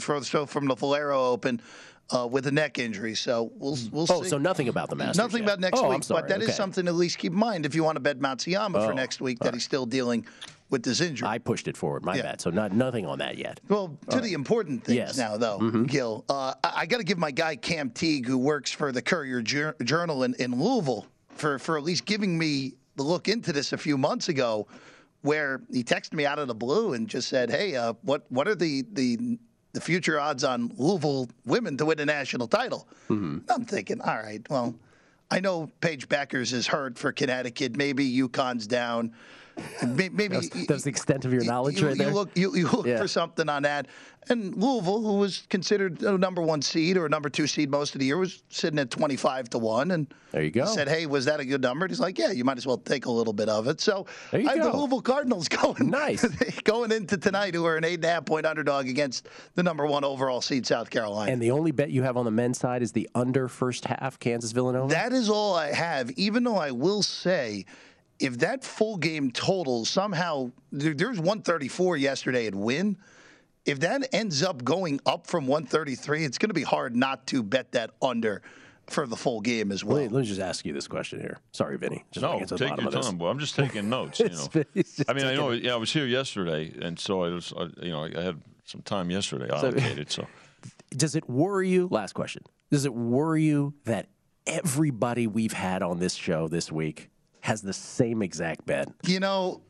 for, 0.00 0.22
so 0.24 0.46
from 0.46 0.66
the 0.68 0.74
Valero 0.74 1.22
Open 1.26 1.60
uh, 2.10 2.26
with 2.30 2.46
a 2.46 2.50
neck 2.52 2.78
injury. 2.78 3.14
So 3.14 3.50
we'll 3.56 3.78
we'll 3.92 4.06
oh, 4.10 4.22
see. 4.22 4.28
so 4.28 4.38
nothing 4.38 4.68
about 4.68 4.90
the 4.90 4.96
Masters. 4.96 5.18
Nothing 5.18 5.42
yet. 5.42 5.48
about 5.54 5.60
next 5.60 5.80
oh, 5.80 5.90
week, 5.90 6.02
but 6.08 6.28
that 6.28 6.40
is 6.40 6.48
okay. 6.48 6.56
something 6.56 6.84
to 6.84 6.90
at 6.90 6.94
least 6.96 7.18
keep 7.18 7.32
in 7.32 7.38
mind 7.38 7.66
if 7.66 7.74
you 7.74 7.84
want 7.84 7.96
to 7.96 8.00
bet 8.00 8.18
Matsuyama 8.18 8.76
Oh, 8.76 8.88
for 8.88 8.94
next 8.94 9.20
week 9.20 9.38
that 9.40 9.54
he's 9.54 9.64
still 9.64 9.86
dealing 9.86 10.26
with 10.70 10.82
this 10.82 11.00
injury. 11.00 11.28
I 11.28 11.38
pushed 11.38 11.68
it 11.68 11.76
forward. 11.76 12.04
My 12.04 12.16
Yeah. 12.16 12.22
bad. 12.22 12.40
So 12.40 12.50
not 12.50 12.72
nothing 12.72 13.06
on 13.06 13.18
that 13.18 13.38
yet. 13.38 13.60
Well, 13.68 13.96
to 14.10 14.20
the 14.20 14.32
important 14.32 14.84
things 14.84 14.96
Yes. 14.96 15.18
now, 15.18 15.36
though, 15.36 15.58
Gill, 15.86 16.24
uh, 16.28 16.54
I, 16.64 16.72
I 16.78 16.86
got 16.86 16.98
to 16.98 17.04
give 17.04 17.18
my 17.18 17.30
guy 17.30 17.56
Cam 17.56 17.90
Teague, 17.90 18.26
who 18.26 18.38
works 18.38 18.70
for 18.72 18.90
the 18.90 19.02
Courier 19.02 19.42
Jour- 19.42 19.76
Journal 19.84 20.24
in, 20.24 20.34
in 20.34 20.58
Louisville, 20.58 21.06
for, 21.30 21.58
for 21.58 21.76
at 21.76 21.84
least 21.84 22.06
giving 22.06 22.36
me 22.36 22.74
the 22.96 23.02
look 23.02 23.28
into 23.28 23.52
this 23.52 23.72
a 23.72 23.78
few 23.78 23.98
months 23.98 24.28
ago, 24.28 24.66
where 25.22 25.62
he 25.72 25.82
texted 25.82 26.12
me 26.14 26.26
out 26.26 26.38
of 26.38 26.48
the 26.48 26.54
blue 26.54 26.92
and 26.92 27.08
just 27.08 27.28
said, 27.28 27.50
"Hey, 27.50 27.74
uh, 27.76 27.94
what 28.02 28.24
what 28.30 28.46
are 28.46 28.54
the 28.54 28.84
the 28.92 29.38
the 29.74 29.80
future 29.80 30.18
odds 30.18 30.42
on 30.42 30.72
Louisville 30.78 31.28
women 31.44 31.76
to 31.76 31.84
win 31.84 32.00
a 32.00 32.06
national 32.06 32.48
title?" 32.48 32.88
Mm-hmm. 33.10 33.40
I'm 33.50 33.66
thinking, 33.66 34.00
all 34.00 34.16
right, 34.16 34.40
well, 34.48 34.74
I 35.30 35.40
know 35.40 35.70
Paige 35.80 36.08
Bueckers 36.08 36.52
is 36.52 36.66
hurt 36.66 36.98
for 36.98 37.12
Connecticut. 37.12 37.76
Maybe 37.76 38.10
UConn's 38.10 38.66
down. 38.66 39.12
Maybe 39.86 40.28
that's, 40.28 40.48
that's 40.66 40.82
the 40.84 40.90
extent 40.90 41.24
of 41.24 41.32
your 41.32 41.44
knowledge 41.44 41.80
you, 41.80 41.86
right 41.86 41.96
you 41.96 42.04
there. 42.04 42.12
Look, 42.12 42.30
you, 42.36 42.54
you 42.56 42.68
look 42.68 42.86
Yeah. 42.86 42.98
for 42.98 43.08
something 43.08 43.48
on 43.48 43.62
that. 43.62 43.86
And 44.30 44.54
Louisville, 44.56 45.02
who 45.02 45.18
was 45.18 45.44
considered 45.50 46.02
a 46.02 46.16
number 46.16 46.40
one 46.40 46.62
seed 46.62 46.96
or 46.96 47.04
a 47.04 47.08
number 47.10 47.28
two 47.28 47.46
seed 47.46 47.70
most 47.70 47.94
of 47.94 47.98
the 47.98 48.06
year, 48.06 48.16
was 48.16 48.42
sitting 48.48 48.78
at 48.78 48.90
25 48.90 49.50
to 49.50 49.58
1. 49.58 49.90
And 49.90 50.06
there 50.32 50.42
you 50.42 50.50
go. 50.50 50.64
said, 50.64 50.88
hey, 50.88 51.04
was 51.04 51.26
that 51.26 51.40
a 51.40 51.44
good 51.44 51.60
number? 51.60 51.84
And 51.84 51.90
he's 51.90 52.00
like, 52.00 52.18
yeah, 52.18 52.30
you 52.30 52.42
might 52.42 52.56
as 52.56 52.66
well 52.66 52.78
take 52.78 53.04
a 53.04 53.10
little 53.10 53.34
bit 53.34 53.50
of 53.50 53.68
it. 53.68 53.82
So 53.82 54.06
I 54.32 54.38
have 54.40 54.58
the. 54.62 54.72
Louisville 54.72 55.02
Cardinals 55.02 55.48
going 55.50 55.90
Nice. 55.90 56.24
going 56.64 56.90
into 56.90 57.18
tonight, 57.18 57.54
who 57.54 57.66
are 57.66 57.76
an 57.76 57.84
eight 57.84 57.96
and 57.96 58.04
a 58.06 58.08
half 58.08 58.24
point 58.24 58.46
underdog 58.46 58.88
against 58.88 59.28
the 59.56 59.62
number 59.62 59.86
one 59.86 60.04
overall 60.04 60.40
seed, 60.40 60.66
South 60.66 60.88
Carolina. 60.88 61.30
and 61.30 61.42
the 61.42 61.50
only 61.50 61.70
bet 61.70 61.90
you 61.90 62.02
have 62.02 62.16
on 62.16 62.24
the 62.24 62.30
men's 62.30 62.58
side 62.58 62.82
is 62.82 62.92
the 62.92 63.08
under 63.14 63.46
first 63.46 63.84
half, 63.84 64.18
Kansas 64.18 64.52
Villanova. 64.52 64.88
That 64.88 65.12
is 65.12 65.28
all 65.28 65.54
I 65.54 65.72
have, 65.72 66.10
even 66.12 66.44
though 66.44 66.56
I 66.56 66.70
will 66.70 67.02
say, 67.02 67.66
if 68.20 68.38
that 68.38 68.64
full 68.64 68.96
game 68.96 69.30
total 69.30 69.84
somehow, 69.84 70.50
there, 70.72 70.94
there's 70.94 71.18
134 71.18 71.96
yesterday 71.96 72.46
at 72.46 72.54
win. 72.54 72.96
If 73.66 73.80
that 73.80 74.08
ends 74.14 74.42
up 74.42 74.62
going 74.62 75.00
up 75.06 75.26
from 75.26 75.46
133, 75.46 76.24
it's 76.24 76.38
going 76.38 76.50
to 76.50 76.54
be 76.54 76.62
hard 76.62 76.94
not 76.94 77.26
to 77.28 77.42
bet 77.42 77.72
that 77.72 77.90
under 78.02 78.42
for 78.86 79.06
the 79.06 79.16
full 79.16 79.40
game 79.40 79.72
as 79.72 79.82
well. 79.82 79.96
let, 79.96 80.02
me, 80.10 80.14
let 80.16 80.20
me 80.20 80.26
just 80.26 80.40
ask 80.40 80.66
you 80.66 80.74
this 80.74 80.86
question 80.86 81.18
here. 81.18 81.38
Sorry, 81.52 81.78
Vinny. 81.78 82.04
Just 82.12 82.22
No, 82.22 82.38
get 82.38 82.48
to 82.48 82.56
the 82.56 82.68
take 82.68 82.76
your 82.76 82.88
of 82.88 82.92
this. 82.92 83.06
time, 83.06 83.16
boy. 83.16 83.28
I'm 83.28 83.38
just 83.38 83.54
taking 83.56 83.88
notes. 83.88 84.20
You 84.20 84.28
know, 84.28 84.48
I 85.08 85.12
mean, 85.14 85.24
I 85.24 85.34
know. 85.34 85.52
Yeah, 85.52 85.72
I 85.72 85.76
was 85.76 85.90
here 85.90 86.04
yesterday, 86.06 86.70
and 86.82 86.98
so 86.98 87.24
I 87.24 87.30
was. 87.30 87.54
I, 87.56 87.68
you 87.82 87.90
know, 87.92 88.04
I 88.04 88.20
had 88.20 88.42
some 88.66 88.82
time 88.82 89.10
yesterday 89.10 89.48
So- 89.48 89.56
allocated. 89.68 90.10
So, 90.10 90.26
Does 90.90 91.14
it 91.16 91.28
worry 91.30 91.70
you? 91.70 91.88
Last 91.90 92.12
question. 92.12 92.42
Does 92.70 92.84
it 92.84 92.94
worry 92.94 93.44
you 93.44 93.72
that 93.84 94.08
everybody 94.46 95.26
we've 95.26 95.54
had 95.54 95.82
on 95.82 95.98
this 95.98 96.12
show 96.14 96.48
this 96.48 96.70
week 96.70 97.08
has 97.44 97.60
the 97.60 97.74
same 97.74 98.22
exact 98.22 98.64
bet? 98.64 98.88
You 99.02 99.20
know, 99.20 99.60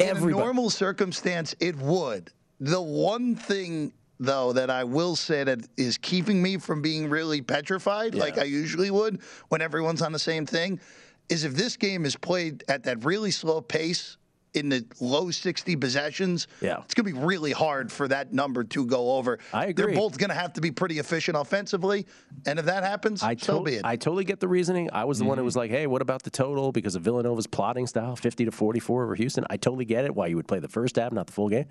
in 0.00 0.16
a 0.16 0.20
normal 0.26 0.70
circumstance, 0.70 1.54
it 1.60 1.76
would. 1.76 2.32
The 2.58 2.82
one 2.82 3.36
thing, 3.36 3.92
though, 4.18 4.52
that 4.52 4.70
I 4.70 4.82
will 4.82 5.14
say 5.14 5.44
that 5.44 5.60
is 5.76 5.98
keeping 5.98 6.42
me 6.42 6.56
from 6.58 6.82
being 6.82 7.08
really 7.08 7.40
petrified, 7.40 8.16
like 8.16 8.38
I 8.38 8.42
usually 8.42 8.90
would 8.90 9.20
when 9.50 9.62
everyone's 9.62 10.02
on 10.02 10.10
the 10.10 10.18
same 10.18 10.46
thing, 10.46 10.80
is 11.28 11.44
if 11.44 11.54
this 11.54 11.76
game 11.76 12.04
is 12.04 12.16
played 12.16 12.64
at 12.68 12.82
that 12.82 13.04
really 13.04 13.30
slow 13.30 13.60
pace 13.60 14.16
in 14.56 14.68
the 14.70 14.84
low 15.00 15.30
60 15.30 15.76
possessions, 15.76 16.48
Yeah. 16.60 16.78
it's 16.84 16.94
going 16.94 17.06
to 17.06 17.12
be 17.12 17.24
really 17.26 17.52
hard 17.52 17.92
for 17.92 18.08
that 18.08 18.32
number 18.32 18.64
to 18.64 18.86
go 18.86 19.12
over. 19.12 19.38
I 19.52 19.66
agree. 19.66 19.86
They're 19.86 19.94
both 19.94 20.16
going 20.18 20.30
to 20.30 20.34
have 20.34 20.54
to 20.54 20.60
be 20.60 20.70
pretty 20.70 20.98
efficient 20.98 21.36
offensively. 21.36 22.06
And 22.46 22.58
if 22.58 22.64
that 22.64 22.82
happens, 22.84 23.22
I, 23.22 23.36
so 23.36 23.58
to- 23.58 23.64
be 23.64 23.74
it. 23.76 23.84
I 23.84 23.96
totally 23.96 24.24
get 24.24 24.40
the 24.40 24.48
reasoning. 24.48 24.88
I 24.92 25.04
was 25.04 25.18
the 25.18 25.24
one 25.24 25.38
who 25.38 25.44
was 25.44 25.56
like, 25.56 25.70
hey, 25.70 25.86
what 25.86 26.02
about 26.02 26.22
the 26.22 26.30
total? 26.30 26.72
Because 26.72 26.94
of 26.96 27.02
Villanova's 27.02 27.46
plotting 27.46 27.86
style, 27.86 28.16
50 28.16 28.46
to 28.46 28.50
44 28.50 29.04
over 29.04 29.14
Houston. 29.14 29.44
I 29.50 29.56
totally 29.56 29.84
get 29.84 30.04
it 30.04 30.14
why 30.14 30.28
you 30.28 30.36
would 30.36 30.48
play 30.48 30.58
the 30.58 30.68
first 30.68 30.96
half, 30.96 31.12
not 31.12 31.26
the 31.26 31.32
full 31.32 31.48
game. 31.48 31.66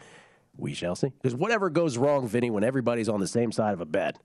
We 0.58 0.74
shall 0.74 0.96
see. 0.96 1.10
Because 1.22 1.36
whatever 1.36 1.70
goes 1.70 1.98
wrong, 1.98 2.28
Vinny, 2.28 2.50
when 2.50 2.64
everybody's 2.64 3.10
on 3.10 3.20
the 3.20 3.28
same 3.28 3.52
side 3.52 3.74
of 3.74 3.82
a 3.82 3.86
bet, 3.86 4.18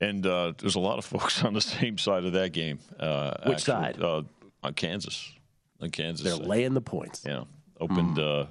and 0.00 0.24
uh, 0.26 0.52
there's 0.58 0.74
a 0.76 0.80
lot 0.80 0.98
of 0.98 1.04
folks 1.04 1.44
on 1.44 1.54
the 1.54 1.60
same 1.60 1.98
side 1.98 2.24
of 2.24 2.32
that 2.32 2.52
game. 2.52 2.78
Uh, 2.98 3.34
Which 3.46 3.68
actually, 3.68 3.72
side? 3.94 4.02
Uh, 4.02 4.22
on 4.62 4.74
Kansas. 4.74 5.32
On 5.80 5.90
Kansas. 5.90 6.24
they're 6.24 6.34
side. 6.36 6.46
laying 6.46 6.74
the 6.74 6.80
points. 6.80 7.22
Yeah, 7.26 7.44
opened. 7.80 8.18
Uh, 8.18 8.46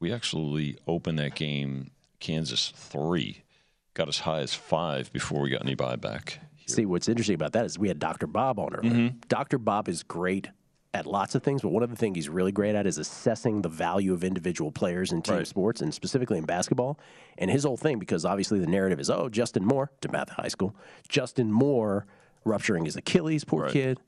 we 0.00 0.12
actually 0.12 0.78
opened 0.86 1.18
that 1.18 1.34
game 1.34 1.90
Kansas 2.20 2.72
three, 2.74 3.42
got 3.94 4.08
as 4.08 4.18
high 4.20 4.40
as 4.40 4.54
five 4.54 5.12
before 5.12 5.40
we 5.40 5.50
got 5.50 5.62
any 5.62 5.76
buyback. 5.76 6.38
See, 6.66 6.86
what's 6.86 7.08
interesting 7.08 7.34
about 7.34 7.52
that 7.52 7.66
is 7.66 7.78
we 7.78 7.88
had 7.88 7.98
Dr. 7.98 8.26
Bob 8.26 8.58
on 8.58 8.74
earlier. 8.74 8.90
Mm-hmm. 8.92 9.16
Dr. 9.28 9.58
Bob 9.58 9.88
is 9.88 10.02
great 10.02 10.48
at 10.94 11.04
lots 11.06 11.34
of 11.34 11.42
things, 11.42 11.60
but 11.60 11.68
one 11.70 11.82
of 11.82 11.90
the 11.90 11.96
things 11.96 12.14
he's 12.16 12.28
really 12.28 12.52
great 12.52 12.74
at 12.74 12.86
is 12.86 12.98
assessing 12.98 13.60
the 13.62 13.68
value 13.68 14.14
of 14.14 14.22
individual 14.24 14.70
players 14.72 15.12
in 15.12 15.20
team 15.22 15.36
Right. 15.36 15.46
sports 15.46 15.80
and 15.82 15.92
specifically 15.92 16.38
in 16.38 16.44
basketball. 16.44 16.98
And 17.36 17.50
his 17.50 17.64
whole 17.64 17.76
thing, 17.76 17.98
because 17.98 18.24
obviously 18.24 18.60
the 18.60 18.66
narrative 18.66 19.00
is, 19.00 19.10
oh, 19.10 19.28
Justin 19.28 19.64
Moore, 19.66 19.90
DeMatha 20.00 20.30
High 20.30 20.48
School, 20.48 20.74
Justin 21.08 21.50
Moore 21.52 22.06
rupturing 22.44 22.84
his 22.84 22.96
Achilles, 22.96 23.44
poor 23.44 23.64
Right. 23.64 23.72
kid. 23.72 24.00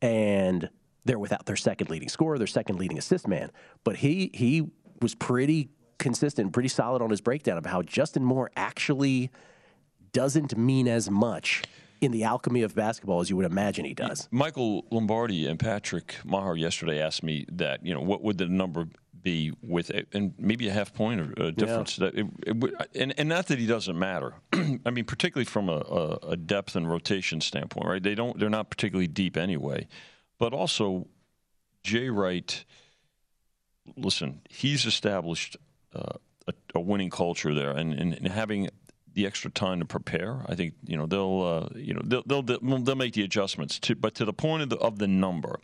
And 0.00 0.70
they're 1.04 1.18
without 1.18 1.46
their 1.46 1.56
second 1.56 1.90
leading 1.90 2.08
scorer, 2.08 2.38
their 2.38 2.46
second 2.46 2.78
leading 2.78 2.98
assist 2.98 3.26
man. 3.26 3.50
But 3.84 3.96
he 3.96 4.30
he 4.34 4.70
was 5.00 5.14
pretty 5.14 5.70
consistent, 5.98 6.52
pretty 6.52 6.68
solid 6.68 7.02
on 7.02 7.10
his 7.10 7.20
breakdown 7.20 7.58
of 7.58 7.66
how 7.66 7.82
Justin 7.82 8.24
Moore 8.24 8.50
actually 8.56 9.30
doesn't 10.12 10.56
mean 10.56 10.88
as 10.88 11.10
much 11.10 11.62
in 12.00 12.10
the 12.10 12.24
alchemy 12.24 12.62
of 12.62 12.74
basketball 12.74 13.20
as 13.20 13.30
you 13.30 13.36
would 13.36 13.46
imagine 13.46 13.84
he 13.84 13.94
does. 13.94 14.28
Michael 14.32 14.84
Lombardi 14.90 15.46
and 15.46 15.58
Patrick 15.58 16.16
Maher 16.24 16.56
yesterday 16.56 17.00
asked 17.00 17.22
me 17.22 17.46
that 17.52 17.84
you 17.86 17.94
know 17.94 18.00
what 18.00 18.22
would 18.22 18.38
the 18.38 18.46
number 18.46 18.88
be 19.22 19.52
with 19.62 19.90
it, 19.90 20.08
and 20.12 20.34
maybe 20.38 20.68
a 20.68 20.72
half 20.72 20.92
point 20.92 21.20
or 21.20 21.32
uh, 21.40 21.46
a 21.46 21.52
difference. 21.52 21.96
That 21.96 22.14
it, 22.14 22.26
it, 22.46 22.88
and, 22.94 23.14
and 23.16 23.28
not 23.28 23.46
that 23.46 23.58
he 23.58 23.66
doesn't 23.66 23.98
matter. 23.98 24.34
I 24.52 24.90
mean, 24.90 25.04
particularly 25.04 25.44
from 25.44 25.68
a, 25.68 25.76
a, 25.78 26.30
a 26.30 26.36
depth 26.36 26.76
and 26.76 26.90
rotation 26.90 27.40
standpoint, 27.40 27.86
right? 27.86 28.02
They 28.02 28.14
don't. 28.14 28.38
They're 28.38 28.50
not 28.50 28.70
particularly 28.70 29.06
deep 29.06 29.36
anyway. 29.36 29.86
But 30.42 30.54
also, 30.54 31.06
Jay 31.84 32.10
Wright. 32.10 32.64
Listen, 33.96 34.40
he's 34.50 34.86
established 34.86 35.56
uh, 35.94 36.14
a, 36.48 36.52
a 36.74 36.80
winning 36.80 37.10
culture 37.10 37.54
there, 37.54 37.70
and, 37.70 37.94
and, 37.94 38.12
and 38.14 38.26
having 38.26 38.68
the 39.14 39.24
extra 39.24 39.52
time 39.52 39.78
to 39.78 39.84
prepare, 39.84 40.40
I 40.48 40.56
think 40.56 40.74
you 40.84 40.96
know 40.96 41.06
they'll 41.06 41.42
uh, 41.42 41.78
you 41.78 41.94
know 41.94 42.02
they'll, 42.02 42.42
they'll 42.42 42.42
they'll 42.42 42.96
make 42.96 43.12
the 43.12 43.22
adjustments. 43.22 43.78
To, 43.78 43.94
but 43.94 44.16
to 44.16 44.24
the 44.24 44.32
point 44.32 44.64
of 44.64 44.70
the 44.70 44.78
of 44.78 44.98
the 44.98 45.06
number, 45.06 45.60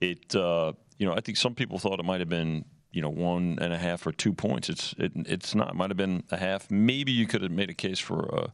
it 0.00 0.36
uh, 0.36 0.74
you 0.98 1.06
know 1.06 1.12
I 1.12 1.20
think 1.20 1.36
some 1.36 1.56
people 1.56 1.80
thought 1.80 1.98
it 1.98 2.04
might 2.04 2.20
have 2.20 2.28
been 2.28 2.64
you 2.92 3.02
know 3.02 3.10
one 3.10 3.58
and 3.60 3.72
a 3.72 3.78
half 3.78 4.06
or 4.06 4.12
two 4.12 4.32
points. 4.32 4.68
It's 4.68 4.94
it, 4.98 5.10
it's 5.16 5.52
not. 5.56 5.70
It 5.70 5.74
might 5.74 5.90
have 5.90 5.96
been 5.96 6.22
a 6.30 6.36
half. 6.36 6.70
Maybe 6.70 7.10
you 7.10 7.26
could 7.26 7.42
have 7.42 7.50
made 7.50 7.70
a 7.70 7.74
case 7.74 7.98
for 7.98 8.32
uh, 8.32 8.46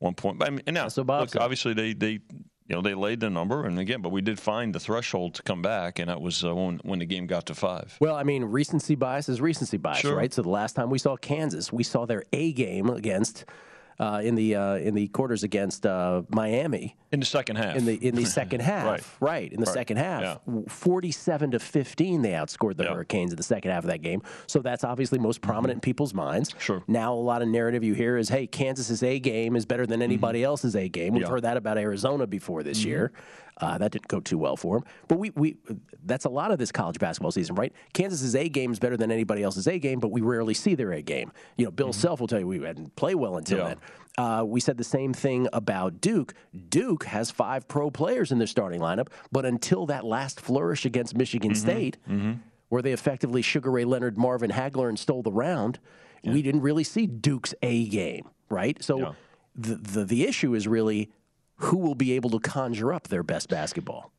one 0.00 0.14
point. 0.14 0.40
But 0.40 0.48
I 0.48 0.50
mean, 0.50 0.62
and 0.66 0.74
now 0.74 0.88
So 0.88 1.04
Bob 1.04 1.20
look, 1.20 1.36
obviously 1.36 1.74
they 1.74 1.92
they. 1.92 2.18
You 2.68 2.74
know 2.76 2.82
they 2.82 2.94
laid 2.94 3.20
the 3.20 3.30
number, 3.30 3.64
and 3.64 3.78
again, 3.78 4.02
but 4.02 4.08
we 4.10 4.20
did 4.20 4.40
find 4.40 4.74
the 4.74 4.80
threshold 4.80 5.34
to 5.34 5.42
come 5.42 5.62
back, 5.62 6.00
and 6.00 6.08
that 6.08 6.20
was 6.20 6.44
uh, 6.44 6.52
when 6.54 6.78
when 6.82 6.98
the 6.98 7.06
game 7.06 7.26
got 7.26 7.46
to 7.46 7.54
five. 7.54 7.96
Well, 8.00 8.16
I 8.16 8.24
mean, 8.24 8.44
recency 8.44 8.96
bias 8.96 9.28
is 9.28 9.40
recency 9.40 9.76
bias, 9.76 9.98
Sure. 10.00 10.16
right? 10.16 10.32
So 10.32 10.42
the 10.42 10.48
last 10.48 10.74
time 10.74 10.90
we 10.90 10.98
saw 10.98 11.16
Kansas, 11.16 11.72
we 11.72 11.84
saw 11.84 12.06
their 12.06 12.24
A 12.32 12.52
game 12.52 12.90
against 12.90 13.44
uh, 13.98 14.20
in 14.22 14.34
the 14.34 14.54
uh, 14.54 14.74
in 14.76 14.94
the 14.94 15.08
quarters 15.08 15.42
against 15.42 15.86
uh, 15.86 16.22
Miami 16.28 16.96
In 17.12 17.20
the 17.20 17.26
second 17.26 17.56
half, 17.56 17.76
in 17.76 17.86
the 17.86 17.94
in 18.06 18.14
the 18.14 18.24
second 18.40 18.60
half, 18.60 18.86
Right. 18.86 19.02
right? 19.20 19.52
In 19.52 19.60
the 19.60 19.66
Right. 19.66 19.74
second 19.74 19.96
half, 19.96 20.22
Yeah. 20.46 20.60
forty-seven 20.68 21.50
to 21.52 21.58
fifteen, 21.58 22.22
they 22.22 22.30
outscored 22.32 22.76
the 22.76 22.84
Yeah. 22.84 22.94
Hurricanes 22.94 23.32
in 23.32 23.36
the 23.36 23.42
second 23.42 23.70
half 23.70 23.84
of 23.84 23.90
that 23.90 24.02
game. 24.02 24.22
So 24.46 24.60
that's 24.60 24.84
obviously 24.84 25.18
most 25.18 25.40
prominent 25.40 25.76
in 25.78 25.80
people's 25.80 26.14
minds. 26.14 26.50
Mm-hmm. 26.50 26.58
Sure. 26.60 26.82
Now 26.86 27.14
a 27.14 27.16
lot 27.16 27.42
of 27.42 27.48
narrative 27.48 27.82
you 27.84 27.94
hear 27.94 28.16
is, 28.16 28.28
"Hey, 28.28 28.46
Kansas's 28.46 29.02
A 29.02 29.18
game 29.18 29.56
is 29.56 29.64
better 29.66 29.86
than 29.86 30.02
anybody 30.02 30.42
else's 30.44 30.76
A 30.76 30.88
game." 30.88 31.14
We've 31.14 31.22
Mm-hmm. 31.22 31.24
Mm-hmm. 31.26 31.32
heard 31.34 31.42
that 31.42 31.56
about 31.56 31.78
Arizona 31.78 32.26
before 32.26 32.62
this 32.62 32.84
year. 32.84 33.12
Uh, 33.58 33.78
that 33.78 33.90
didn't 33.90 34.06
go 34.08 34.20
too 34.20 34.36
well 34.36 34.54
for 34.54 34.76
them. 34.78 34.86
But 35.08 35.18
we, 35.18 35.30
we 35.34 35.56
that's 36.04 36.26
a 36.26 36.28
lot 36.28 36.50
of 36.50 36.58
this 36.58 36.70
college 36.70 36.98
basketball 36.98 37.30
season, 37.32 37.54
right? 37.56 37.72
Kansas's 37.94 38.34
A 38.36 38.50
game 38.50 38.70
is 38.70 38.78
better 38.78 38.98
than 38.98 39.10
anybody 39.10 39.42
else's 39.42 39.66
A 39.66 39.78
game, 39.78 39.98
but 39.98 40.10
we 40.10 40.20
rarely 40.20 40.52
see 40.52 40.74
their 40.74 40.92
A 40.92 41.00
game. 41.00 41.32
You 41.56 41.64
know, 41.64 41.70
Bill 41.70 41.94
Self 41.94 42.20
will 42.20 42.26
tell 42.26 42.38
you 42.38 42.46
we 42.46 42.58
didn't 42.58 42.94
play 42.96 43.14
well 43.14 43.38
until 43.38 43.60
Mm-hmm. 43.60 43.68
Yeah. 43.68 43.74
then. 43.74 43.78
Uh, 44.18 44.42
we 44.46 44.60
said 44.60 44.78
the 44.78 44.84
same 44.84 45.12
thing 45.12 45.46
about 45.52 46.00
Duke. 46.00 46.32
Duke 46.70 47.04
has 47.04 47.30
five 47.30 47.68
pro 47.68 47.90
players 47.90 48.32
in 48.32 48.38
their 48.38 48.46
starting 48.46 48.80
lineup, 48.80 49.08
but 49.30 49.44
until 49.44 49.84
that 49.86 50.04
last 50.04 50.40
flourish 50.40 50.84
against 50.86 51.14
Michigan 51.14 51.50
Mm-hmm. 51.52 51.60
State, 51.70 51.98
where 52.68 52.80
they 52.82 52.92
effectively 52.92 53.42
Sugar 53.42 53.70
Ray 53.70 53.84
Leonard, 53.84 54.16
Marvin 54.16 54.50
Hagler, 54.50 54.88
and 54.88 54.98
stole 54.98 55.22
the 55.22 55.30
round, 55.32 55.78
we 56.24 56.40
didn't 56.42 56.62
really 56.62 56.82
see 56.82 57.06
Duke's 57.06 57.54
A 57.62 57.86
game, 57.88 58.28
right? 58.48 58.82
So 58.82 58.98
Yeah. 58.98 59.12
the, 59.54 59.74
the 59.76 60.04
the 60.04 60.24
issue 60.26 60.54
is 60.54 60.66
really 60.66 61.10
who 61.56 61.76
will 61.76 61.94
be 61.94 62.12
able 62.12 62.30
to 62.30 62.40
conjure 62.40 62.92
up 62.92 63.08
their 63.08 63.22
best 63.22 63.48
basketball. 63.48 64.12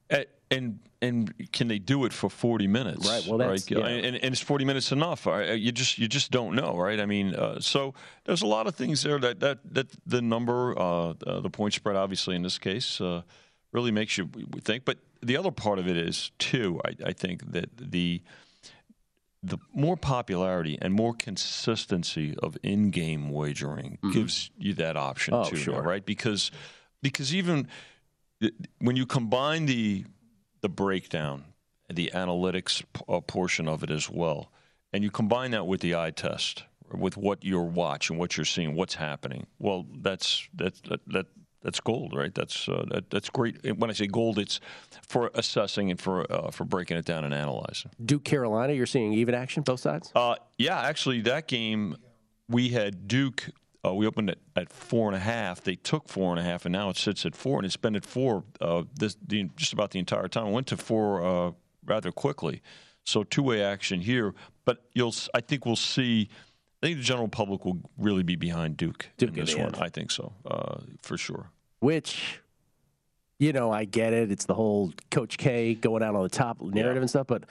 And 0.49 0.79
and 1.01 1.33
can 1.51 1.67
they 1.67 1.77
do 1.77 2.05
it 2.05 2.13
for 2.13 2.29
40 2.29 2.67
minutes? 2.67 3.07
Right, 3.07 3.23
well, 3.27 3.37
that's- 3.37 3.65
Gill? 3.65 3.81
yeah. 3.81 3.87
and, 3.87 4.15
and 4.15 4.33
is 4.33 4.39
40 4.41 4.65
minutes 4.65 4.91
enough? 4.91 5.27
Uh, 5.27 5.39
You 5.53 5.71
just 5.71 5.97
you 5.99 6.07
just 6.07 6.31
don't 6.31 6.55
know, 6.55 6.75
right? 6.77 6.99
I 6.99 7.05
mean, 7.05 7.35
uh, 7.35 7.59
so 7.59 7.93
there's 8.23 8.41
a 8.41 8.47
lot 8.47 8.65
of 8.65 8.75
things 8.75 9.03
there 9.03 9.19
that 9.19 9.39
that, 9.41 9.59
that 9.73 9.87
the 10.05 10.21
number, 10.21 10.77
uh, 10.79 11.13
uh, 11.25 11.41
the 11.41 11.49
point 11.49 11.73
spread, 11.73 11.95
obviously 11.97 12.35
in 12.35 12.43
this 12.43 12.57
case, 12.57 13.01
uh, 13.01 13.21
really 13.73 13.91
makes 13.91 14.17
you 14.17 14.29
think. 14.63 14.85
But 14.85 14.97
the 15.21 15.35
other 15.37 15.51
part 15.51 15.79
of 15.79 15.87
it 15.87 15.97
is 15.97 16.31
too. 16.39 16.79
I, 16.85 17.09
I 17.09 17.13
think 17.13 17.51
that 17.51 17.69
the 17.77 18.21
the 19.43 19.57
more 19.73 19.95
popularity 19.97 20.77
and 20.81 20.93
more 20.93 21.13
consistency 21.13 22.35
of 22.41 22.57
in-game 22.63 23.29
wagering 23.29 23.97
gives 24.11 24.49
you 24.57 24.73
that 24.73 24.97
option 24.97 25.33
Oh, 25.35 25.43
too, 25.43 25.57
sure. 25.57 25.81
right? 25.81 26.03
Because 26.05 26.51
because 27.01 27.35
even 27.35 27.67
when 28.79 28.95
you 28.95 29.05
combine 29.05 29.65
the 29.67 30.05
the 30.61 30.69
breakdown, 30.69 31.45
the 31.89 32.11
analytics 32.13 32.83
p- 32.93 33.01
uh, 33.07 33.21
portion 33.21 33.67
of 33.67 33.83
it 33.83 33.91
as 33.91 34.09
well, 34.09 34.51
and 34.93 35.03
you 35.03 35.11
combine 35.11 35.51
that 35.51 35.67
with 35.67 35.81
the 35.81 35.95
eye 35.95 36.11
test, 36.11 36.63
with 36.91 37.17
what 37.17 37.43
you're 37.43 37.61
watching, 37.61 38.17
what 38.17 38.37
you're 38.37 38.45
seeing, 38.45 38.75
what's 38.75 38.95
happening. 38.95 39.45
Well, 39.59 39.85
that's 40.01 40.47
that's 40.53 40.81
that, 40.81 41.01
that 41.07 41.25
that's 41.63 41.79
gold, 41.79 42.13
right? 42.15 42.33
That's 42.33 42.69
uh, 42.69 42.85
that, 42.89 43.09
that's 43.09 43.29
great. 43.29 43.77
When 43.77 43.89
I 43.89 43.93
say 43.93 44.07
gold, 44.07 44.39
it's 44.39 44.59
for 45.07 45.31
assessing 45.33 45.91
and 45.91 45.99
for 45.99 46.31
uh, 46.31 46.51
for 46.51 46.63
breaking 46.63 46.97
it 46.97 47.05
down 47.05 47.23
and 47.25 47.33
analyzing. 47.33 47.91
Duke 48.03 48.23
Carolina, 48.23 48.73
you're 48.73 48.85
seeing 48.85 49.13
even 49.13 49.35
action 49.35 49.63
both 49.63 49.79
sides. 49.79 50.11
Uh, 50.15 50.35
yeah, 50.57 50.79
actually, 50.79 51.21
that 51.21 51.47
game 51.47 51.97
we 52.47 52.69
had 52.69 53.07
Duke. 53.07 53.49
Uh, 53.85 53.93
we 53.93 54.07
opened 54.07 54.29
it 54.29 54.39
at 54.55 54.71
four 54.71 55.07
and 55.07 55.15
a 55.15 55.19
half. 55.19 55.61
They 55.61 55.75
took 55.75 56.09
four 56.09 56.31
and 56.31 56.39
a 56.39 56.43
half, 56.43 56.65
and 56.65 56.73
now 56.73 56.89
it 56.89 56.97
sits 56.97 57.25
at 57.25 57.35
four, 57.35 57.59
and 57.59 57.65
it's 57.65 57.77
been 57.77 57.95
at 57.95 58.05
four 58.05 58.43
uh, 58.59 58.83
this 58.95 59.17
the, 59.25 59.49
just 59.55 59.73
about 59.73 59.91
the 59.91 59.99
entire 59.99 60.27
time. 60.27 60.47
It 60.47 60.51
went 60.51 60.67
to 60.67 60.77
four 60.77 61.23
uh, 61.23 61.51
rather 61.85 62.11
quickly, 62.11 62.61
so 63.05 63.23
two 63.23 63.43
way 63.43 63.63
action 63.63 64.01
here. 64.01 64.33
But 64.65 64.83
you'll, 64.93 65.13
I 65.33 65.41
think 65.41 65.65
we'll 65.65 65.75
see. 65.75 66.29
I 66.81 66.87
think 66.87 66.97
the 66.97 67.03
general 67.03 67.27
public 67.27 67.65
will 67.65 67.79
really 67.97 68.23
be 68.23 68.35
behind 68.35 68.77
Duke, 68.77 69.07
Duke 69.17 69.29
in 69.29 69.35
this 69.45 69.55
one. 69.55 69.67
end. 69.67 69.77
I 69.79 69.89
think 69.89 70.11
so, 70.11 70.33
uh, 70.45 70.77
for 71.01 71.17
sure. 71.17 71.49
Which, 71.79 72.39
you 73.39 73.53
know, 73.53 73.71
I 73.71 73.85
get 73.85 74.13
it. 74.13 74.31
It's 74.31 74.45
the 74.45 74.53
whole 74.53 74.91
Coach 75.09 75.37
K 75.37 75.75
going 75.75 76.03
out 76.03 76.15
on 76.15 76.23
the 76.23 76.29
top 76.29 76.61
narrative 76.61 77.01
and 77.01 77.09
stuff, 77.09 77.27
but 77.27 77.43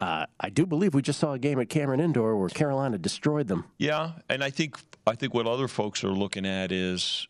uh, 0.00 0.26
I 0.38 0.48
do 0.48 0.64
believe 0.64 0.94
we 0.94 1.02
just 1.02 1.20
saw 1.20 1.32
a 1.32 1.38
game 1.38 1.60
at 1.60 1.68
Cameron 1.68 2.00
Indoor 2.00 2.36
where 2.36 2.48
Carolina 2.48 2.96
destroyed 2.98 3.48
them. 3.48 3.64
Yeah, 3.78 4.12
and 4.28 4.42
I 4.42 4.50
think 4.50 4.76
I 5.06 5.14
think 5.14 5.34
what 5.34 5.46
other 5.46 5.68
folks 5.68 6.02
are 6.04 6.12
looking 6.12 6.46
at 6.46 6.72
is 6.72 7.28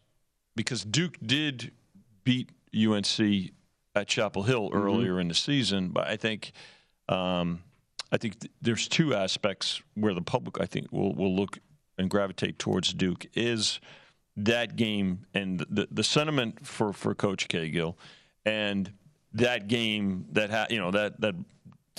because 0.55 0.85
Duke 0.85 1.17
did 1.25 1.73
beat 2.25 2.51
UNC 2.75 3.51
at 3.95 4.07
Chapel 4.07 4.45
Hill 4.45 4.71
earlier 4.73 5.19
in 5.19 5.29
the 5.29 5.35
season, 5.35 5.89
but 5.89 6.07
I 6.07 6.17
think 6.17 6.53
um, 7.09 7.63
I 8.13 8.19
think 8.19 8.39
th- 8.41 8.53
there's 8.63 8.87
two 8.87 9.15
aspects 9.15 9.83
where 9.95 10.15
the 10.15 10.23
public 10.23 10.61
I 10.61 10.67
think 10.67 10.93
will 10.93 11.15
will 11.15 11.35
look 11.35 11.59
and 11.99 12.09
gravitate 12.09 12.59
towards 12.59 12.93
Duke 12.93 13.27
is 13.35 13.81
that 14.37 14.77
game 14.77 15.27
and 15.35 15.61
the 15.69 15.89
the 15.91 16.05
sentiment 16.05 16.67
for 16.67 16.93
for 16.93 17.15
Coach 17.15 17.49
Cagill 17.49 17.97
and 18.47 18.93
that 19.33 19.69
game 19.69 20.27
that 20.33 20.51
ha- 20.51 20.67
you 20.71 20.79
know 20.79 20.91
that 20.93 21.21
that 21.21 21.35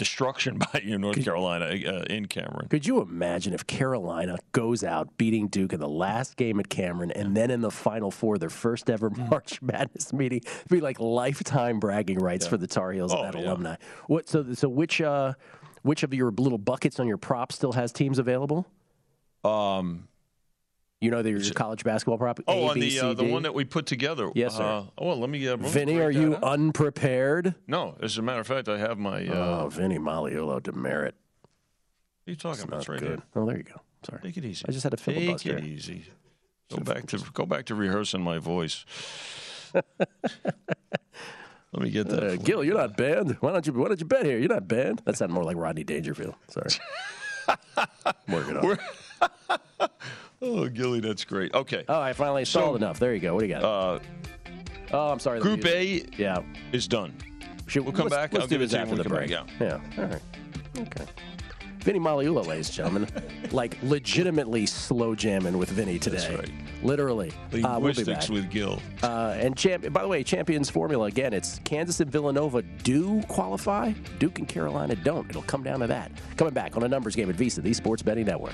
destruction 0.01 0.57
by 0.73 0.81
you 0.83 0.97
North 0.97 1.23
Carolina 1.23 1.65
uh, 1.65 2.03
in 2.09 2.25
Cameron. 2.25 2.67
Could 2.69 2.87
you 2.87 3.01
imagine 3.01 3.53
if 3.53 3.67
Carolina 3.67 4.37
goes 4.51 4.83
out 4.83 5.15
beating 5.17 5.47
Duke 5.47 5.73
in 5.73 5.79
the 5.79 5.87
last 5.87 6.37
game 6.37 6.59
at 6.59 6.69
Cameron 6.69 7.11
and 7.11 7.37
then 7.37 7.51
in 7.51 7.61
the 7.61 7.69
Final 7.69 8.09
Four, 8.09 8.39
their 8.39 8.49
first 8.49 8.89
ever 8.89 9.09
March 9.31 9.61
Madness 9.61 10.11
meeting, 10.11 10.41
it'd 10.43 10.69
be 10.69 10.81
like 10.81 10.99
lifetime 10.99 11.79
bragging 11.79 12.17
rights 12.17 12.47
for 12.47 12.57
the 12.57 12.65
Tar 12.65 12.91
Heels 12.93 13.13
Oh, 13.13 13.21
and 13.23 13.33
that 13.33 13.39
yeah. 13.39 13.45
alumni. 13.47 13.75
What? 14.07 14.27
So, 14.27 14.53
so 14.53 14.67
which 14.67 15.01
uh, 15.01 15.33
which 15.83 16.01
of 16.01 16.13
your 16.15 16.31
little 16.31 16.57
buckets 16.57 16.99
on 16.99 17.07
your 17.07 17.17
prop 17.17 17.51
still 17.51 17.73
has 17.73 17.91
teams 17.91 18.17
available? 18.17 18.65
Um, 19.43 20.07
You 21.01 21.09
know, 21.09 21.23
there's 21.23 21.47
your 21.47 21.55
college 21.55 21.83
basketball 21.83 22.19
prop. 22.19 22.39
Oh, 22.47 22.67
A, 22.67 22.69
on 22.69 22.73
B, 22.75 22.97
the 22.97 23.07
uh, 23.07 23.13
the 23.15 23.23
one 23.23 23.41
that 23.41 23.55
we 23.55 23.65
put 23.65 23.87
together. 23.87 24.29
Yes, 24.35 24.55
sir. 24.55 24.63
Uh, 24.63 24.83
oh, 24.99 25.07
well, 25.07 25.17
let 25.17 25.31
me. 25.31 25.47
Uh, 25.47 25.57
Vinny, 25.57 25.99
are 25.99 26.11
you 26.11 26.35
out. 26.35 26.43
unprepared? 26.43 27.55
No, 27.67 27.97
as 28.01 28.19
a 28.19 28.21
matter 28.21 28.39
of 28.39 28.45
fact, 28.45 28.69
I 28.69 28.77
have 28.77 28.99
my. 28.99 29.27
Uh, 29.27 29.63
oh, 29.63 29.69
Vinny 29.69 29.97
Magliulo 29.97 30.61
demerit. 30.61 31.15
What 32.23 32.27
are 32.27 32.31
you 32.31 32.35
talking 32.35 32.63
about? 32.65 32.81
It's 32.81 32.89
right 32.89 32.99
good. 32.99 33.09
here. 33.09 33.23
Oh, 33.35 33.47
there 33.47 33.57
you 33.57 33.63
go. 33.63 33.81
Sorry. 34.07 34.21
Take 34.21 34.37
it 34.37 34.45
easy. 34.45 34.63
I 34.67 34.71
just 34.71 34.83
had 34.83 34.93
a 34.93 34.97
filibuster. 34.97 35.55
Take 35.55 35.63
it 35.63 35.67
easy. 35.67 36.05
Go 36.69 36.83
back 36.83 37.07
to 37.07 37.17
go 37.33 37.47
back 37.47 37.65
to 37.65 37.75
rehearsing 37.75 38.21
my 38.21 38.37
voice. 38.37 38.85
Let 39.73 41.83
me 41.83 41.89
get 41.89 42.09
that. 42.09 42.23
Uh, 42.23 42.35
Gill, 42.35 42.63
you. 42.63 42.71
you're 42.71 42.79
not 42.79 42.95
banned. 42.95 43.37
Why 43.39 43.53
don't 43.53 43.65
you? 43.65 43.73
Why 43.73 43.87
don't 43.87 43.99
you 43.99 44.05
bet 44.05 44.25
here? 44.25 44.37
You're 44.37 44.49
not 44.49 44.67
banned. 44.67 45.01
That 45.05 45.17
sounded 45.17 45.33
more 45.33 45.43
like 45.43 45.57
Rodney 45.57 45.83
Dangerfield. 45.83 46.35
Sorry. 46.49 46.69
Working 48.27 48.57
on. 48.57 48.71
it. 48.71 48.79
Oh, 50.41 50.67
Gilly, 50.67 50.99
that's 50.99 51.23
great. 51.23 51.53
Okay. 51.53 51.83
Oh, 51.87 51.99
I 52.01 52.13
finally 52.13 52.45
saw 52.45 52.73
enough. 52.75 52.99
There 52.99 53.13
you 53.13 53.19
go. 53.19 53.33
What 53.35 53.41
do 53.41 53.47
you 53.47 53.53
got? 53.53 53.63
Uh, 53.63 53.99
oh, 54.91 55.09
I'm 55.09 55.19
sorry. 55.19 55.39
Group 55.39 55.65
A 55.65 56.03
Yeah. 56.17 56.41
is 56.71 56.87
done. 56.87 57.13
Should, 57.67 57.83
We'll 57.83 57.93
come 57.93 58.05
let's, 58.05 58.15
back. 58.15 58.33
Let's 58.33 58.43
I'll 58.43 58.47
do 58.49 58.57
this 58.57 58.73
after 58.73 58.95
the 58.95 59.03
break. 59.03 59.29
come 59.31 59.47
Yeah. 59.59 59.79
All 59.97 60.05
right. 60.05 60.21
Okay. 60.79 61.05
Vinny 61.79 61.99
Magliulo, 61.99 62.45
ladies 62.45 62.67
and 62.69 62.75
gentlemen, 62.75 63.07
like 63.51 63.77
legitimately 63.81 64.65
slow 64.67 65.15
jamming 65.15 65.57
with 65.57 65.69
Vinny 65.69 65.97
today. 65.97 66.17
That's 66.17 66.29
right. 66.39 66.51
Literally. 66.83 67.31
Uh, 67.53 67.79
we'll 67.81 67.93
be 67.93 68.03
back. 68.03 68.27
with 68.29 68.49
Gill. 68.51 68.79
Uh, 69.01 69.35
and 69.39 69.55
champ- 69.57 69.91
by 69.93 70.01
the 70.01 70.07
way, 70.07 70.23
champions 70.23 70.69
formula 70.69 71.05
again. 71.07 71.33
It's 71.33 71.59
Kansas 71.63 71.99
and 71.99 72.11
Villanova 72.11 72.61
do 72.61 73.21
qualify. 73.23 73.93
Duke 74.19 74.37
and 74.39 74.47
Carolina 74.47 74.95
don't. 74.95 75.27
It'll 75.29 75.41
come 75.43 75.63
down 75.63 75.79
to 75.79 75.87
that. 75.87 76.11
Coming 76.37 76.53
back 76.53 76.77
on 76.77 76.83
a 76.83 76.87
numbers 76.87 77.15
game 77.15 77.29
at 77.29 77.35
VSIN, 77.35 77.63
the 77.63 77.73
Sports 77.73 78.01
Betting 78.03 78.25
Network. 78.25 78.53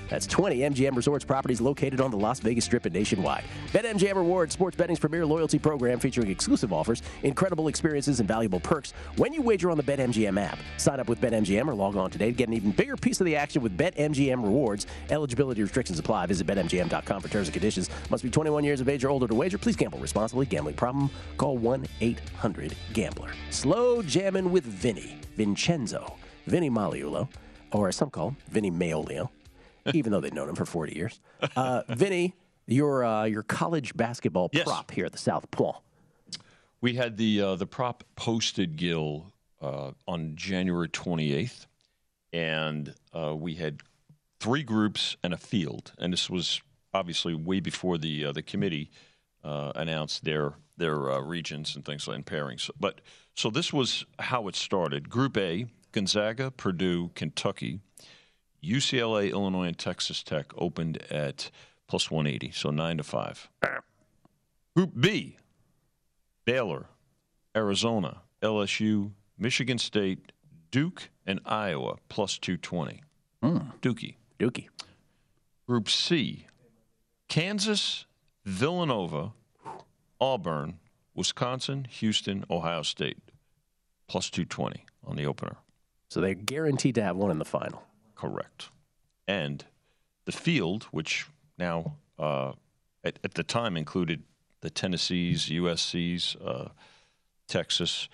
That's 0.11 0.27
20 0.27 0.57
MGM 0.57 0.93
Resorts 0.93 1.23
properties 1.23 1.61
located 1.61 2.01
on 2.01 2.11
the 2.11 2.17
Las 2.17 2.41
Vegas 2.41 2.65
Strip 2.65 2.85
and 2.85 2.93
nationwide. 2.93 3.45
BetMGM 3.67 4.17
Rewards, 4.17 4.51
sports 4.51 4.75
betting's 4.75 4.99
premier 4.99 5.25
loyalty 5.25 5.57
program 5.57 5.99
featuring 5.99 6.29
exclusive 6.29 6.73
offers, 6.73 7.01
incredible 7.23 7.69
experiences, 7.69 8.19
and 8.19 8.27
valuable 8.27 8.59
perks 8.59 8.91
when 9.15 9.31
you 9.31 9.41
wager 9.41 9.71
on 9.71 9.77
the 9.77 9.83
BetMGM 9.83 10.37
app. 10.37 10.59
Sign 10.75 10.99
up 10.99 11.07
with 11.07 11.21
BetMGM 11.21 11.65
or 11.65 11.73
log 11.73 11.95
on 11.95 12.11
today 12.11 12.25
to 12.25 12.33
get 12.33 12.49
an 12.49 12.53
even 12.53 12.71
bigger 12.71 12.97
piece 12.97 13.21
of 13.21 13.25
the 13.25 13.37
action 13.37 13.61
with 13.61 13.77
BetMGM 13.77 14.43
Rewards. 14.43 14.85
Eligibility 15.09 15.61
restrictions 15.61 15.97
apply. 15.97 16.25
Visit 16.25 16.45
BetMGM.com 16.45 17.21
for 17.21 17.29
terms 17.29 17.47
and 17.47 17.53
conditions. 17.53 17.89
Must 18.09 18.21
be 18.21 18.29
21 18.29 18.65
years 18.65 18.81
of 18.81 18.89
age 18.89 19.05
or 19.05 19.09
older 19.09 19.29
to 19.29 19.33
wager. 19.33 19.57
Please 19.57 19.77
gamble 19.77 19.99
responsibly. 19.99 20.45
Gambling 20.45 20.75
problem? 20.75 21.09
Call 21.37 21.57
1-800-GAMBLER. 21.59 23.31
Slow 23.49 24.01
jamming 24.01 24.51
with 24.51 24.65
Vinny. 24.65 25.15
Vincenzo. 25.37 26.17
Vinny 26.47 26.69
Magliulo. 26.69 27.29
or 27.71 27.87
as 27.87 27.95
some 27.95 28.09
call 28.09 28.35
Vinny 28.49 28.69
Maolio, 28.69 29.29
even 29.93 30.11
though 30.11 30.19
they've 30.21 30.33
known 30.33 30.49
him 30.49 30.55
for 30.55 30.65
40 30.65 30.95
years. 30.95 31.19
Uh, 31.55 31.83
Vinny, 31.89 32.35
your 32.67 33.03
uh, 33.03 33.23
your 33.25 33.43
college 33.43 33.95
basketball 33.95 34.49
Yes. 34.53 34.63
prop 34.65 34.91
here 34.91 35.05
at 35.05 35.11
the 35.11 35.17
South 35.17 35.49
Point. 35.51 35.77
We 36.81 36.95
had 36.95 37.17
the 37.17 37.41
uh, 37.41 37.55
the 37.55 37.67
prop 37.67 38.03
posted, 38.15 38.75
Gill, 38.77 39.31
uh, 39.61 39.91
on 40.07 40.35
January 40.35 40.89
28th, 40.89 41.65
and 42.33 42.93
uh, 43.13 43.35
we 43.35 43.55
had 43.55 43.81
three 44.39 44.63
groups 44.63 45.15
and 45.23 45.33
a 45.33 45.37
field, 45.37 45.91
and 45.99 46.11
this 46.11 46.29
was 46.29 46.61
obviously 46.93 47.33
way 47.33 47.59
before 47.59 47.97
the 47.97 48.25
uh, 48.25 48.31
the 48.31 48.41
committee 48.41 48.89
uh, 49.43 49.71
announced 49.75 50.23
their 50.23 50.53
their 50.77 51.11
uh, 51.11 51.19
regions 51.19 51.75
and 51.75 51.85
things 51.85 52.07
like 52.07 52.15
and 52.15 52.25
pairings. 52.25 52.69
But 52.79 53.01
so 53.35 53.49
this 53.49 53.71
was 53.71 54.05
how 54.19 54.47
it 54.47 54.55
started. 54.55 55.09
Group 55.09 55.37
A: 55.37 55.67
Gonzaga, 55.91 56.49
Purdue, 56.51 57.11
Kentucky, 57.13 57.79
UCLA, 58.63 59.31
Illinois, 59.31 59.67
and 59.67 59.77
Texas 59.77 60.23
Tech 60.23 60.51
opened 60.57 61.01
at 61.11 61.49
plus 61.87 62.11
180, 62.11 62.51
so 62.51 62.69
nine 62.69 62.97
to 62.97 63.03
five. 63.03 63.49
Group 64.75 64.91
B: 64.99 65.37
Baylor, 66.45 66.85
Arizona, 67.55 68.21
LSU, 68.41 69.11
Michigan 69.37 69.77
State, 69.77 70.31
Duke, 70.69 71.09
and 71.25 71.39
Iowa 71.45 71.97
plus 72.09 72.37
220. 72.37 73.03
Hmm. 73.41 73.57
Dookie. 73.81 74.15
Dookie. 74.39 74.69
Group 75.67 75.89
C 75.89 76.47
Kansas, 77.27 78.05
Villanova, 78.45 79.33
Auburn, 80.19 80.79
Wisconsin, 81.15 81.85
Houston, 81.89 82.43
Ohio 82.49 82.81
State 82.81 83.17
plus 84.07 84.29
220 84.29 84.85
on 85.05 85.15
the 85.15 85.25
opener. 85.25 85.57
So 86.09 86.19
they're 86.19 86.33
guaranteed 86.33 86.95
to 86.95 87.03
have 87.03 87.15
one 87.15 87.31
in 87.31 87.39
the 87.39 87.45
final. 87.45 87.83
Correct. 88.21 88.69
And 89.27 89.65
the 90.25 90.31
field, 90.31 90.83
which 90.91 91.25
now 91.57 91.95
uh, 92.19 92.51
at, 93.03 93.17
at 93.23 93.33
the 93.33 93.43
time 93.43 93.75
included 93.75 94.21
the 94.61 94.69
Tennessees, 94.69 95.47
USC's, 95.49 96.35
uh, 96.35 96.69
Texas, 97.47 98.09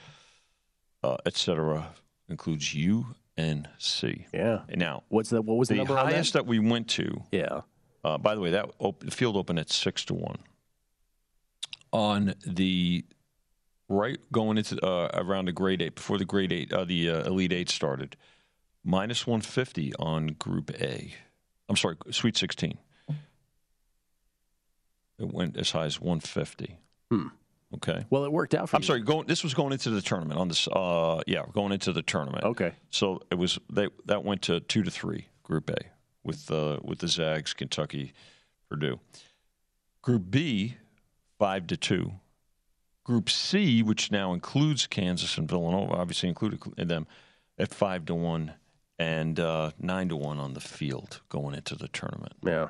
uh, 1.03 1.17
et 1.25 1.35
cetera, 1.35 1.89
includes 2.29 2.73
UNC. 2.73 4.25
Yeah. 4.33 4.61
And 4.69 4.79
now, 4.79 5.03
What's 5.09 5.29
the 5.29 5.41
what 5.41 5.57
was 5.57 5.67
the, 5.67 5.83
the 5.83 5.85
highest 5.85 6.33
that? 6.33 6.39
that? 6.39 6.45
we 6.47 6.59
went 6.59 6.87
to. 6.91 7.23
Yeah. 7.33 7.61
Uh, 8.05 8.17
by 8.17 8.33
the 8.33 8.39
way, 8.39 8.51
that 8.51 8.69
op- 8.79 9.03
the 9.03 9.11
field 9.11 9.35
opened 9.35 9.59
at 9.59 9.69
six 9.69 10.05
to 10.05 10.13
one. 10.13 10.37
On 11.91 12.33
the 12.45 13.03
right 13.89 14.17
going 14.31 14.57
into 14.57 14.81
uh, 14.85 15.09
around 15.15 15.45
the 15.45 15.51
grade 15.51 15.81
eight 15.81 15.95
before 15.95 16.17
the 16.17 16.25
grade 16.25 16.53
eight 16.53 16.71
uh, 16.71 16.85
the 16.85 17.09
uh, 17.09 17.23
elite 17.23 17.51
eight 17.51 17.69
started, 17.69 18.15
minus 18.87 19.27
one 19.27 19.41
fifty 19.41 19.93
on 19.99 20.27
Group 20.27 20.71
A. 20.81 21.13
I'm 21.69 21.75
sorry, 21.75 21.97
Sweet 22.11 22.37
sixteen. 22.37 22.77
It 25.19 25.33
went 25.33 25.57
as 25.57 25.71
high 25.71 25.85
as 25.85 25.99
one 25.99 26.21
fifty. 26.21 26.77
Hmm. 27.11 27.27
Okay. 27.75 28.05
Well, 28.09 28.23
it 28.23 28.31
worked 28.31 28.55
out 28.55 28.69
for 28.69 28.75
me. 28.75 28.77
I'm 28.77 28.81
you. 28.83 28.87
sorry. 28.87 29.01
Going. 29.01 29.27
This 29.27 29.43
was 29.43 29.53
going 29.53 29.73
into 29.73 29.89
the 29.89 30.01
tournament 30.01 30.39
on 30.39 30.47
this. 30.47 30.67
Uh, 30.67 31.21
yeah, 31.27 31.43
going 31.51 31.73
into 31.73 31.91
the 31.91 32.01
tournament. 32.01 32.45
Okay. 32.45 32.71
So 32.89 33.21
it 33.29 33.35
was 33.35 33.59
they 33.71 33.89
that 34.05 34.23
went 34.23 34.43
to 34.43 34.61
two 34.61 34.83
to 34.83 34.91
three, 34.91 35.27
Group 35.43 35.69
A, 35.69 35.77
with 36.23 36.49
uh, 36.49 36.77
with 36.81 36.99
the 36.99 37.07
Zags, 37.07 37.53
Kentucky, 37.53 38.13
Purdue. 38.69 38.99
Group 40.01 40.31
B, 40.31 40.77
five 41.37 41.67
to 41.67 41.75
two. 41.77 42.13
Group 43.03 43.29
C, 43.29 43.81
which 43.83 44.11
now 44.11 44.33
includes 44.33 44.85
Kansas 44.87 45.37
and 45.37 45.47
Villanova, 45.49 45.93
obviously 45.93 46.29
included 46.29 46.61
in 46.77 46.89
them, 46.89 47.07
at 47.57 47.73
five 47.73 48.05
to 48.05 48.15
one 48.15 48.53
and 48.99 49.39
uh, 49.39 49.71
nine 49.79 50.09
to 50.09 50.15
one 50.15 50.39
on 50.39 50.53
the 50.53 50.59
field 50.59 51.21
going 51.29 51.55
into 51.55 51.75
the 51.75 51.87
tournament. 51.87 52.33
Yeah. 52.43 52.69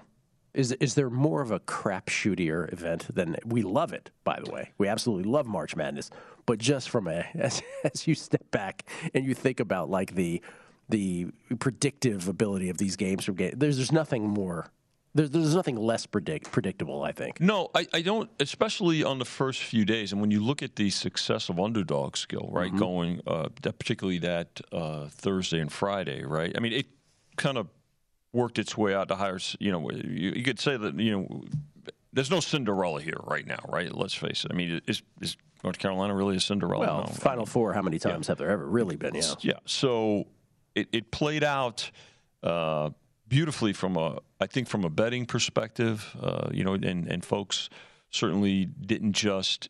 Is 0.53 0.71
is 0.73 0.95
there 0.95 1.09
more 1.09 1.41
of 1.41 1.51
a 1.51 1.59
crapshootier 1.59 2.71
event 2.73 3.13
than 3.13 3.37
we 3.45 3.61
love 3.61 3.93
it? 3.93 4.09
By 4.23 4.39
the 4.43 4.51
way, 4.51 4.71
we 4.77 4.87
absolutely 4.87 5.29
love 5.29 5.45
March 5.45 5.75
Madness, 5.75 6.09
but 6.47 6.57
just 6.57 6.89
from 6.89 7.07
a 7.07 7.25
as, 7.35 7.61
as 7.83 8.07
you 8.07 8.15
step 8.15 8.49
back 8.49 8.83
and 9.13 9.25
you 9.25 9.35
think 9.35 9.59
about 9.59 9.89
like 9.89 10.15
the 10.15 10.41
the 10.89 11.27
predictive 11.59 12.27
ability 12.27 12.69
of 12.69 12.77
these 12.77 12.95
games 12.95 13.25
from 13.25 13.35
game, 13.35 13.53
there's 13.55 13.77
there's 13.77 13.91
nothing 13.91 14.27
more. 14.27 14.71
There's 15.17 15.31
there's 15.31 15.55
nothing 15.55 15.75
less 15.75 16.05
predict, 16.05 16.51
predictable. 16.51 17.01
I 17.03 17.11
think. 17.11 17.41
No, 17.41 17.69
I, 17.73 17.87
I 17.93 18.01
don't, 18.01 18.29
especially 18.39 19.03
on 19.03 19.17
the 19.19 19.25
first 19.25 19.63
few 19.63 19.83
days. 19.83 20.11
And 20.11 20.21
when 20.21 20.31
you 20.31 20.41
look 20.43 20.61
at 20.61 20.75
the 20.75 20.89
success 20.91 21.49
of 21.49 21.59
underdog 21.59 22.15
skill, 22.15 22.49
right, 22.51 22.67
Mm-hmm. 22.67 22.77
going, 22.77 23.21
uh, 23.25 23.49
that, 23.63 23.79
particularly 23.79 24.19
that 24.19 24.61
uh, 24.71 25.07
Thursday 25.09 25.59
and 25.59 25.71
Friday, 25.71 26.23
right? 26.23 26.53
I 26.55 26.59
mean, 26.59 26.73
it 26.73 26.85
kind 27.35 27.57
of 27.57 27.67
worked 28.33 28.59
its 28.59 28.77
way 28.77 28.93
out 28.93 29.07
to 29.07 29.15
higher, 29.15 29.39
you 29.59 29.71
know, 29.71 29.89
you, 29.89 30.31
you 30.35 30.43
could 30.43 30.59
say 30.59 30.77
that, 30.77 30.99
you 30.99 31.11
know, 31.11 31.43
there's 32.13 32.29
no 32.29 32.39
Cinderella 32.39 33.01
here 33.01 33.19
right 33.25 33.47
now, 33.47 33.59
right? 33.67 33.93
Let's 33.93 34.13
face 34.13 34.45
it. 34.45 34.51
I 34.51 34.55
mean, 34.55 34.81
is, 34.87 35.01
is 35.21 35.37
North 35.63 35.79
Carolina 35.79 36.13
really 36.13 36.35
a 36.35 36.39
Cinderella? 36.39 36.85
Well, 36.85 37.01
no. 37.07 37.13
Final 37.13 37.45
Four. 37.45 37.73
How 37.73 37.81
many 37.81 37.99
times 37.99 38.27
have 38.27 38.37
there 38.37 38.49
ever 38.49 38.65
really 38.65 38.95
been? 38.95 39.15
Yeah. 39.15 39.33
Yeah. 39.41 39.53
So 39.65 40.25
it, 40.75 40.87
it 40.91 41.11
played 41.11 41.43
out 41.43 41.89
uh, 42.43 42.91
beautifully 43.27 43.73
from 43.73 43.97
a, 43.97 44.19
I 44.39 44.47
think, 44.47 44.67
from 44.67 44.83
a 44.83 44.89
betting 44.89 45.25
perspective. 45.25 46.15
Uh, 46.21 46.49
you 46.51 46.63
know, 46.63 46.73
and 46.73 47.07
and 47.07 47.23
folks 47.23 47.69
certainly 48.09 48.65
didn't 48.65 49.13
just 49.13 49.69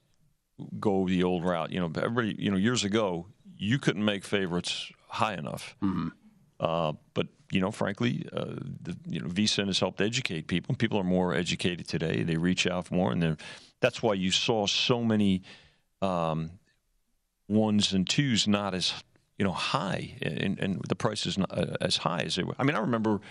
go 0.80 1.08
the 1.08 1.24
old 1.24 1.43
route. 1.45 1.72
You 1.72 1.80
know, 1.80 1.91
everybody, 1.95 2.36
you 2.38 2.51
know, 2.51 2.58
years 2.58 2.84
ago 2.84 3.28
you 3.58 3.80
couldn't 3.80 4.05
make 4.05 4.24
favorites 4.24 4.91
high 5.08 5.34
enough. 5.34 5.76
Uh, 6.60 6.93
but 7.14 7.28
you 7.51 7.62
know, 7.62 7.72
frankly, 7.72 8.28
uh, 8.34 8.55
the, 8.82 8.97
you 9.08 9.20
know, 9.22 9.28
VSIN 9.28 9.68
has 9.68 9.80
helped 9.80 10.01
educate 10.01 10.47
people. 10.47 10.76
People 10.76 10.99
are 10.99 11.03
more 11.03 11.34
educated 11.34 11.88
today. 11.88 12.24
They 12.24 12.38
reach 12.38 12.68
out 12.68 12.91
more, 12.91 13.12
and 13.12 13.38
that's 13.80 14.03
why 14.03 14.14
you 14.16 14.32
saw 14.32 14.68
so 14.68 15.03
many 15.03 15.43
um, 16.01 16.51
ones 17.47 17.93
and 17.93 18.08
twos 18.08 18.47
not 18.47 18.74
as 18.74 18.93
you 19.38 19.46
know 19.46 19.52
high, 19.54 20.16
and, 20.22 20.60
and 20.60 20.82
the 20.88 20.96
prices 20.96 21.38
not 21.38 21.52
uh, 21.56 21.76
as 21.82 21.98
high 21.98 22.22
as 22.22 22.36
they 22.36 22.44
were. 22.44 22.56
I 22.60 22.64
mean, 22.64 22.76
I 22.76 22.80
remember. 22.80 23.22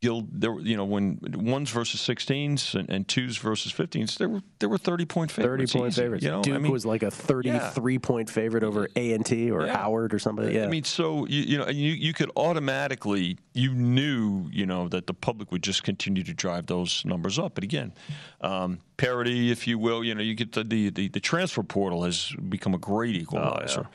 Gill, 0.00 0.26
there 0.32 0.58
you 0.58 0.76
know, 0.76 0.84
when 0.84 1.20
ones 1.32 1.70
versus 1.70 2.00
16s 2.00 2.74
and, 2.74 2.90
and 2.90 3.06
twos 3.06 3.36
versus 3.36 3.72
15s, 3.72 4.18
there 4.18 4.28
were 4.28 4.40
there 4.58 4.68
were 4.68 4.76
30 4.76 5.04
point 5.04 5.30
Thirty 5.30 5.64
favorites. 5.64 5.72
point 5.74 5.86
easy, 5.92 6.02
favorites. 6.02 6.24
You 6.24 6.30
know, 6.32 6.42
Duke 6.42 6.56
I 6.56 6.58
mean, 6.58 6.72
was 6.72 6.84
like 6.84 7.04
a 7.04 7.10
thirty-three 7.12 8.00
point 8.00 8.28
favorite 8.28 8.64
over 8.64 8.88
A 8.96 9.12
and 9.12 9.24
T 9.24 9.48
or 9.52 9.64
Yeah. 9.64 9.76
Howard 9.76 10.12
or 10.12 10.18
somebody. 10.18 10.54
Yeah. 10.56 10.64
I 10.64 10.66
mean, 10.66 10.82
so 10.82 11.24
you, 11.26 11.42
you 11.42 11.56
know, 11.58 11.68
you 11.68 11.92
you 11.92 12.12
could 12.14 12.32
automatically 12.34 13.38
you 13.54 13.74
knew 13.74 14.48
you 14.50 14.66
know 14.66 14.88
that 14.88 15.06
the 15.06 15.14
public 15.14 15.52
would 15.52 15.62
just 15.62 15.84
continue 15.84 16.24
to 16.24 16.34
drive 16.34 16.66
those 16.66 17.04
numbers 17.04 17.38
up. 17.38 17.54
But 17.54 17.62
again, 17.62 17.94
um, 18.40 18.80
parity, 18.96 19.52
if 19.52 19.68
you 19.68 19.78
will, 19.78 20.02
you 20.02 20.16
know, 20.16 20.22
you 20.22 20.34
get 20.34 20.50
the 20.50 20.64
the, 20.64 20.90
the, 20.90 21.08
the 21.10 21.20
transfer 21.20 21.62
portal 21.62 22.02
has 22.02 22.34
become 22.48 22.74
a 22.74 22.78
great 22.78 23.14
equalizer. 23.14 23.86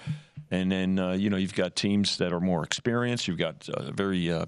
And 0.51 0.71
then 0.71 0.99
uh, 0.99 1.11
you 1.13 1.29
know 1.29 1.37
you've 1.37 1.55
got 1.55 1.75
teams 1.75 2.17
that 2.17 2.31
are 2.33 2.39
more 2.39 2.63
experienced. 2.63 3.27
You've 3.27 3.37
got 3.37 3.67
uh, 3.69 3.91
very 3.91 4.31
uh, 4.31 4.45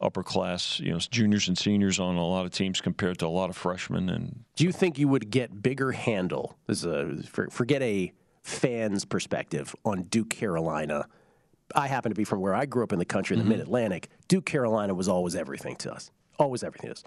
upper 0.00 0.22
class, 0.22 0.80
you 0.80 0.92
know, 0.92 0.98
juniors 0.98 1.48
and 1.48 1.58
seniors 1.58 1.98
on 2.00 2.16
a 2.16 2.26
lot 2.26 2.46
of 2.46 2.52
teams 2.52 2.80
compared 2.80 3.18
to 3.18 3.26
a 3.26 3.28
lot 3.28 3.50
of 3.50 3.56
freshmen. 3.56 4.08
And 4.08 4.44
Do 4.56 4.64
you 4.64 4.72
think 4.72 4.98
you 4.98 5.08
would 5.08 5.30
get 5.30 5.62
bigger 5.62 5.92
handle? 5.92 6.56
This 6.66 6.84
is 6.84 6.86
a, 6.86 7.48
forget 7.50 7.82
a 7.82 8.12
fan's 8.42 9.04
perspective 9.04 9.74
on 9.84 10.04
Duke 10.04 10.30
Carolina. 10.30 11.06
I 11.74 11.86
happen 11.86 12.10
to 12.10 12.16
be 12.16 12.24
from 12.24 12.40
where 12.40 12.54
I 12.54 12.64
grew 12.66 12.82
up 12.82 12.92
in 12.92 12.98
the 12.98 13.04
country, 13.04 13.36
in 13.36 13.40
the 13.40 13.44
Mhm. 13.44 13.58
Mid 13.58 13.60
Atlantic. 13.60 14.08
Duke 14.28 14.46
Carolina 14.46 14.94
was 14.94 15.06
always 15.08 15.36
everything 15.36 15.76
to 15.76 15.92
us, 15.92 16.10
always 16.38 16.64
everything 16.64 16.88
to 16.88 16.92
us. 16.94 17.04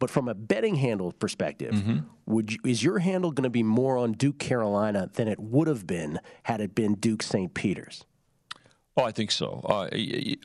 But 0.00 0.10
from 0.10 0.28
a 0.28 0.34
betting 0.34 0.74
handle 0.76 1.12
perspective, 1.12 2.02
would 2.26 2.52
you, 2.52 2.58
is 2.64 2.82
your 2.82 2.98
handle 2.98 3.30
going 3.30 3.44
to 3.44 3.50
be 3.50 3.62
more 3.62 3.96
on 3.96 4.12
Duke 4.12 4.38
Carolina 4.38 5.10
than 5.14 5.28
it 5.28 5.38
would 5.38 5.68
have 5.68 5.86
been 5.86 6.18
had 6.44 6.60
it 6.60 6.74
been 6.74 6.94
Duke 6.94 7.22
St. 7.22 7.52
Peter's? 7.54 8.04
Oh, 8.96 9.04
I 9.04 9.12
think 9.12 9.30
so. 9.30 9.60
Uh, 9.64 9.88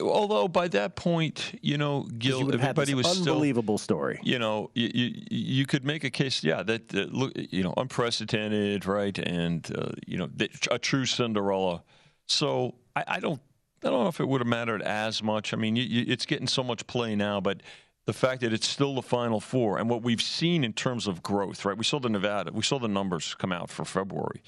although 0.02 0.48
by 0.48 0.68
that 0.68 0.96
point, 0.96 1.58
you 1.62 1.78
know, 1.78 2.04
Gill, 2.18 2.40
you 2.40 2.46
would 2.46 2.54
have 2.54 2.62
had 2.62 2.70
everybody 2.72 2.94
was 2.94 3.08
still 3.08 3.34
unbelievable 3.34 3.78
story. 3.78 4.20
you 4.24 4.38
know, 4.38 4.70
you, 4.76 4.92
you, 4.94 5.24
you 5.32 5.66
could 5.66 5.84
make 5.84 6.04
a 6.04 6.10
case, 6.12 6.44
yeah, 6.44 6.62
that, 6.64 6.90
that 6.90 7.14
look, 7.14 7.32
you 7.36 7.64
know, 7.64 7.74
unprecedented, 7.76 8.86
right, 8.86 9.18
and 9.18 9.70
uh, 9.76 9.92
you 10.06 10.18
know, 10.18 10.30
a 10.70 10.78
true 10.78 11.06
Cinderella. 11.06 11.84
So 12.28 12.76
I, 12.96 13.04
I 13.08 13.20
don't, 13.20 13.42
I 13.84 13.90
don't 13.90 14.04
know 14.04 14.10
if 14.10 14.20
it 14.20 14.28
would 14.28 14.42
have 14.42 14.48
mattered 14.48 14.82
as 14.82 15.24
much. 15.24 15.54
I 15.54 15.58
mean, 15.58 15.76
it's 15.78 16.26
getting 16.26 16.48
so 16.48 16.64
much 16.64 16.86
play 16.88 17.16
now, 17.16 17.42
but 17.42 17.62
the 18.06 18.14
fact 18.14 18.42
that 18.42 18.54
it's 18.54 18.68
still 18.68 18.96
the 18.96 19.02
Final 19.02 19.40
Four 19.40 19.78
and 19.78 19.90
what 19.90 20.04
we've 20.04 20.22
seen 20.22 20.64
in 20.64 20.74
terms 20.74 21.08
of 21.08 21.24
growth, 21.24 21.66
right? 21.66 21.78
We 21.78 21.84
saw 21.84 22.00
the 22.00 22.10
Nevada, 22.10 22.52
we 22.54 22.64
saw 22.64 22.80
the 22.80 22.88
numbers 22.88 23.36
come 23.36 23.52
out 23.52 23.70
for 23.70 23.86
February, 23.86 24.42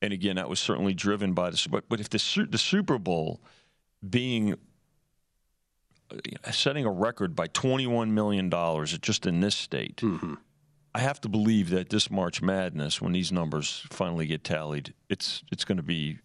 and 0.00 0.12
again, 0.12 0.36
that 0.36 0.48
was 0.48 0.60
certainly 0.60 0.94
driven 0.94 1.32
by 1.32 1.50
the. 1.50 1.66
But, 1.70 1.88
but 1.88 2.00
if 2.00 2.08
the 2.10 2.46
the 2.50 2.58
Super 2.58 2.98
Bowl 2.98 3.40
being 4.08 4.56
uh, 6.10 6.50
setting 6.52 6.84
a 6.84 6.90
record 6.90 7.34
by 7.34 7.48
$21 7.48 8.10
million 8.10 8.50
just 9.00 9.26
in 9.26 9.40
this 9.40 9.56
state. 9.56 10.00
I 10.94 11.00
have 11.00 11.20
to 11.22 11.28
believe 11.28 11.70
that 11.70 11.90
this 11.90 12.10
March 12.10 12.40
Madness, 12.40 13.02
when 13.02 13.12
these 13.12 13.30
numbers 13.30 13.84
finally 13.90 14.26
get 14.26 14.44
tallied, 14.44 14.94
it's 15.10 15.42
it's 15.52 15.64
going 15.64 15.76
to 15.76 15.82
be 15.82 16.18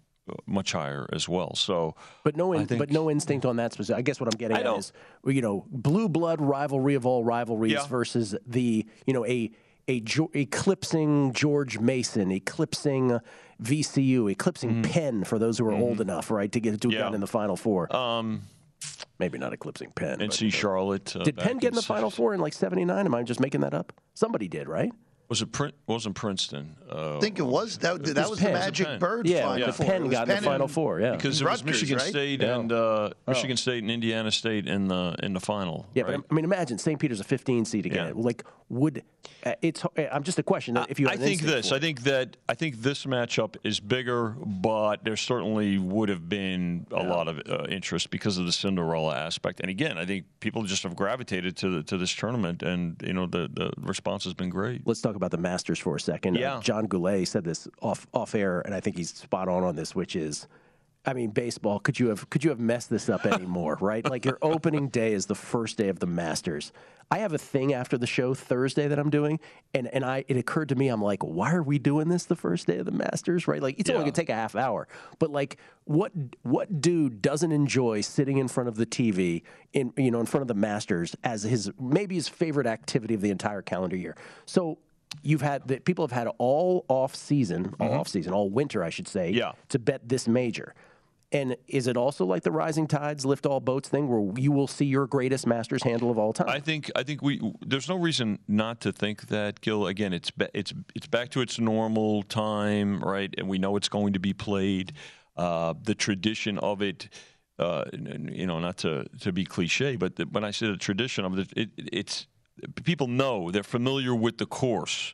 much 0.45 0.71
higher 0.73 1.07
as 1.11 1.27
well. 1.27 1.55
So, 1.55 1.95
but 2.23 2.35
no, 2.37 2.53
in, 2.53 2.67
think, 2.67 2.79
but 2.79 2.91
no 2.91 3.09
instinct 3.09 3.45
on 3.45 3.55
that 3.57 3.73
specific. 3.73 3.97
I 3.99 4.01
guess 4.01 4.19
what 4.19 4.27
I'm 4.33 4.37
getting 4.37 4.55
I 4.57 4.61
at 4.61 4.63
don't. 4.63 4.79
is, 4.79 4.93
you 5.25 5.41
know, 5.41 5.65
blue 5.69 6.07
blood 6.09 6.39
rivalry 6.41 6.95
of 6.95 7.05
all 7.05 7.23
rivalries 7.23 7.73
Yeah. 7.73 7.87
versus 7.87 8.35
the, 8.45 8.85
you 9.05 9.13
know, 9.13 9.25
a 9.25 9.51
a 9.87 9.99
Jo- 10.01 10.29
eclipsing 10.35 11.33
George 11.33 11.79
Mason, 11.79 12.31
eclipsing 12.31 13.19
VCU, 13.61 14.29
eclipsing 14.31 14.83
Penn 14.83 15.23
for 15.23 15.39
those 15.39 15.57
who 15.57 15.65
are 15.67 15.73
old 15.73 15.99
enough, 15.99 16.29
right, 16.31 16.51
to 16.51 16.59
get 16.59 16.79
to 16.81 16.87
Mm-hmm. 16.87 16.97
Yeah. 16.97 17.05
get 17.05 17.15
in 17.15 17.21
the 17.21 17.27
Final 17.27 17.55
Four. 17.57 17.93
Um, 17.95 18.43
Maybe 19.19 19.37
not 19.37 19.53
eclipsing 19.53 19.91
Penn. 19.95 20.19
but, 20.19 20.29
NC 20.31 20.51
Charlotte. 20.53 21.15
Uh, 21.15 21.23
did 21.23 21.37
Penn 21.37 21.57
get 21.57 21.69
in 21.69 21.73
the 21.75 21.81
the 21.81 21.85
Final 21.87 22.09
Four 22.09 22.33
in 22.33 22.39
like 22.39 22.53
'79? 22.53 23.05
Am 23.05 23.13
I 23.13 23.23
just 23.23 23.39
making 23.39 23.61
that 23.61 23.73
up? 23.73 23.91
Somebody 24.13 24.47
did, 24.47 24.67
right? 24.69 24.91
Was 25.31 25.41
it 25.41 25.53
Prin- 25.53 25.71
wasn't 25.87 26.15
Princeton? 26.15 26.75
Uh, 26.91 27.15
I 27.15 27.21
think 27.21 27.39
it 27.39 27.43
was 27.43 27.77
that. 27.77 28.03
That 28.03 28.29
was, 28.29 28.37
the 28.37 28.43
Penn. 28.47 28.53
Magic 28.53 28.85
Penn. 28.85 28.99
Bird 28.99 29.25
Yeah, 29.25 29.43
Final 29.47 29.65
but 29.67 29.75
Four. 29.75 29.85
Penn 29.85 29.95
It 29.95 30.03
was 30.07 30.11
got 30.11 30.29
in 30.29 30.35
the 30.35 30.41
Final 30.41 30.61
and- 30.63 30.71
Four. 30.71 30.99
Yeah, 30.99 31.11
because 31.15 31.41
it 31.41 31.45
was 31.45 31.63
Michigan 31.63 31.99
right? 31.99 32.05
State 32.09 32.41
Yeah. 32.41 32.59
and 32.59 32.69
uh, 32.69 33.11
Michigan 33.29 33.55
State 33.55 33.81
and 33.81 33.89
Indiana 33.89 34.29
State 34.29 34.67
in 34.67 34.89
the 34.89 35.15
in 35.23 35.31
the 35.31 35.39
final. 35.39 35.85
Yeah, 35.93 36.03
right? 36.03 36.17
but 36.17 36.25
I 36.29 36.33
mean, 36.33 36.43
imagine 36.43 36.79
St. 36.79 36.99
Peter's 36.99 37.21
a 37.21 37.23
15 37.23 37.63
seed 37.63 37.85
again. 37.85 38.07
Yeah. 38.07 38.13
Like, 38.21 38.43
would 38.67 39.03
uh, 39.45 39.53
it's? 39.61 39.85
I'm 40.11 40.23
just 40.23 40.37
a 40.37 40.43
question. 40.43 40.77
If 40.89 40.99
you, 40.99 41.07
I 41.07 41.15
think 41.15 41.41
this. 41.41 41.71
I 41.71 41.79
think 41.79 42.03
that. 42.03 42.35
I 42.49 42.53
think 42.53 42.81
this 42.81 43.05
matchup 43.05 43.55
is 43.63 43.79
bigger, 43.79 44.35
but 44.45 45.05
there 45.05 45.15
certainly 45.15 45.77
would 45.77 46.09
have 46.09 46.27
been 46.27 46.87
a 46.91 47.03
lot 47.03 47.29
of 47.29 47.41
uh, 47.49 47.67
interest 47.69 48.09
because 48.11 48.37
of 48.37 48.45
the 48.45 48.51
Cinderella 48.51 49.15
aspect. 49.15 49.61
And 49.61 49.69
again, 49.69 49.97
I 49.97 50.05
think 50.05 50.25
people 50.41 50.63
just 50.63 50.83
have 50.83 50.95
gravitated 50.97 51.55
to 51.57 51.69
the, 51.69 51.83
to 51.83 51.97
this 51.97 52.13
tournament, 52.13 52.63
and 52.63 53.01
you 53.01 53.13
know 53.13 53.27
the 53.27 53.49
the 53.53 53.71
response 53.77 54.25
has 54.25 54.33
been 54.33 54.49
great. 54.49 54.81
Let's 54.85 54.99
talk 54.99 55.15
about 55.21 55.31
the 55.31 55.37
Masters 55.37 55.79
for 55.79 55.95
a 55.95 55.99
second. 55.99 56.37
Uh, 56.37 56.39
Yeah. 56.39 56.59
John 56.61 56.87
Goulet 56.87 57.27
said 57.27 57.43
this 57.43 57.67
off 57.81 58.07
off 58.13 58.33
air, 58.35 58.61
and 58.61 58.73
I 58.73 58.79
think 58.79 58.97
he's 58.97 59.13
spot 59.13 59.47
on 59.47 59.63
on 59.63 59.75
this, 59.75 59.95
which 59.95 60.15
is. 60.15 60.47
I 61.03 61.13
mean, 61.13 61.31
baseball. 61.31 61.79
Could 61.79 61.99
you 61.99 62.09
have 62.09 62.29
could 62.29 62.43
you 62.43 62.51
have 62.51 62.59
messed 62.59 62.91
this 62.91 63.09
up 63.09 63.25
anymore? 63.25 63.75
right? 63.81 64.07
Like 64.07 64.23
your 64.23 64.37
opening 64.43 64.87
day 64.87 65.13
is 65.13 65.25
the 65.25 65.33
first 65.33 65.75
day 65.75 65.89
of 65.89 65.97
the 65.97 66.05
Masters. 66.05 66.71
I 67.09 67.17
have 67.17 67.33
a 67.33 67.39
thing 67.39 67.73
after 67.73 67.97
the 67.97 68.05
show 68.05 68.35
Thursday 68.35 68.87
that 68.87 68.99
I'm 68.99 69.09
doing, 69.09 69.39
and 69.73 69.87
and 69.87 70.05
I 70.05 70.25
it 70.27 70.37
occurred 70.37 70.69
to 70.69 70.75
me 70.75 70.89
I'm 70.89 71.01
like, 71.01 71.23
why 71.23 71.53
are 71.55 71.63
we 71.63 71.79
doing 71.79 72.07
this 72.07 72.25
the 72.25 72.35
first 72.35 72.67
day 72.67 72.77
of 72.77 72.85
the 72.85 72.91
Masters? 72.91 73.47
Right? 73.47 73.63
Like 73.63 73.79
it's 73.79 73.89
only 73.89 74.03
gonna 74.03 74.11
take 74.11 74.29
a 74.29 74.35
half 74.35 74.55
hour, 74.55 74.87
but 75.17 75.31
like 75.31 75.57
what 75.85 76.11
what 76.43 76.79
dude 76.81 77.19
doesn't 77.19 77.51
enjoy 77.51 78.01
sitting 78.01 78.37
in 78.37 78.47
front 78.47 78.69
of 78.69 78.75
the 78.75 78.85
TV 78.85 79.41
in 79.73 79.93
you 79.97 80.11
know 80.11 80.19
in 80.19 80.27
front 80.27 80.43
of 80.43 80.49
the 80.49 80.53
Masters 80.53 81.15
as 81.23 81.41
his 81.41 81.71
maybe 81.79 82.13
his 82.13 82.29
favorite 82.29 82.67
activity 82.67 83.15
of 83.15 83.21
the 83.21 83.31
entire 83.31 83.63
calendar 83.63 83.95
year? 83.95 84.15
So 84.45 84.77
you've 85.23 85.41
had 85.41 85.67
that 85.67 85.85
people 85.85 86.03
have 86.05 86.11
had 86.11 86.27
all 86.37 86.85
off 86.87 87.15
season, 87.15 87.73
all 87.79 87.93
off 87.93 88.07
season, 88.07 88.33
all 88.33 88.49
winter, 88.49 88.83
I 88.83 88.89
should 88.89 89.07
say, 89.07 89.29
Mm-hmm. 89.29 89.37
Yeah. 89.37 89.51
to 89.69 89.79
bet 89.79 90.07
this 90.07 90.27
major. 90.27 90.73
And 91.33 91.55
is 91.67 91.87
it 91.87 91.95
also 91.95 92.25
like 92.25 92.43
the 92.43 92.51
rising 92.51 92.87
tides 92.87 93.25
lift 93.25 93.45
all 93.45 93.61
boats 93.61 93.87
thing, 93.87 94.09
where 94.09 94.37
you 94.37 94.51
will 94.51 94.67
see 94.67 94.83
your 94.83 95.07
greatest 95.07 95.47
Masters 95.47 95.81
handle 95.83 96.11
of 96.11 96.17
all 96.17 96.33
time? 96.33 96.49
I 96.49 96.59
think 96.59 96.91
I 96.93 97.03
think 97.03 97.21
we 97.21 97.39
there's 97.65 97.87
no 97.87 97.95
reason 97.95 98.39
not 98.49 98.81
to 98.81 98.91
think 98.91 99.27
that 99.27 99.61
Gill 99.61 99.87
again 99.87 100.11
it's 100.11 100.29
it's 100.53 100.73
it's 100.93 101.07
back 101.07 101.29
to 101.29 101.39
its 101.41 101.57
normal 101.57 102.23
time 102.23 102.99
right 102.99 103.33
and 103.37 103.47
we 103.47 103.57
know 103.59 103.77
it's 103.77 103.87
going 103.87 104.11
to 104.11 104.19
be 104.19 104.33
played 104.33 104.91
uh, 105.37 105.73
the 105.81 105.95
tradition 105.95 106.57
of 106.59 106.81
it 106.81 107.07
uh, 107.59 107.85
you 107.93 108.45
know 108.45 108.59
not 108.59 108.75
to 108.79 109.05
to 109.21 109.31
be 109.31 109.45
cliche 109.45 109.95
but 109.95 110.17
the, 110.17 110.23
when 110.25 110.43
I 110.43 110.51
say 110.51 110.67
the 110.67 110.75
tradition 110.75 111.23
of 111.23 111.39
it, 111.39 111.47
it 111.55 111.69
it's 111.77 112.27
people 112.83 113.07
know 113.07 113.51
they're 113.51 113.63
familiar 113.63 114.15
with 114.15 114.37
the 114.37 114.45
course. 114.45 115.13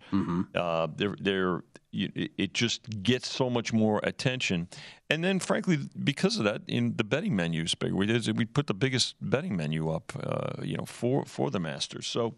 Uh, 0.56 0.88
they're 0.96 1.16
they're 1.20 1.64
it 1.94 2.54
just 2.54 3.02
gets 3.02 3.28
so 3.28 3.50
much 3.50 3.74
more 3.74 4.00
attention. 4.04 4.68
And 5.10 5.24
then 5.24 5.40
frankly 5.40 5.80
because 6.04 6.38
of 6.38 6.44
that 6.44 6.62
in 6.68 6.96
the 6.98 7.04
betting 7.04 7.36
menu 7.36 7.64
is 7.64 7.74
bigger 7.76 7.96
we 7.96 8.06
did 8.06 8.38
we 8.38 8.46
put 8.46 8.68
the 8.68 8.74
biggest 8.74 9.16
betting 9.22 9.56
menu 9.56 9.90
up 9.90 10.12
uh, 10.22 10.62
you 10.62 10.78
know 10.78 10.86
for 10.86 11.26
for 11.26 11.50
the 11.50 11.60
masters. 11.60 12.06
So 12.06 12.36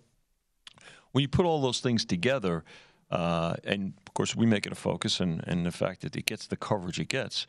when 1.11 1.21
you 1.21 1.27
put 1.27 1.45
all 1.45 1.61
those 1.61 1.79
things 1.79 2.05
together, 2.05 2.63
uh, 3.11 3.55
and 3.63 3.93
of 4.05 4.13
course 4.13 4.35
we 4.35 4.45
make 4.45 4.65
it 4.65 4.71
a 4.71 4.75
focus, 4.75 5.19
and, 5.19 5.43
and 5.47 5.65
the 5.65 5.71
fact 5.71 6.01
that 6.01 6.15
it 6.15 6.25
gets 6.25 6.47
the 6.47 6.57
coverage 6.57 6.99
it 6.99 7.09
gets. 7.09 7.47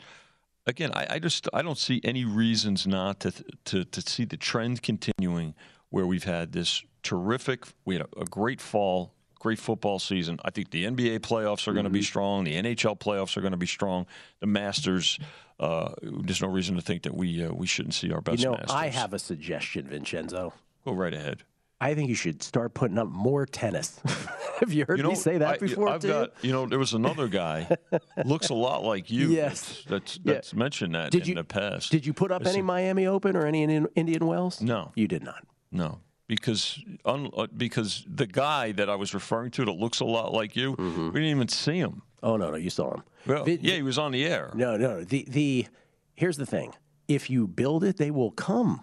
Again, 0.67 0.91
I, 0.95 1.07
I 1.11 1.19
just 1.19 1.49
I 1.53 1.63
don't 1.63 1.79
see 1.79 2.01
any 2.05 2.25
reasons 2.25 2.87
not 2.87 3.21
to, 3.21 3.33
to 3.67 3.85
to 3.85 4.01
see 4.01 4.25
the 4.25 4.37
trend 4.37 4.83
continuing, 4.83 5.55
where 5.91 6.07
we've 6.07 6.25
had 6.25 6.53
this 6.53 6.83
terrific. 7.03 7.64
We 7.84 7.94
had 7.96 8.03
a, 8.16 8.20
a 8.20 8.24
great 8.24 8.61
fall, 8.61 9.12
great 9.38 9.59
football 9.59 9.98
season. 9.98 10.38
I 10.44 10.51
think 10.51 10.70
the 10.70 10.84
NBA 10.84 11.20
playoffs 11.20 11.66
are 11.68 11.72
going 11.72 11.84
to 11.84 11.90
be 11.90 12.03
strong. 12.03 12.44
The 12.44 12.55
NHL 12.55 12.98
playoffs 12.98 13.36
are 13.36 13.40
going 13.40 13.53
to 13.53 13.57
be 13.59 13.66
strong. 13.66 14.07
The 14.40 14.46
Masters. 14.46 15.18
Uh, 15.59 15.92
there's 16.03 16.40
no 16.40 16.48
reason 16.48 16.76
to 16.76 16.80
think 16.82 17.03
that 17.03 17.14
we 17.14 17.44
uh, 17.44 17.53
we 17.53 17.66
shouldn't 17.66 17.94
see 17.94 18.11
our 18.12 18.20
best. 18.20 18.38
you 18.40 18.46
know, 18.46 18.53
Masters. 18.53 18.70
I 18.70 18.88
have 18.88 19.12
a 19.12 19.18
suggestion, 19.18 19.86
Vincenzo. 19.88 20.55
Go 20.84 20.92
right 20.92 21.12
ahead. 21.12 21.42
I 21.82 21.94
think 21.94 22.11
you 22.11 22.14
should 22.14 22.42
start 22.42 22.74
putting 22.74 22.98
up 22.98 23.09
more 23.09 23.46
tennis. 23.46 23.98
have 24.61 24.70
you 24.70 24.84
heard 24.86 24.98
You 24.98 25.03
know, 25.03 25.09
me 25.11 25.14
say 25.14 25.38
that 25.38 25.55
I, 25.55 25.57
before? 25.57 25.88
I've 25.88 26.03
too? 26.03 26.09
got, 26.09 26.30
you 26.42 26.53
know, 26.53 26.66
there 26.66 26.78
was 26.78 26.92
another 26.92 27.26
guy, 27.26 27.74
looks 28.22 28.51
a 28.51 28.55
lot 28.55 28.84
like 28.84 29.11
you. 29.11 29.28
Yes. 29.30 29.82
That's, 29.88 30.18
that's, 30.22 30.53
Yeah. 30.53 30.59
mentioned 30.59 30.94
that 30.94 31.11
Did 31.11 31.22
in 31.22 31.28
you- 31.28 31.34
the 31.36 31.44
past. 31.44 31.90
Did 31.90 32.05
you 32.05 32.12
put 32.12 32.30
up 32.32 32.42
It's- 32.42 32.55
any 32.55 32.61
Miami 32.62 33.07
Open 33.07 33.34
or 33.34 33.46
any 33.46 33.62
Indian, 33.62 33.86
Indian 33.94 34.26
Wells? 34.26 34.61
No. 34.61 34.92
you 34.94 35.09
did 35.09 35.22
not. 35.24 35.42
No. 35.72 36.01
Because 36.31 36.81
un, 37.05 37.28
uh, 37.37 37.49
because 37.57 38.05
the 38.07 38.26
guy 38.26 38.70
that 38.72 38.89
I 38.89 38.95
was 38.95 39.12
referring 39.14 39.51
to 39.53 39.64
that 39.64 39.72
looks 39.72 39.99
a 40.01 40.05
lot 40.05 40.33
like 40.33 40.55
you, 40.55 40.76
Mm-hmm. 40.76 41.07
we 41.09 41.20
didn't 41.20 41.37
even 41.37 41.49
see 41.49 41.78
him. 41.78 42.03
Oh 42.22 42.37
no, 42.37 42.51
no, 42.51 42.57
you 42.57 42.70
saw 42.70 42.95
him. 42.95 43.03
Well, 43.26 43.45
Vi- 43.45 43.59
yeah, 43.61 43.74
he 43.74 43.83
was 43.83 43.99
on 43.99 44.12
the 44.12 44.24
air. 44.24 44.51
No, 44.55 44.76
no. 44.76 45.03
The 45.05 45.24
the 45.28 45.66
here's 46.14 46.37
the 46.37 46.47
thing. 46.47 46.72
If 47.09 47.28
you 47.31 47.49
build 47.49 47.83
it, 47.83 47.97
they 47.97 48.11
will 48.12 48.31
come. 48.31 48.83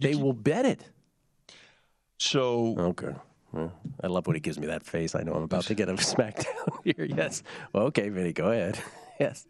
They 0.00 0.16
will 0.16 0.32
bet 0.32 0.64
it. 0.66 0.82
So 2.18 2.74
Okay. 2.78 3.14
Well, 3.52 3.72
I 4.02 4.08
love 4.08 4.26
when 4.26 4.34
he 4.36 4.40
gives 4.40 4.58
me 4.58 4.66
that 4.66 4.82
face. 4.82 5.14
I 5.14 5.22
know 5.22 5.32
I'm 5.34 5.42
about 5.44 5.64
to 5.66 5.74
get 5.74 5.88
a 5.88 5.92
smackdown 6.12 6.78
here. 6.84 7.06
Yes. 7.06 7.42
Well, 7.72 7.84
okay, 7.86 8.08
Vinny, 8.10 8.32
go 8.32 8.50
ahead. 8.50 8.78
yes. 9.20 9.46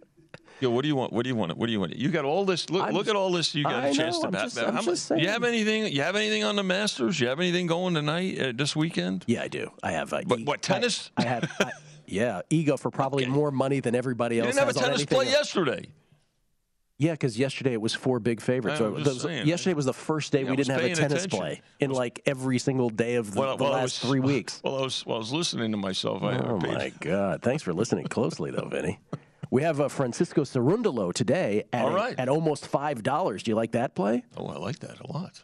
Yo, 0.61 0.71
what 0.71 0.83
do 0.83 0.89
you 0.89 0.97
want? 0.97 1.13
What 1.13 1.23
do 1.23 1.29
you 1.29 1.37
want? 1.37 1.57
What 1.57 1.67
do 1.67 1.73
you 1.73 1.79
want? 1.81 1.95
You 1.97 2.09
got 2.11 2.25
all 2.25 2.45
this. 2.45 2.69
Look, 2.69 2.83
I'm 2.83 2.93
look 2.95 3.07
at 3.09 3.15
all 3.15 3.31
this. 3.31 3.55
You 3.55 3.63
got 3.65 3.85
I 3.85 3.89
a 3.89 3.95
chance 3.95 4.17
know, 4.17 4.23
to 4.25 4.31
bat. 4.33 4.43
just- 4.45 4.57
bat- 4.57 4.75
I'm 4.75 4.85
just 4.85 5.11
much- 5.11 5.21
You 5.21 5.29
have 5.29 5.45
anything? 5.45 5.93
You 5.93 6.03
have 6.03 6.17
anything 6.17 6.43
on 6.45 6.57
the 6.57 6.65
Masters? 6.65 7.21
You 7.21 7.29
have 7.29 7.39
anything 7.39 7.67
going 7.69 7.95
tonight? 7.95 8.41
Uh, 8.41 8.53
this 8.55 8.75
weekend? 8.75 9.25
Yeah, 9.29 9.43
I 9.43 9.49
do. 9.49 9.71
I 9.83 9.93
have. 9.93 10.13
Uh, 10.13 10.23
What- 10.27 10.41
e- 10.41 10.45
what, 10.45 10.63
tennis? 10.63 11.11
I, 11.17 11.23
I 11.23 11.27
have. 11.27 11.53
I, 11.61 11.71
yeah, 12.07 12.41
ego 12.51 12.77
for 12.77 12.91
probably 12.91 13.27
more 13.27 13.51
money 13.53 13.81
than 13.81 13.95
everybody 13.95 14.39
else. 14.41 14.47
You 14.47 14.53
didn't 14.55 14.67
have 14.75 14.77
a 14.77 14.79
tennis 14.87 15.05
play 15.05 15.27
else. 15.27 15.35
yesterday. 15.35 15.87
Yeah, 17.01 17.13
because 17.13 17.39
yesterday 17.39 17.75
it 17.75 17.81
was 17.81 17.95
four 17.95 18.19
big 18.19 18.41
favorites. 18.41 18.79
So 18.79 18.91
was 18.91 19.23
saying, 19.23 19.47
yesterday 19.47 19.75
was 19.75 19.85
the 19.85 19.93
first 19.93 20.33
day 20.33 20.43
Yeah, 20.43 20.51
we 20.51 20.57
didn't 20.57 20.73
have 20.73 20.83
a 20.83 20.95
tennis 20.97 21.23
attention. 21.25 21.39
play 21.39 21.63
in 21.79 21.91
like 21.93 22.21
every 22.27 22.59
single 22.59 22.91
day 22.91 23.15
of 23.15 23.35
the, 23.35 23.39
Well, 23.41 23.57
the 23.57 23.63
well, 23.63 23.73
last 23.75 23.83
was- 24.03 24.11
three 24.11 24.19
weeks. 24.19 24.61
Well, 24.65 24.79
I 24.79 24.83
was, 24.83 25.07
well, 25.07 25.15
I 25.15 25.19
was 25.21 25.33
listening 25.33 25.71
to 25.71 25.77
myself. 25.77 26.25
I, 26.25 26.39
Oh 26.39 26.59
my 26.59 26.93
God! 26.99 27.43
Thanks 27.43 27.63
for 27.63 27.73
listening 27.73 28.07
closely, 28.09 28.51
though, 28.51 28.67
Vinny. 28.69 28.99
We 29.51 29.63
have 29.63 29.81
uh, 29.81 29.89
Francisco 29.89 30.43
Cerundolo 30.43 31.13
today 31.13 31.65
at, 31.73 31.93
right. 31.93 32.15
at 32.19 32.29
almost 32.29 32.67
five 32.67 33.03
dollars. 33.03 33.43
Do 33.43 33.51
you 33.51 33.57
like 33.57 33.73
that 33.73 33.95
play? 33.95 34.25
Oh, 34.37 34.47
I 34.47 34.59
like 34.59 34.81
that 34.81 35.01
a 35.01 35.13
lot. 35.13 35.43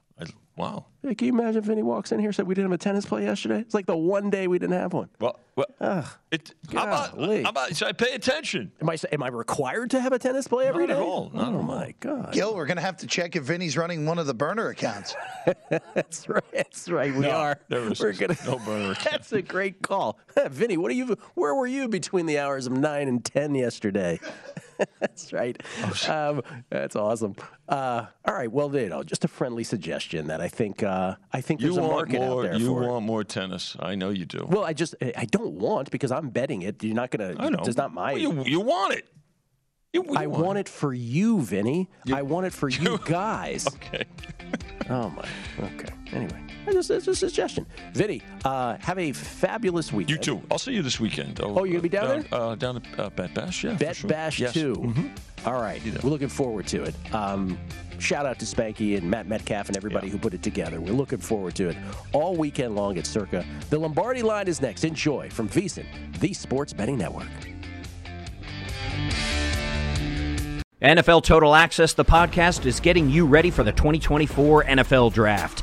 I, 0.56 0.60
wow. 0.60 0.86
Hey, 1.02 1.14
can 1.14 1.26
you 1.26 1.32
imagine 1.34 1.58
if 1.58 1.64
Vinny 1.64 1.82
walks 1.82 2.12
in 2.12 2.18
here 2.18 2.28
and 2.28 2.34
said 2.34 2.46
we 2.46 2.54
didn't 2.54 2.70
have 2.70 2.80
a 2.80 2.82
tennis 2.82 3.04
play 3.04 3.24
yesterday? 3.24 3.58
It's 3.60 3.74
like 3.74 3.84
the 3.84 3.96
one 3.96 4.30
day 4.30 4.46
we 4.48 4.58
didn't 4.58 4.78
have 4.78 4.94
one. 4.94 5.10
Well, 5.20 5.38
well 5.54 5.66
it, 6.30 6.54
how 6.72 6.84
about, 6.84 7.14
golly. 7.16 7.42
how 7.42 7.50
about 7.50 7.76
should 7.76 7.88
I 7.88 7.92
pay 7.92 8.14
attention? 8.14 8.72
Am 8.80 8.88
I 8.88 8.96
am 9.12 9.22
I 9.22 9.28
required 9.28 9.90
to 9.90 10.00
have 10.00 10.12
a 10.14 10.18
tennis 10.18 10.48
play 10.48 10.66
every 10.66 10.86
Not 10.86 10.94
day? 10.94 11.00
at 11.00 11.02
all. 11.02 11.30
Not 11.34 11.44
oh 11.44 11.48
at 11.48 11.54
all. 11.56 11.62
my 11.62 11.94
God! 12.00 12.32
Gill, 12.32 12.54
we're 12.54 12.64
going 12.66 12.78
to 12.78 12.82
have 12.82 12.96
to 12.98 13.06
check 13.06 13.36
if 13.36 13.42
Vinny's 13.44 13.76
running 13.76 14.06
one 14.06 14.18
of 14.18 14.26
the 14.26 14.32
burner 14.34 14.68
accounts. 14.68 15.14
That's 15.94 16.26
right. 16.28 16.42
That's 16.54 16.88
right. 16.88 17.12
We 17.12 17.20
No, 17.20 17.30
are. 17.32 17.60
there 17.68 17.80
is 17.92 18.00
We're 18.00 18.12
gonna. 18.14 18.36
no 18.46 18.58
burner 18.60 18.92
account. 18.92 19.04
That's 19.10 19.32
a 19.32 19.42
great 19.42 19.82
call, 19.82 20.18
Vinny. 20.48 20.78
What 20.78 20.90
are 20.90 20.94
you? 20.94 21.16
Where 21.34 21.54
were 21.54 21.66
you 21.66 21.86
between 21.88 22.24
the 22.26 22.38
hours 22.38 22.66
of 22.66 22.72
nine 22.72 23.08
and 23.08 23.22
ten 23.22 23.54
yesterday? 23.54 24.20
that's 25.00 25.32
right. 25.32 25.60
Um, 26.08 26.42
that's 26.70 26.96
awesome. 26.96 27.34
Uh, 27.68 28.06
all 28.24 28.34
right. 28.34 28.50
Well, 28.50 28.74
you 28.74 28.88
know, 28.88 29.02
just 29.02 29.24
a 29.24 29.28
friendly 29.28 29.64
suggestion 29.64 30.26
that 30.28 30.40
I 30.40 30.48
think 30.48 30.82
uh, 30.82 31.16
I 31.32 31.40
think 31.40 31.60
You 31.60 31.68
there's 31.72 31.78
a 31.78 31.82
market 31.82 32.20
more? 32.20 32.40
out 32.40 32.42
there 32.44 32.52
for 32.54 32.58
You 32.60 32.66
for 32.68 32.82
it. 32.84 32.86
want 32.88 33.04
more 33.04 33.24
tennis? 33.24 33.76
I 33.80 33.94
know 33.94 34.10
you 34.10 34.24
do. 34.26 34.46
Well, 34.48 34.64
I 34.64 34.72
just 34.72 34.94
I 35.16 35.24
don't 35.26 35.52
want 35.54 35.90
because 35.90 36.10
I'm 36.12 36.30
betting 36.30 36.62
it. 36.62 36.82
You're 36.82 36.94
not 36.94 37.10
gonna. 37.10 37.34
I 37.38 37.48
know. 37.48 37.62
It's 37.64 37.76
not 37.76 37.92
my. 37.92 38.12
Well, 38.12 38.20
you, 38.20 38.44
you 38.44 38.60
want 38.60 38.94
it. 38.94 39.06
You, 39.92 40.04
you 40.08 40.14
I 40.16 40.26
want 40.26 40.58
it 40.58 40.68
for 40.68 40.92
you, 40.92 41.40
Vinny. 41.40 41.88
I 42.12 42.22
want 42.22 42.46
it 42.46 42.52
for 42.52 42.68
you 42.68 42.98
guys. 43.04 43.66
Okay. 43.68 44.04
Oh 44.90 45.08
my. 45.10 45.24
Okay. 45.66 45.94
Anyway, 46.12 46.40
just, 46.72 46.90
it's 46.90 47.04
just 47.06 47.22
a 47.22 47.26
suggestion. 47.28 47.66
Vinny, 47.92 48.22
uh, 48.44 48.76
have 48.80 48.98
a 48.98 49.12
fabulous 49.12 49.92
weekend. 49.92 50.10
You 50.26 50.34
too. 50.38 50.42
I'll 50.50 50.58
see 50.58 50.72
you 50.72 50.82
this 50.82 50.98
weekend. 50.98 51.40
Oh, 51.42 51.64
you're 51.64 51.74
gonna 51.74 51.82
be 51.82 51.88
down 51.88 52.08
there? 52.08 52.24
Uh, 52.40 52.54
down 52.54 52.76
at 52.78 52.98
uh, 52.98 53.10
Bet 53.10 53.34
Bash. 53.34 53.64
Yeah. 53.64 53.72
for 53.74 53.78
Bet 53.78 53.96
sure. 53.96 54.10
Bash 54.10 54.40
Yes. 54.40 54.52
2. 54.54 54.74
Mhm. 54.74 55.10
All 55.46 55.60
right. 55.60 55.82
We're 56.02 56.10
looking 56.10 56.28
forward 56.28 56.66
to 56.68 56.82
it. 56.84 56.94
Um, 57.14 57.58
shout 57.98 58.24
out 58.24 58.38
to 58.38 58.46
Spanky 58.46 58.96
and 58.96 59.10
Matt 59.10 59.26
Metcalf 59.28 59.68
and 59.68 59.76
everybody 59.76 60.08
who 60.08 60.16
put 60.16 60.32
it 60.32 60.42
together. 60.42 60.80
We're 60.80 60.94
looking 60.94 61.18
forward 61.18 61.54
to 61.56 61.68
it 61.68 61.76
all 62.12 62.34
weekend 62.36 62.74
long 62.74 62.96
at 62.96 63.06
Circa. 63.06 63.44
The 63.68 63.78
Lombardi 63.78 64.22
line 64.22 64.48
is 64.48 64.62
next. 64.62 64.84
Enjoy 64.84 65.28
from 65.30 65.48
VSIN, 65.50 65.84
the 66.20 66.32
Sports 66.32 66.72
Betting 66.72 66.96
Network. 66.96 67.26
NFL 70.82 71.22
Total 71.22 71.54
Access, 71.54 71.94
the 71.94 72.04
podcast, 72.04 72.66
is 72.66 72.78
getting 72.78 73.08
you 73.08 73.24
ready 73.26 73.50
for 73.50 73.62
the 73.62 73.72
2024 73.72 74.64
NFL 74.64 75.12
Draft. 75.14 75.62